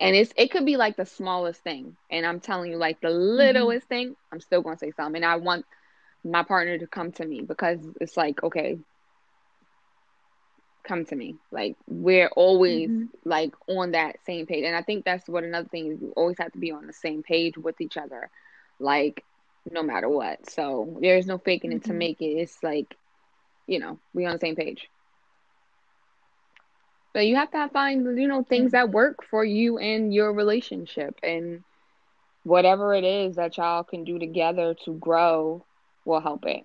And 0.00 0.16
it's 0.16 0.32
it 0.36 0.50
could 0.50 0.66
be 0.66 0.76
like 0.76 0.96
the 0.96 1.06
smallest 1.06 1.60
thing. 1.62 1.96
And 2.10 2.26
I'm 2.26 2.40
telling 2.40 2.70
you 2.70 2.76
like 2.76 3.00
the 3.00 3.10
littlest 3.10 3.84
mm-hmm. 3.84 3.94
thing, 3.94 4.16
I'm 4.32 4.40
still 4.40 4.62
going 4.62 4.76
to 4.76 4.80
say 4.80 4.92
something. 4.92 5.22
And 5.22 5.30
I 5.30 5.36
want 5.36 5.64
my 6.24 6.42
partner 6.42 6.78
to 6.78 6.86
come 6.86 7.12
to 7.12 7.24
me 7.24 7.42
because 7.42 7.78
it's 8.00 8.16
like 8.16 8.42
okay, 8.42 8.78
come 10.84 11.04
to 11.06 11.16
me. 11.16 11.36
Like 11.50 11.76
we're 11.86 12.28
always 12.28 12.90
mm-hmm. 12.90 13.06
like 13.24 13.54
on 13.68 13.92
that 13.92 14.16
same 14.26 14.46
page. 14.46 14.64
And 14.64 14.76
I 14.76 14.82
think 14.82 15.04
that's 15.04 15.28
what 15.28 15.44
another 15.44 15.68
thing 15.68 15.92
is 15.92 16.00
you 16.00 16.12
always 16.16 16.38
have 16.38 16.52
to 16.52 16.58
be 16.58 16.72
on 16.72 16.86
the 16.86 16.92
same 16.92 17.22
page 17.22 17.56
with 17.56 17.80
each 17.80 17.96
other. 17.96 18.30
Like 18.78 19.24
no 19.70 19.82
matter 19.82 20.08
what. 20.08 20.50
So 20.50 20.98
there's 21.00 21.26
no 21.26 21.38
faking 21.38 21.70
mm-hmm. 21.70 21.76
it 21.78 21.84
to 21.84 21.90
mm-hmm. 21.90 21.98
make 21.98 22.20
it. 22.20 22.24
It's 22.24 22.62
like, 22.62 22.96
you 23.66 23.78
know, 23.78 23.98
we 24.14 24.26
on 24.26 24.34
the 24.34 24.38
same 24.38 24.56
page. 24.56 24.88
But 27.14 27.26
you 27.26 27.36
have 27.36 27.50
to 27.50 27.68
find, 27.68 28.18
you 28.18 28.26
know, 28.26 28.42
things 28.42 28.72
that 28.72 28.90
work 28.90 29.22
for 29.24 29.44
you 29.44 29.78
and 29.78 30.14
your 30.14 30.32
relationship 30.32 31.18
and 31.22 31.62
whatever 32.42 32.94
it 32.94 33.04
is 33.04 33.36
that 33.36 33.58
y'all 33.58 33.84
can 33.84 34.04
do 34.04 34.18
together 34.18 34.74
to 34.86 34.94
grow 34.94 35.64
will 36.04 36.20
help 36.20 36.44
it. 36.46 36.64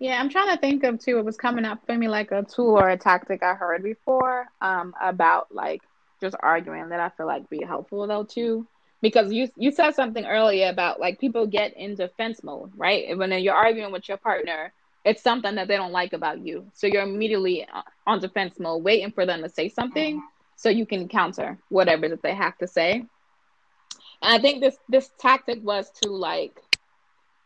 Yeah, 0.00 0.18
I'm 0.18 0.30
trying 0.30 0.48
to 0.48 0.60
think 0.60 0.82
of 0.82 0.98
too. 0.98 1.18
It 1.18 1.24
was 1.26 1.36
coming 1.36 1.66
up 1.66 1.84
for 1.84 1.96
me 1.96 2.08
like 2.08 2.32
a 2.32 2.42
tool 2.42 2.78
or 2.78 2.88
a 2.88 2.96
tactic 2.96 3.42
I 3.42 3.52
heard 3.52 3.82
before 3.82 4.46
um, 4.62 4.94
about 5.00 5.54
like 5.54 5.82
just 6.22 6.34
arguing 6.40 6.88
that 6.88 7.00
I 7.00 7.10
feel 7.10 7.26
like 7.26 7.50
be 7.50 7.62
helpful 7.64 8.06
though 8.06 8.24
too. 8.24 8.66
Because 9.02 9.30
you 9.32 9.48
you 9.56 9.72
said 9.72 9.94
something 9.94 10.24
earlier 10.24 10.68
about 10.70 11.00
like 11.00 11.20
people 11.20 11.46
get 11.46 11.76
in 11.76 11.94
defense 11.96 12.42
mode, 12.42 12.72
right? 12.76 13.16
When 13.16 13.30
you're 13.32 13.54
arguing 13.54 13.92
with 13.92 14.08
your 14.08 14.18
partner, 14.18 14.72
it's 15.04 15.22
something 15.22 15.54
that 15.54 15.68
they 15.68 15.76
don't 15.76 15.92
like 15.92 16.14
about 16.14 16.44
you, 16.46 16.66
so 16.74 16.86
you're 16.86 17.02
immediately 17.02 17.66
on 18.06 18.20
defense 18.20 18.58
mode, 18.58 18.82
waiting 18.82 19.10
for 19.10 19.24
them 19.24 19.42
to 19.42 19.48
say 19.48 19.68
something 19.68 20.16
mm-hmm. 20.16 20.26
so 20.56 20.68
you 20.68 20.84
can 20.84 21.08
counter 21.08 21.58
whatever 21.68 22.08
that 22.08 22.22
they 22.22 22.34
have 22.34 22.56
to 22.58 22.66
say. 22.66 23.04
And 24.22 24.34
I 24.34 24.38
think 24.40 24.60
this 24.60 24.76
this 24.88 25.10
tactic 25.18 25.60
was 25.62 25.90
to 26.02 26.10
like 26.10 26.60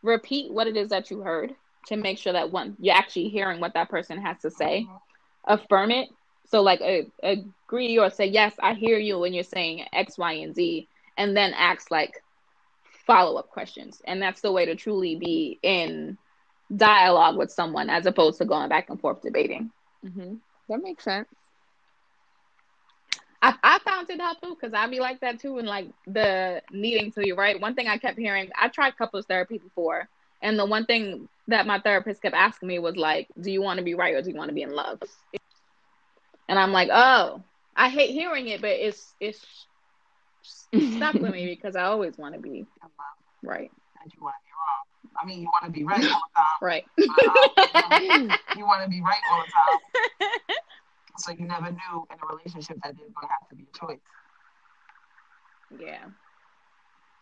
repeat 0.01 0.51
what 0.51 0.67
it 0.67 0.77
is 0.77 0.89
that 0.89 1.09
you 1.09 1.21
heard 1.21 1.55
to 1.87 1.95
make 1.95 2.17
sure 2.17 2.33
that 2.33 2.51
one 2.51 2.75
you're 2.79 2.95
actually 2.95 3.29
hearing 3.29 3.59
what 3.59 3.73
that 3.73 3.89
person 3.89 4.21
has 4.21 4.37
to 4.41 4.51
say. 4.51 4.87
Affirm 5.45 5.91
it. 5.91 6.09
So 6.47 6.61
like 6.61 6.81
a, 6.81 7.07
agree 7.23 7.97
or 7.97 8.09
say 8.09 8.27
yes 8.27 8.53
i 8.61 8.73
hear 8.73 8.99
you 8.99 9.17
when 9.17 9.33
you're 9.33 9.43
saying 9.43 9.83
x 9.93 10.17
y 10.17 10.33
and 10.33 10.53
z 10.53 10.87
and 11.17 11.35
then 11.35 11.53
ask 11.53 11.89
like 11.89 12.21
follow-up 13.05 13.49
questions. 13.49 14.01
And 14.05 14.21
that's 14.21 14.41
the 14.41 14.51
way 14.51 14.65
to 14.65 14.75
truly 14.75 15.15
be 15.15 15.59
in 15.61 16.17
dialogue 16.75 17.37
with 17.37 17.51
someone 17.51 17.89
as 17.89 18.05
opposed 18.05 18.39
to 18.39 18.45
going 18.45 18.69
back 18.69 18.89
and 18.89 18.99
forth 18.99 19.21
debating. 19.21 19.71
Mm-hmm. 20.03 20.35
that 20.69 20.83
makes 20.83 21.03
sense 21.03 21.27
I, 23.45 23.53
I 23.61 23.79
found 23.85 24.09
it 24.09 24.19
helpful 24.19 24.55
because 24.55 24.73
I'd 24.73 24.89
be 24.89 24.99
like 24.99 25.19
that 25.19 25.39
too, 25.39 25.59
and 25.59 25.67
like 25.67 25.89
the 26.07 26.63
needing 26.71 27.11
to 27.11 27.19
be 27.19 27.31
right. 27.31 27.61
One 27.61 27.75
thing 27.75 27.87
I 27.87 27.99
kept 27.99 28.17
hearing, 28.17 28.49
I 28.59 28.69
tried 28.69 28.97
couples 28.97 29.27
therapy 29.27 29.59
before, 29.59 30.09
and 30.41 30.57
the 30.57 30.65
one 30.65 30.87
thing 30.87 31.29
that 31.47 31.67
my 31.67 31.79
therapist 31.79 32.23
kept 32.23 32.35
asking 32.35 32.69
me 32.69 32.79
was 32.79 32.95
like, 32.95 33.27
"Do 33.39 33.51
you 33.51 33.61
want 33.61 33.77
to 33.77 33.83
be 33.83 33.93
right 33.93 34.15
or 34.15 34.23
do 34.23 34.31
you 34.31 34.35
want 34.35 34.49
to 34.49 34.55
be 34.55 34.63
in 34.63 34.71
love?" 34.73 34.99
And 36.49 36.57
I'm 36.57 36.71
like, 36.71 36.89
"Oh, 36.91 37.43
I 37.75 37.89
hate 37.89 38.09
hearing 38.09 38.47
it, 38.47 38.61
but 38.61 38.71
it's 38.71 39.13
it's 39.19 39.67
stuck 40.95 41.13
with 41.13 41.31
me 41.31 41.45
because 41.55 41.75
I 41.75 41.83
always 41.83 42.17
want 42.17 42.33
to 42.33 42.41
be 42.41 42.65
right." 43.43 43.69
And 44.01 44.11
you 44.11 44.23
want 44.23 44.33
to 44.41 44.43
be 44.43 44.53
wrong. 44.57 45.21
I 45.21 45.25
mean, 45.27 45.41
you 45.41 45.49
want 45.53 45.65
to 45.65 45.71
be 45.71 45.83
right 45.83 46.03
all 46.03 46.21
the 46.33 46.35
time. 46.35 46.45
Right. 46.63 46.85
Uh, 46.97 47.99
you 48.57 48.65
want 48.65 48.83
to 48.83 48.89
be 48.89 49.01
right 49.01 49.21
all 49.31 49.43
the 49.45 49.51
time. 49.51 50.29
So 51.25 51.31
you 51.31 51.47
never 51.47 51.71
knew 51.71 52.07
in 52.11 52.17
a 52.21 52.35
relationship 52.35 52.77
that 52.83 52.95
there's 52.95 53.11
going 53.11 53.27
to 53.27 53.33
have 53.39 53.49
to 53.49 53.55
be 53.55 53.63
a 53.63 53.77
choice. 53.77 53.99
Yeah. 55.79 56.05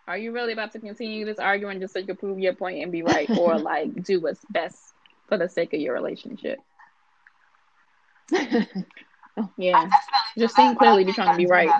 Are 0.10 0.18
you 0.18 0.34
really 0.34 0.52
about 0.52 0.74
to 0.74 0.80
continue 0.80 1.24
this 1.24 1.40
argument 1.40 1.80
just 1.80 1.94
so 1.94 2.00
you 2.00 2.06
can 2.06 2.18
prove 2.18 2.38
your 2.38 2.54
point 2.54 2.84
and 2.84 2.92
be 2.92 3.02
right, 3.02 3.30
or 3.38 3.58
like 3.60 4.04
do 4.04 4.20
what's 4.20 4.44
best 4.50 4.78
for 5.30 5.38
the 5.38 5.48
sake 5.48 5.74
of 5.74 5.80
your 5.80 5.94
relationship? 5.94 6.60
yeah, 9.58 9.90
just 10.38 10.54
seem 10.54 10.76
clearly 10.76 11.06
be 11.06 11.14
trying 11.14 11.32
to 11.32 11.38
be 11.38 11.46
right. 11.46 11.72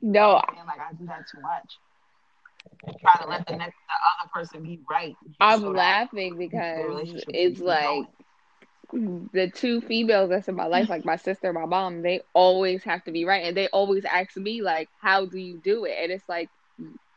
No, 0.00 0.36
I 0.36 0.64
like 0.66 0.80
I 0.80 0.94
do 0.98 1.04
that 1.06 1.26
too 1.30 1.42
much. 1.42 2.96
Try 3.02 3.16
to 3.22 3.28
let 3.28 3.46
the 3.46 3.56
next 3.56 3.76
the 3.76 4.22
other 4.22 4.30
person 4.32 4.62
be 4.62 4.80
right. 4.90 5.14
I'm 5.40 5.60
so 5.60 5.68
laughing 5.68 6.38
because 6.38 7.22
it's 7.28 7.60
like 7.60 8.06
the 8.92 9.50
two 9.54 9.80
females 9.80 10.30
that's 10.30 10.48
in 10.48 10.54
my 10.56 10.66
life, 10.66 10.88
like 10.88 11.04
my 11.04 11.16
sister 11.16 11.48
and 11.48 11.54
my 11.58 11.66
mom, 11.66 12.02
they 12.02 12.22
always 12.34 12.84
have 12.84 13.04
to 13.04 13.12
be 13.12 13.24
right, 13.24 13.44
and 13.44 13.56
they 13.56 13.68
always 13.68 14.04
ask 14.04 14.36
me 14.36 14.62
like, 14.62 14.88
"How 15.00 15.26
do 15.26 15.38
you 15.38 15.60
do 15.62 15.84
it?" 15.84 15.96
And 16.02 16.12
it's 16.12 16.28
like 16.28 16.50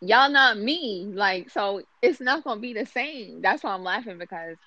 y'all 0.01 0.29
not 0.31 0.57
me. 0.57 1.11
Like, 1.13 1.49
so 1.49 1.81
it's 2.01 2.21
not 2.21 2.43
gonna 2.43 2.61
be 2.61 2.73
the 2.73 2.85
same. 2.85 3.41
That's 3.41 3.63
why 3.63 3.73
I'm 3.73 3.83
laughing 3.83 4.17
because 4.19 4.57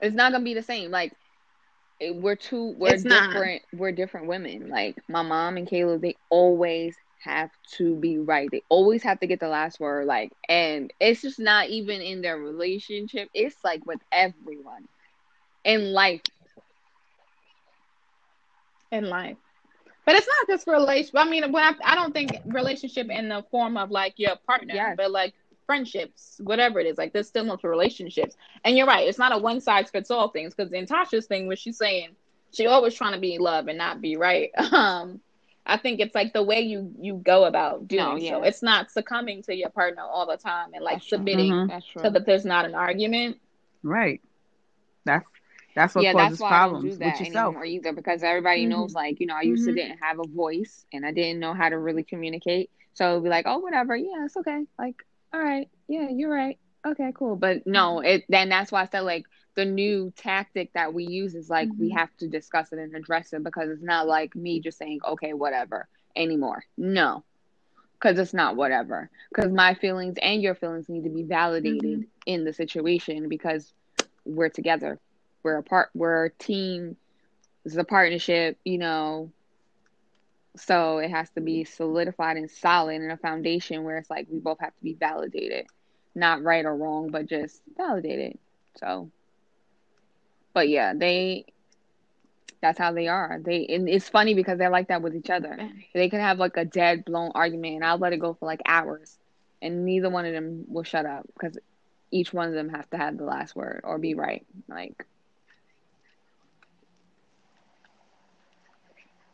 it's 0.00 0.14
not 0.14 0.32
gonna 0.32 0.44
be 0.44 0.54
the 0.54 0.62
same. 0.62 0.90
Like, 0.90 1.12
we're 2.00 2.36
two, 2.36 2.74
we're 2.78 2.96
it's 2.96 3.04
different. 3.04 3.62
Not. 3.62 3.62
We're 3.72 3.92
different 3.92 4.26
women. 4.26 4.68
Like 4.68 4.96
my 5.08 5.22
mom 5.22 5.56
and 5.56 5.68
Kayla, 5.68 6.00
they 6.00 6.16
always 6.30 6.96
have 7.24 7.50
to 7.76 7.96
be 7.96 8.18
right. 8.18 8.50
They 8.50 8.62
always 8.68 9.02
have 9.04 9.20
to 9.20 9.26
get 9.26 9.40
the 9.40 9.48
last 9.48 9.80
word. 9.80 10.06
Like, 10.06 10.32
and 10.48 10.92
it's 11.00 11.22
just 11.22 11.38
not 11.38 11.68
even 11.68 12.00
in 12.00 12.22
their 12.22 12.36
relationship. 12.38 13.28
It's 13.34 13.56
like 13.64 13.84
with 13.86 14.00
everyone 14.12 14.86
in 15.64 15.92
life. 15.92 16.22
In 18.92 19.08
life. 19.08 19.36
But 20.04 20.16
it's 20.16 20.26
not 20.26 20.46
just 20.48 20.66
relationship. 20.66 21.14
I 21.16 21.28
mean, 21.28 21.54
I, 21.54 21.74
I 21.84 21.94
don't 21.94 22.12
think 22.12 22.32
relationship 22.46 23.08
in 23.08 23.28
the 23.28 23.44
form 23.50 23.76
of 23.76 23.90
like 23.90 24.14
your 24.16 24.36
partner, 24.46 24.74
yes. 24.74 24.94
but 24.96 25.10
like 25.10 25.34
friendships, 25.66 26.40
whatever 26.42 26.80
it 26.80 26.86
is. 26.86 26.98
Like 26.98 27.12
there's 27.12 27.28
still 27.28 27.56
to 27.56 27.68
relationships. 27.68 28.36
And 28.64 28.76
you're 28.76 28.86
right. 28.86 29.08
It's 29.08 29.18
not 29.18 29.32
a 29.32 29.38
one 29.38 29.60
size 29.60 29.90
fits 29.90 30.10
all 30.10 30.28
things 30.28 30.54
because 30.54 30.72
in 30.72 30.86
Tasha's 30.86 31.26
thing, 31.26 31.46
where 31.46 31.56
she's 31.56 31.78
saying 31.78 32.10
she 32.52 32.66
always 32.66 32.94
trying 32.94 33.14
to 33.14 33.20
be 33.20 33.38
love 33.38 33.68
and 33.68 33.78
not 33.78 34.00
be 34.00 34.16
right. 34.16 34.50
Um, 34.72 35.20
I 35.64 35.76
think 35.76 36.00
it's 36.00 36.14
like 36.14 36.32
the 36.32 36.42
way 36.42 36.60
you 36.60 36.92
you 37.00 37.14
go 37.14 37.44
about 37.44 37.86
doing 37.86 38.02
no, 38.02 38.16
yeah. 38.16 38.30
so. 38.32 38.42
It's 38.42 38.62
not 38.62 38.90
succumbing 38.90 39.42
to 39.44 39.54
your 39.54 39.70
partner 39.70 40.02
all 40.02 40.26
the 40.26 40.36
time 40.36 40.70
and 40.74 40.82
like 40.82 40.96
That's 40.96 41.10
submitting 41.10 41.52
mm-hmm. 41.52 42.00
so 42.00 42.10
that 42.10 42.26
there's 42.26 42.44
not 42.44 42.64
an 42.64 42.74
argument. 42.74 43.38
Right. 43.84 44.20
That's 45.04 45.24
that's 45.74 45.94
what 45.94 46.04
yeah, 46.04 46.12
causes 46.12 46.38
that's 46.38 46.48
problems 46.48 46.98
with 46.98 47.20
yourself. 47.20 47.56
either 47.64 47.92
because 47.92 48.22
everybody 48.22 48.62
mm-hmm. 48.62 48.70
knows, 48.70 48.94
like 48.94 49.20
you 49.20 49.26
know, 49.26 49.36
I 49.36 49.42
used 49.42 49.66
mm-hmm. 49.66 49.76
to 49.76 49.82
didn't 49.82 49.98
have 49.98 50.18
a 50.18 50.26
voice 50.28 50.84
and 50.92 51.06
I 51.06 51.12
didn't 51.12 51.40
know 51.40 51.54
how 51.54 51.68
to 51.68 51.78
really 51.78 52.02
communicate. 52.02 52.70
So 52.94 53.20
be 53.20 53.28
like, 53.28 53.46
oh, 53.48 53.58
whatever, 53.58 53.96
yeah, 53.96 54.24
it's 54.24 54.36
okay. 54.36 54.64
Like, 54.78 54.96
all 55.32 55.40
right, 55.40 55.68
yeah, 55.88 56.08
you're 56.10 56.32
right. 56.32 56.58
Okay, 56.86 57.12
cool. 57.14 57.36
But 57.36 57.66
no, 57.66 57.96
mm-hmm. 57.96 58.06
it 58.06 58.24
then 58.28 58.48
that's 58.48 58.70
why 58.70 58.82
I 58.82 58.86
said 58.86 59.00
like 59.00 59.24
the 59.54 59.64
new 59.64 60.12
tactic 60.16 60.72
that 60.74 60.92
we 60.94 61.04
use 61.04 61.34
is 61.34 61.48
like 61.48 61.68
we 61.78 61.88
mm-hmm. 61.88 61.98
have 61.98 62.14
to 62.18 62.28
discuss 62.28 62.72
it 62.72 62.78
and 62.78 62.94
address 62.94 63.32
it 63.32 63.42
because 63.42 63.70
it's 63.70 63.82
not 63.82 64.06
like 64.06 64.34
me 64.34 64.60
just 64.60 64.78
saying 64.78 65.00
okay, 65.06 65.32
whatever 65.32 65.88
anymore. 66.16 66.64
No, 66.76 67.24
because 67.94 68.18
it's 68.18 68.34
not 68.34 68.56
whatever. 68.56 69.10
Because 69.30 69.52
my 69.52 69.74
feelings 69.74 70.16
and 70.20 70.42
your 70.42 70.54
feelings 70.54 70.88
need 70.88 71.04
to 71.04 71.10
be 71.10 71.22
validated 71.22 71.82
mm-hmm. 71.82 72.02
in 72.26 72.44
the 72.44 72.52
situation 72.52 73.28
because 73.28 73.72
we're 74.24 74.48
together 74.50 74.98
we're 75.42 75.58
a 75.58 75.62
part 75.62 75.90
we're 75.94 76.26
a 76.26 76.30
team. 76.30 76.96
This 77.64 77.74
is 77.74 77.78
a 77.78 77.84
partnership 77.84 78.58
you 78.64 78.78
know. 78.78 79.30
So 80.56 80.98
it 80.98 81.10
has 81.10 81.30
to 81.30 81.40
be 81.40 81.64
solidified 81.64 82.36
and 82.36 82.50
solid 82.50 82.96
in 83.00 83.10
a 83.10 83.16
foundation 83.16 83.84
where 83.84 83.96
it's 83.96 84.10
like 84.10 84.26
we 84.30 84.38
both 84.38 84.60
have 84.60 84.76
to 84.76 84.82
be 84.82 84.94
validated. 84.94 85.66
Not 86.14 86.42
right 86.42 86.64
or 86.64 86.76
wrong 86.76 87.10
but 87.10 87.26
just 87.26 87.62
validated. 87.76 88.38
So 88.76 89.10
but 90.54 90.68
yeah 90.68 90.92
they 90.94 91.46
that's 92.60 92.78
how 92.78 92.92
they 92.92 93.08
are. 93.08 93.40
They 93.44 93.66
and 93.66 93.88
it's 93.88 94.08
funny 94.08 94.34
because 94.34 94.58
they're 94.58 94.70
like 94.70 94.88
that 94.88 95.02
with 95.02 95.16
each 95.16 95.30
other. 95.30 95.58
They 95.94 96.08
can 96.08 96.20
have 96.20 96.38
like 96.38 96.56
a 96.56 96.64
dead 96.64 97.04
blown 97.04 97.32
argument 97.34 97.76
and 97.76 97.84
i'll 97.84 97.98
let 97.98 98.12
it 98.12 98.18
go 98.18 98.34
for 98.34 98.46
like 98.46 98.60
hours 98.66 99.18
and 99.62 99.84
neither 99.84 100.10
one 100.10 100.26
of 100.26 100.32
them 100.32 100.64
will 100.68 100.82
shut 100.82 101.06
up 101.06 101.26
because 101.32 101.56
each 102.10 102.32
one 102.32 102.48
of 102.48 102.54
them 102.54 102.68
has 102.68 102.86
to 102.88 102.98
have 102.98 103.16
the 103.16 103.24
last 103.24 103.56
word 103.56 103.80
or 103.84 103.98
be 103.98 104.14
right 104.14 104.44
like 104.68 105.06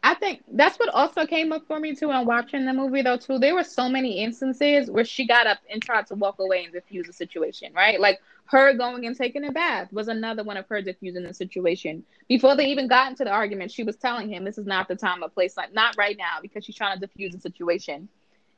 I 0.09 0.15
think 0.15 0.43
that's 0.53 0.79
what 0.79 0.89
also 0.89 1.27
came 1.27 1.53
up 1.53 1.67
for 1.67 1.79
me 1.79 1.95
too 1.95 2.09
when 2.09 2.25
watching 2.25 2.65
the 2.65 2.73
movie 2.73 3.03
though 3.03 3.19
too. 3.19 3.39
There 3.39 3.55
were 3.55 3.63
so 3.63 3.91
many 3.91 4.25
instances 4.25 4.91
where 4.91 5.05
she 5.05 5.27
got 5.27 5.47
up 5.47 5.59
and 5.71 5.83
tried 5.83 6.07
to 6.07 6.15
walk 6.15 6.39
away 6.39 6.65
and 6.65 6.73
diffuse 6.73 7.07
the 7.07 7.13
situation, 7.13 7.75
right? 7.75 8.01
Like 8.01 8.23
her 8.47 8.73
going 8.73 9.05
and 9.05 9.15
taking 9.15 9.45
a 9.45 9.53
bath 9.53 9.93
was 9.93 10.09
another 10.09 10.45
one 10.45 10.57
of 10.57 10.67
her 10.69 10.81
diffusing 10.81 11.25
the 11.25 11.35
situation. 11.35 12.05
Before 12.27 12.57
they 12.57 12.69
even 12.69 12.89
got 12.89 13.11
into 13.11 13.25
the 13.25 13.31
argument, 13.31 13.71
she 13.71 13.83
was 13.83 13.97
telling 13.97 14.31
him 14.31 14.45
this 14.45 14.57
is 14.57 14.65
not 14.65 14.89
the 14.89 14.97
time 14.97 15.23
or 15.23 15.29
place, 15.29 15.59
like 15.59 15.75
not 15.75 15.95
right 15.99 16.17
now, 16.17 16.39
because 16.41 16.65
she's 16.65 16.75
trying 16.75 16.99
to 16.99 17.07
diffuse 17.07 17.35
the 17.35 17.41
situation. 17.41 18.09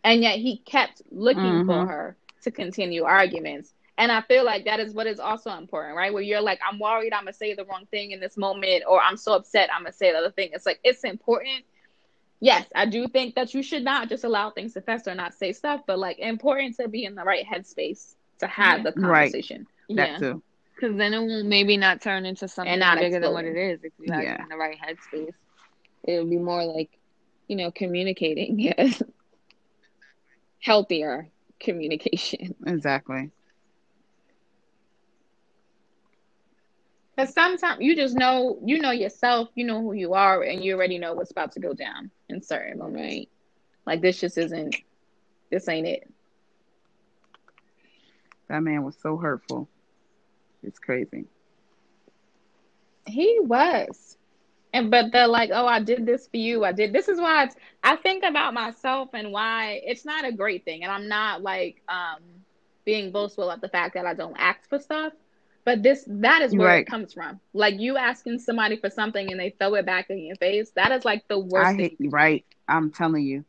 And 0.05 0.23
yet 0.23 0.39
he 0.39 0.59
kept 0.59 1.03
looking 1.11 1.43
mm-hmm. 1.43 1.67
for 1.67 1.85
her 1.85 2.17
to 2.43 2.53
continue 2.53 3.03
arguments. 3.03 3.75
And 4.01 4.11
I 4.11 4.23
feel 4.23 4.47
like 4.47 4.65
that 4.65 4.81
is 4.81 4.95
what 4.95 5.07
is 5.07 5.21
also 5.21 5.51
important, 5.51 5.95
right? 5.95 6.11
Where 6.11 6.23
you're 6.23 6.41
like, 6.41 6.59
I'm 6.67 6.79
worried 6.79 7.13
I'm 7.13 7.25
gonna 7.25 7.35
say 7.35 7.53
the 7.53 7.67
wrong 7.67 7.87
thing 7.91 8.13
in 8.13 8.19
this 8.19 8.39
moment, 8.39 8.85
or 8.89 8.99
I'm 8.99 9.19
so 9.19 9.35
upset 9.35 9.69
I'm 9.71 9.83
gonna 9.83 9.93
say 9.93 10.11
the 10.11 10.17
other 10.17 10.31
thing. 10.31 10.51
It's 10.55 10.65
like 10.65 10.81
it's 10.83 11.05
important. 11.05 11.67
Yes, 12.41 12.65
I 12.75 12.87
do 12.87 13.07
think 13.09 13.35
that 13.35 13.53
you 13.53 13.63
should 13.63 13.85
not 13.85 14.09
just 14.09 14.25
allow 14.25 14.49
things 14.53 14.73
to 14.73 14.81
fester, 14.81 15.15
not 15.15 15.35
say 15.35 15.53
stuff, 15.53 15.83
but 15.87 15.99
like 15.99 16.19
important 16.19 16.77
to 16.77 16.89
be 16.89 17.05
in 17.05 17.15
the 17.15 17.23
right 17.25 17.45
headspace 17.47 18.15
to 18.39 18.47
have 18.47 18.79
yeah. 18.79 18.85
the 18.85 18.93
conversation. 18.93 19.67
Right. 19.91 19.97
That 19.97 20.11
yeah. 20.13 20.19
too. 20.19 20.43
Because 20.75 20.97
then 20.97 21.13
it 21.13 21.19
will 21.19 21.45
maybe 21.45 21.77
not 21.77 22.01
turn 22.01 22.25
into 22.25 22.49
something 22.49 22.73
and 22.73 22.81
not 22.81 22.97
bigger 22.97 23.19
exploding. 23.19 23.53
than 23.53 23.55
what 23.55 23.63
it 23.63 23.73
is 23.75 23.85
if 23.85 23.93
you 24.01 24.11
have 24.15 24.23
yeah. 24.23 24.43
in 24.43 24.49
the 24.49 24.57
right 24.57 24.79
headspace. 24.79 25.35
It'll 26.05 26.25
be 26.25 26.39
more 26.39 26.65
like, 26.65 26.89
you 27.49 27.57
know, 27.57 27.71
communicating. 27.71 28.59
Yes. 28.59 29.03
Healthier 30.61 31.29
communication. 31.59 32.55
Exactly. 32.67 33.31
Because 37.21 37.35
sometimes 37.35 37.83
you 37.83 37.95
just 37.95 38.17
know, 38.17 38.59
you 38.65 38.79
know 38.79 38.93
yourself, 38.93 39.51
you 39.55 39.67
know 39.67 39.83
who 39.83 39.93
you 39.93 40.15
are, 40.15 40.43
and 40.43 40.65
you 40.65 40.75
already 40.75 40.97
know 40.97 41.13
what's 41.13 41.31
about 41.31 41.53
to 41.53 41.61
go 41.61 41.75
down 41.75 42.11
in 42.31 42.41
certain 42.41 42.79
moments. 42.79 43.31
Like 43.85 44.01
this 44.01 44.21
just 44.21 44.39
isn't, 44.39 44.75
this 45.51 45.69
ain't 45.69 45.87
it. 45.87 46.11
That 48.49 48.63
man 48.63 48.85
was 48.85 48.97
so 49.03 49.19
hurtful. 49.19 49.69
It's 50.63 50.79
crazy. 50.79 51.27
He 53.07 53.39
was. 53.43 54.17
And 54.73 54.91
but 54.91 55.13
they're 55.13 55.29
like, 55.29 55.51
oh, 55.53 55.67
I 55.67 55.81
did 55.83 56.07
this 56.07 56.27
for 56.27 56.39
you. 56.39 56.65
I 56.65 56.73
did. 56.73 56.95
This 56.95 57.09
is 57.09 57.21
why 57.21 57.45
it's, 57.45 57.57
I 57.85 57.97
think 57.97 58.25
about 58.25 58.55
myself 58.55 59.11
and 59.13 59.31
why 59.31 59.83
it's 59.85 60.07
not 60.07 60.25
a 60.25 60.33
great 60.33 60.65
thing. 60.65 60.85
And 60.85 60.93
I'm 60.93 61.09
not 61.09 61.43
like 61.43 61.83
um 61.87 62.23
being 62.87 63.13
boastful 63.13 63.51
at 63.51 63.61
the 63.61 63.69
fact 63.69 63.93
that 63.95 64.07
I 64.07 64.15
don't 64.15 64.37
ask 64.39 64.67
for 64.71 64.79
stuff. 64.79 65.13
But 65.65 65.83
this 65.83 66.05
that 66.07 66.43
is 66.43 66.55
where 66.55 66.69
right. 66.69 66.83
it 66.83 66.87
comes 66.87 67.13
from. 67.13 67.39
Like 67.53 67.79
you 67.79 67.97
asking 67.97 68.39
somebody 68.39 68.77
for 68.77 68.91
something 68.91 69.31
and 69.31 69.39
they 69.39 69.51
throw 69.51 69.75
it 69.75 69.87
back 69.87 70.11
in 70.11 70.19
your 70.19 70.37
face. 70.37 70.71
That 70.71 70.91
is 70.93 71.05
like 71.05 71.29
the 71.29 71.39
worst. 71.39 71.67
I 71.67 71.75
hate, 71.75 71.97
right. 72.01 72.45
I'm 72.67 72.91
telling 72.91 73.25
you, 73.25 73.45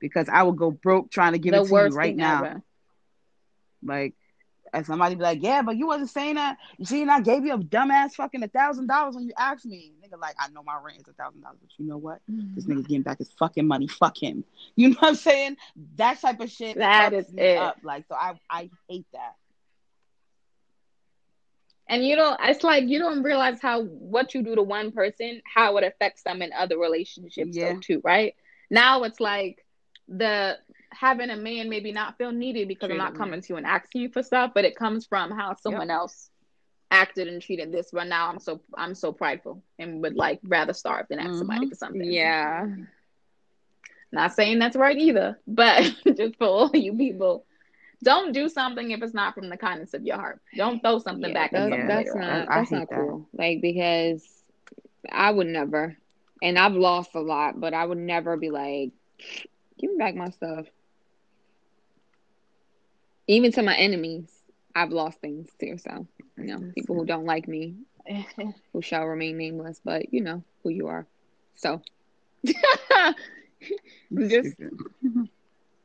because 0.00 0.28
I 0.28 0.42
would 0.42 0.56
go 0.56 0.70
broke 0.70 1.10
trying 1.10 1.32
to 1.32 1.38
give 1.38 1.52
the 1.52 1.62
it 1.62 1.68
to 1.68 1.74
you 1.74 1.96
right 1.96 2.16
now. 2.16 2.44
Ever. 2.44 2.62
Like, 3.82 4.14
and 4.72 4.84
somebody 4.84 5.14
be 5.14 5.22
like, 5.22 5.42
"Yeah, 5.42 5.62
but 5.62 5.76
you 5.76 5.86
wasn't 5.86 6.10
saying 6.10 6.34
that. 6.34 6.58
You 6.76 6.84
see, 6.84 7.00
and 7.00 7.10
I 7.10 7.20
gave 7.20 7.44
you 7.44 7.54
a 7.54 7.58
dumbass 7.58 8.12
fucking 8.12 8.42
a 8.42 8.48
thousand 8.48 8.86
dollars 8.86 9.14
when 9.14 9.24
you 9.24 9.32
asked 9.38 9.64
me." 9.64 9.92
Nigga, 10.04 10.20
like, 10.20 10.34
I 10.38 10.48
know 10.50 10.62
my 10.62 10.78
rent 10.82 10.98
is 10.98 11.08
a 11.08 11.12
thousand 11.12 11.40
dollars, 11.40 11.58
but 11.60 11.70
you 11.78 11.86
know 11.86 11.96
what? 11.96 12.20
Mm-hmm. 12.30 12.54
This 12.54 12.66
nigga's 12.66 12.86
getting 12.86 13.02
back 13.02 13.18
his 13.18 13.30
fucking 13.38 13.66
money. 13.66 13.88
Fuck 13.88 14.22
him. 14.22 14.44
You 14.76 14.90
know 14.90 14.96
what 15.00 15.08
I'm 15.08 15.14
saying? 15.16 15.56
That 15.96 16.20
type 16.20 16.40
of 16.40 16.50
shit. 16.50 16.76
That 16.76 17.12
is 17.12 17.32
it. 17.34 17.56
Up. 17.56 17.78
Like, 17.82 18.04
so 18.08 18.14
I 18.14 18.38
I 18.48 18.70
hate 18.88 19.06
that. 19.12 19.34
And 21.88 22.04
you 22.04 22.16
don't 22.16 22.38
it's 22.42 22.64
like 22.64 22.84
you 22.86 22.98
don't 22.98 23.22
realize 23.22 23.60
how 23.62 23.82
what 23.84 24.34
you 24.34 24.42
do 24.42 24.54
to 24.54 24.62
one 24.62 24.92
person, 24.92 25.40
how 25.44 25.76
it 25.78 25.84
affects 25.84 26.22
them 26.22 26.42
in 26.42 26.52
other 26.52 26.78
relationships 26.78 27.56
yeah. 27.56 27.72
though 27.72 27.80
too, 27.80 28.00
right? 28.04 28.34
Now 28.70 29.04
it's 29.04 29.20
like 29.20 29.64
the 30.08 30.58
having 30.90 31.30
a 31.30 31.36
man 31.36 31.68
maybe 31.68 31.92
not 31.92 32.16
feel 32.18 32.32
needed 32.32 32.68
because 32.68 32.90
I'm 32.90 32.96
not 32.96 33.14
coming 33.14 33.40
to 33.40 33.46
you 33.48 33.56
and 33.56 33.66
asking 33.66 34.02
you 34.02 34.08
for 34.10 34.22
stuff, 34.22 34.52
but 34.54 34.64
it 34.64 34.76
comes 34.76 35.06
from 35.06 35.30
how 35.30 35.56
someone 35.56 35.88
yep. 35.88 35.96
else 35.96 36.30
acted 36.90 37.28
and 37.28 37.40
treated 37.40 37.72
this. 37.72 37.90
But 37.92 38.08
now 38.08 38.28
I'm 38.28 38.40
so 38.40 38.60
I'm 38.74 38.94
so 38.94 39.12
prideful 39.12 39.62
and 39.78 40.02
would 40.02 40.16
like 40.16 40.40
rather 40.42 40.72
starve 40.72 41.06
than 41.08 41.18
ask 41.18 41.30
mm-hmm. 41.30 41.38
somebody 41.38 41.68
for 41.68 41.74
something. 41.74 42.04
Yeah. 42.04 42.66
Not 44.10 44.34
saying 44.34 44.58
that's 44.58 44.76
right 44.76 44.96
either, 44.96 45.38
but 45.46 45.94
just 46.16 46.36
for 46.36 46.46
all 46.46 46.70
you 46.74 46.94
people 46.94 47.44
don't 48.02 48.32
do 48.32 48.48
something 48.48 48.90
if 48.90 49.02
it's 49.02 49.14
not 49.14 49.34
from 49.34 49.48
the 49.48 49.56
kindness 49.56 49.94
of 49.94 50.04
your 50.04 50.16
heart. 50.16 50.40
Don't 50.56 50.80
throw 50.80 50.98
something 50.98 51.30
yeah, 51.30 51.34
back. 51.34 51.52
That's, 51.52 51.70
yeah, 51.70 51.86
that's 51.86 52.14
not 52.14 52.48
that's 52.48 52.70
not 52.70 52.88
cool. 52.88 53.28
Like 53.32 53.60
because 53.60 54.26
I 55.10 55.30
would 55.30 55.46
never, 55.46 55.96
and 56.42 56.58
I've 56.58 56.74
lost 56.74 57.14
a 57.14 57.20
lot, 57.20 57.60
but 57.60 57.74
I 57.74 57.84
would 57.84 57.98
never 57.98 58.36
be 58.36 58.50
like, 58.50 58.92
give 59.78 59.90
me 59.90 59.96
back 59.98 60.14
my 60.14 60.30
stuff. 60.30 60.66
Even 63.26 63.52
to 63.52 63.62
my 63.62 63.76
enemies, 63.76 64.30
I've 64.74 64.90
lost 64.90 65.20
things 65.20 65.48
too. 65.60 65.76
So 65.78 66.06
you 66.36 66.44
know, 66.44 66.72
people 66.74 66.96
who 66.96 67.04
don't 67.04 67.26
like 67.26 67.48
me, 67.48 67.76
who 68.72 68.80
shall 68.80 69.06
remain 69.06 69.36
nameless, 69.36 69.80
but 69.84 70.12
you 70.12 70.22
know 70.22 70.42
who 70.62 70.70
you 70.70 70.86
are. 70.86 71.06
So 71.56 71.82
just 72.44 72.56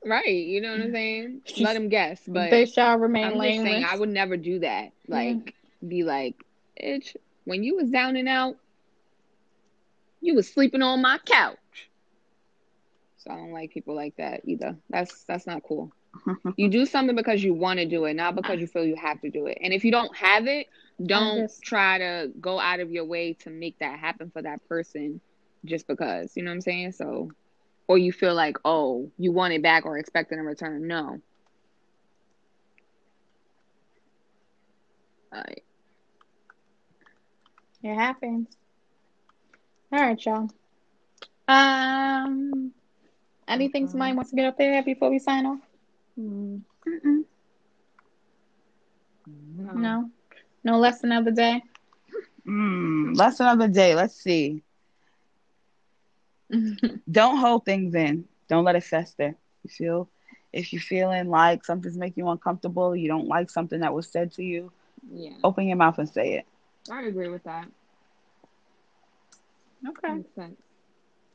Right, 0.06 0.28
you 0.28 0.62
know 0.62 0.72
what 0.72 0.82
I'm 0.82 0.88
mm-hmm. 0.88 0.94
saying? 0.94 1.42
Let 1.60 1.74
them 1.74 1.90
guess, 1.90 2.22
but 2.28 2.50
they 2.50 2.66
shall 2.66 2.98
remain 2.98 3.26
I'm 3.26 3.34
Just 3.34 3.64
saying 3.64 3.86
I 3.86 3.98
would 3.98 4.10
never 4.10 4.36
do 4.36 4.60
that. 4.60 4.92
Like, 5.08 5.56
be 5.88 6.04
like, 6.04 6.44
bitch, 6.82 7.16
when 7.46 7.64
you 7.64 7.76
was 7.76 7.90
down 7.90 8.16
and 8.16 8.28
out, 8.28 8.58
you 10.22 10.36
was 10.36 10.48
sleeping 10.52 10.82
on 10.82 11.02
my 11.02 11.20
couch. 11.26 11.58
So 13.18 13.32
I 13.32 13.36
don't 13.36 13.54
like 13.54 13.72
people 13.72 13.96
like 13.96 14.16
that 14.18 14.42
either. 14.46 14.76
That's 14.90 15.24
that's 15.24 15.48
not 15.48 15.64
cool. 15.64 15.94
you 16.58 16.70
do 16.70 16.86
something 16.86 17.16
because 17.16 17.44
you 17.44 17.54
want 17.54 17.80
to 17.80 17.86
do 17.86 18.06
it, 18.06 18.14
not 18.14 18.36
because 18.36 18.60
you 18.60 18.68
feel 18.68 18.84
you 18.84 18.96
have 18.96 19.22
to 19.22 19.30
do 19.30 19.48
it. 19.48 19.58
And 19.62 19.74
if 19.74 19.84
you 19.84 19.92
don't 19.92 20.16
have 20.16 20.48
it, 20.48 20.68
don't 21.04 21.44
just... 21.44 21.64
try 21.64 21.98
to 21.98 22.32
go 22.40 22.60
out 22.60 22.80
of 22.80 22.92
your 22.92 23.06
way 23.06 23.34
to 23.34 23.50
make 23.50 23.80
that 23.80 24.00
happen 24.00 24.30
for 24.32 24.42
that 24.42 24.68
person 24.68 25.22
just 25.66 25.88
because. 25.88 26.34
You 26.36 26.44
know 26.44 26.52
what 26.52 26.56
I'm 26.56 26.62
saying? 26.62 26.92
So 26.92 27.32
or 27.88 27.98
you 27.98 28.12
feel 28.12 28.34
like, 28.34 28.58
oh, 28.66 29.12
you 29.18 29.32
want 29.32 29.54
it 29.54 29.62
back 29.62 29.86
or 29.86 29.98
expecting 29.98 30.40
a 30.40 30.44
return. 30.44 30.88
No. 30.88 31.20
Right. 35.32 35.64
It 37.82 37.96
happens. 37.96 38.48
All 39.92 40.00
right, 40.00 40.26
y'all. 40.26 40.50
Um, 41.48 42.72
anything 43.48 43.88
somebody 43.88 44.14
wants 44.14 44.30
to 44.30 44.36
get 44.36 44.46
up 44.46 44.58
there 44.58 44.82
before 44.84 45.10
we 45.10 45.20
sign 45.20 45.46
off? 45.46 45.60
Mm. 46.20 46.62
No. 49.56 49.74
no. 49.74 50.10
No 50.64 50.78
lesson 50.78 51.12
of 51.12 51.26
the 51.26 51.32
day. 51.32 51.62
Mm, 52.48 53.18
lesson 53.18 53.48
of 53.48 53.60
the 53.60 53.68
day. 53.68 53.96
Let's 53.96 54.16
see. 54.16 54.64
don't 57.12 57.38
hold 57.38 57.66
things 57.66 57.96
in. 57.96 58.26
Don't 58.50 58.64
let 58.64 58.76
it 58.76 58.84
fester. 58.84 59.36
You 59.64 59.70
feel 59.70 60.10
if 60.54 60.72
you're 60.72 60.82
feeling 60.82 61.30
like 61.30 61.66
something's 61.66 61.98
making 61.98 62.24
you 62.24 62.30
uncomfortable, 62.30 62.96
you 62.96 63.08
don't 63.08 63.28
like 63.28 63.50
something 63.50 63.80
that 63.80 63.94
was 63.94 64.08
said 64.08 64.32
to 64.34 64.44
you, 64.44 64.72
yeah. 65.12 65.32
open 65.44 65.68
your 65.68 65.78
mouth 65.78 65.98
and 65.98 66.08
say 66.08 66.36
it. 66.36 66.46
I 66.92 67.04
agree 67.04 67.30
with 67.30 67.44
that. 67.44 67.68
Okay. 69.88 70.22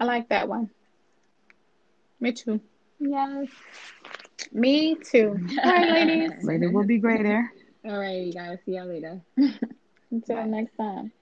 I 0.01 0.05
like 0.05 0.29
that 0.29 0.49
one. 0.49 0.71
Me 2.21 2.33
too. 2.33 2.61
Yes. 3.01 3.49
Me 4.53 4.95
too. 4.97 5.39
All 5.65 5.71
right, 5.71 5.91
ladies. 5.91 6.45
Later 6.45 6.71
will 6.71 6.85
be 6.87 6.99
greater. 6.99 7.51
All 7.85 7.99
right, 7.99 8.23
you 8.23 8.33
guys. 8.33 8.59
See 8.65 8.77
y'all 8.77 8.87
later. 8.87 9.21
Until 10.11 10.37
Bye. 10.37 10.45
next 10.45 10.77
time. 10.77 11.13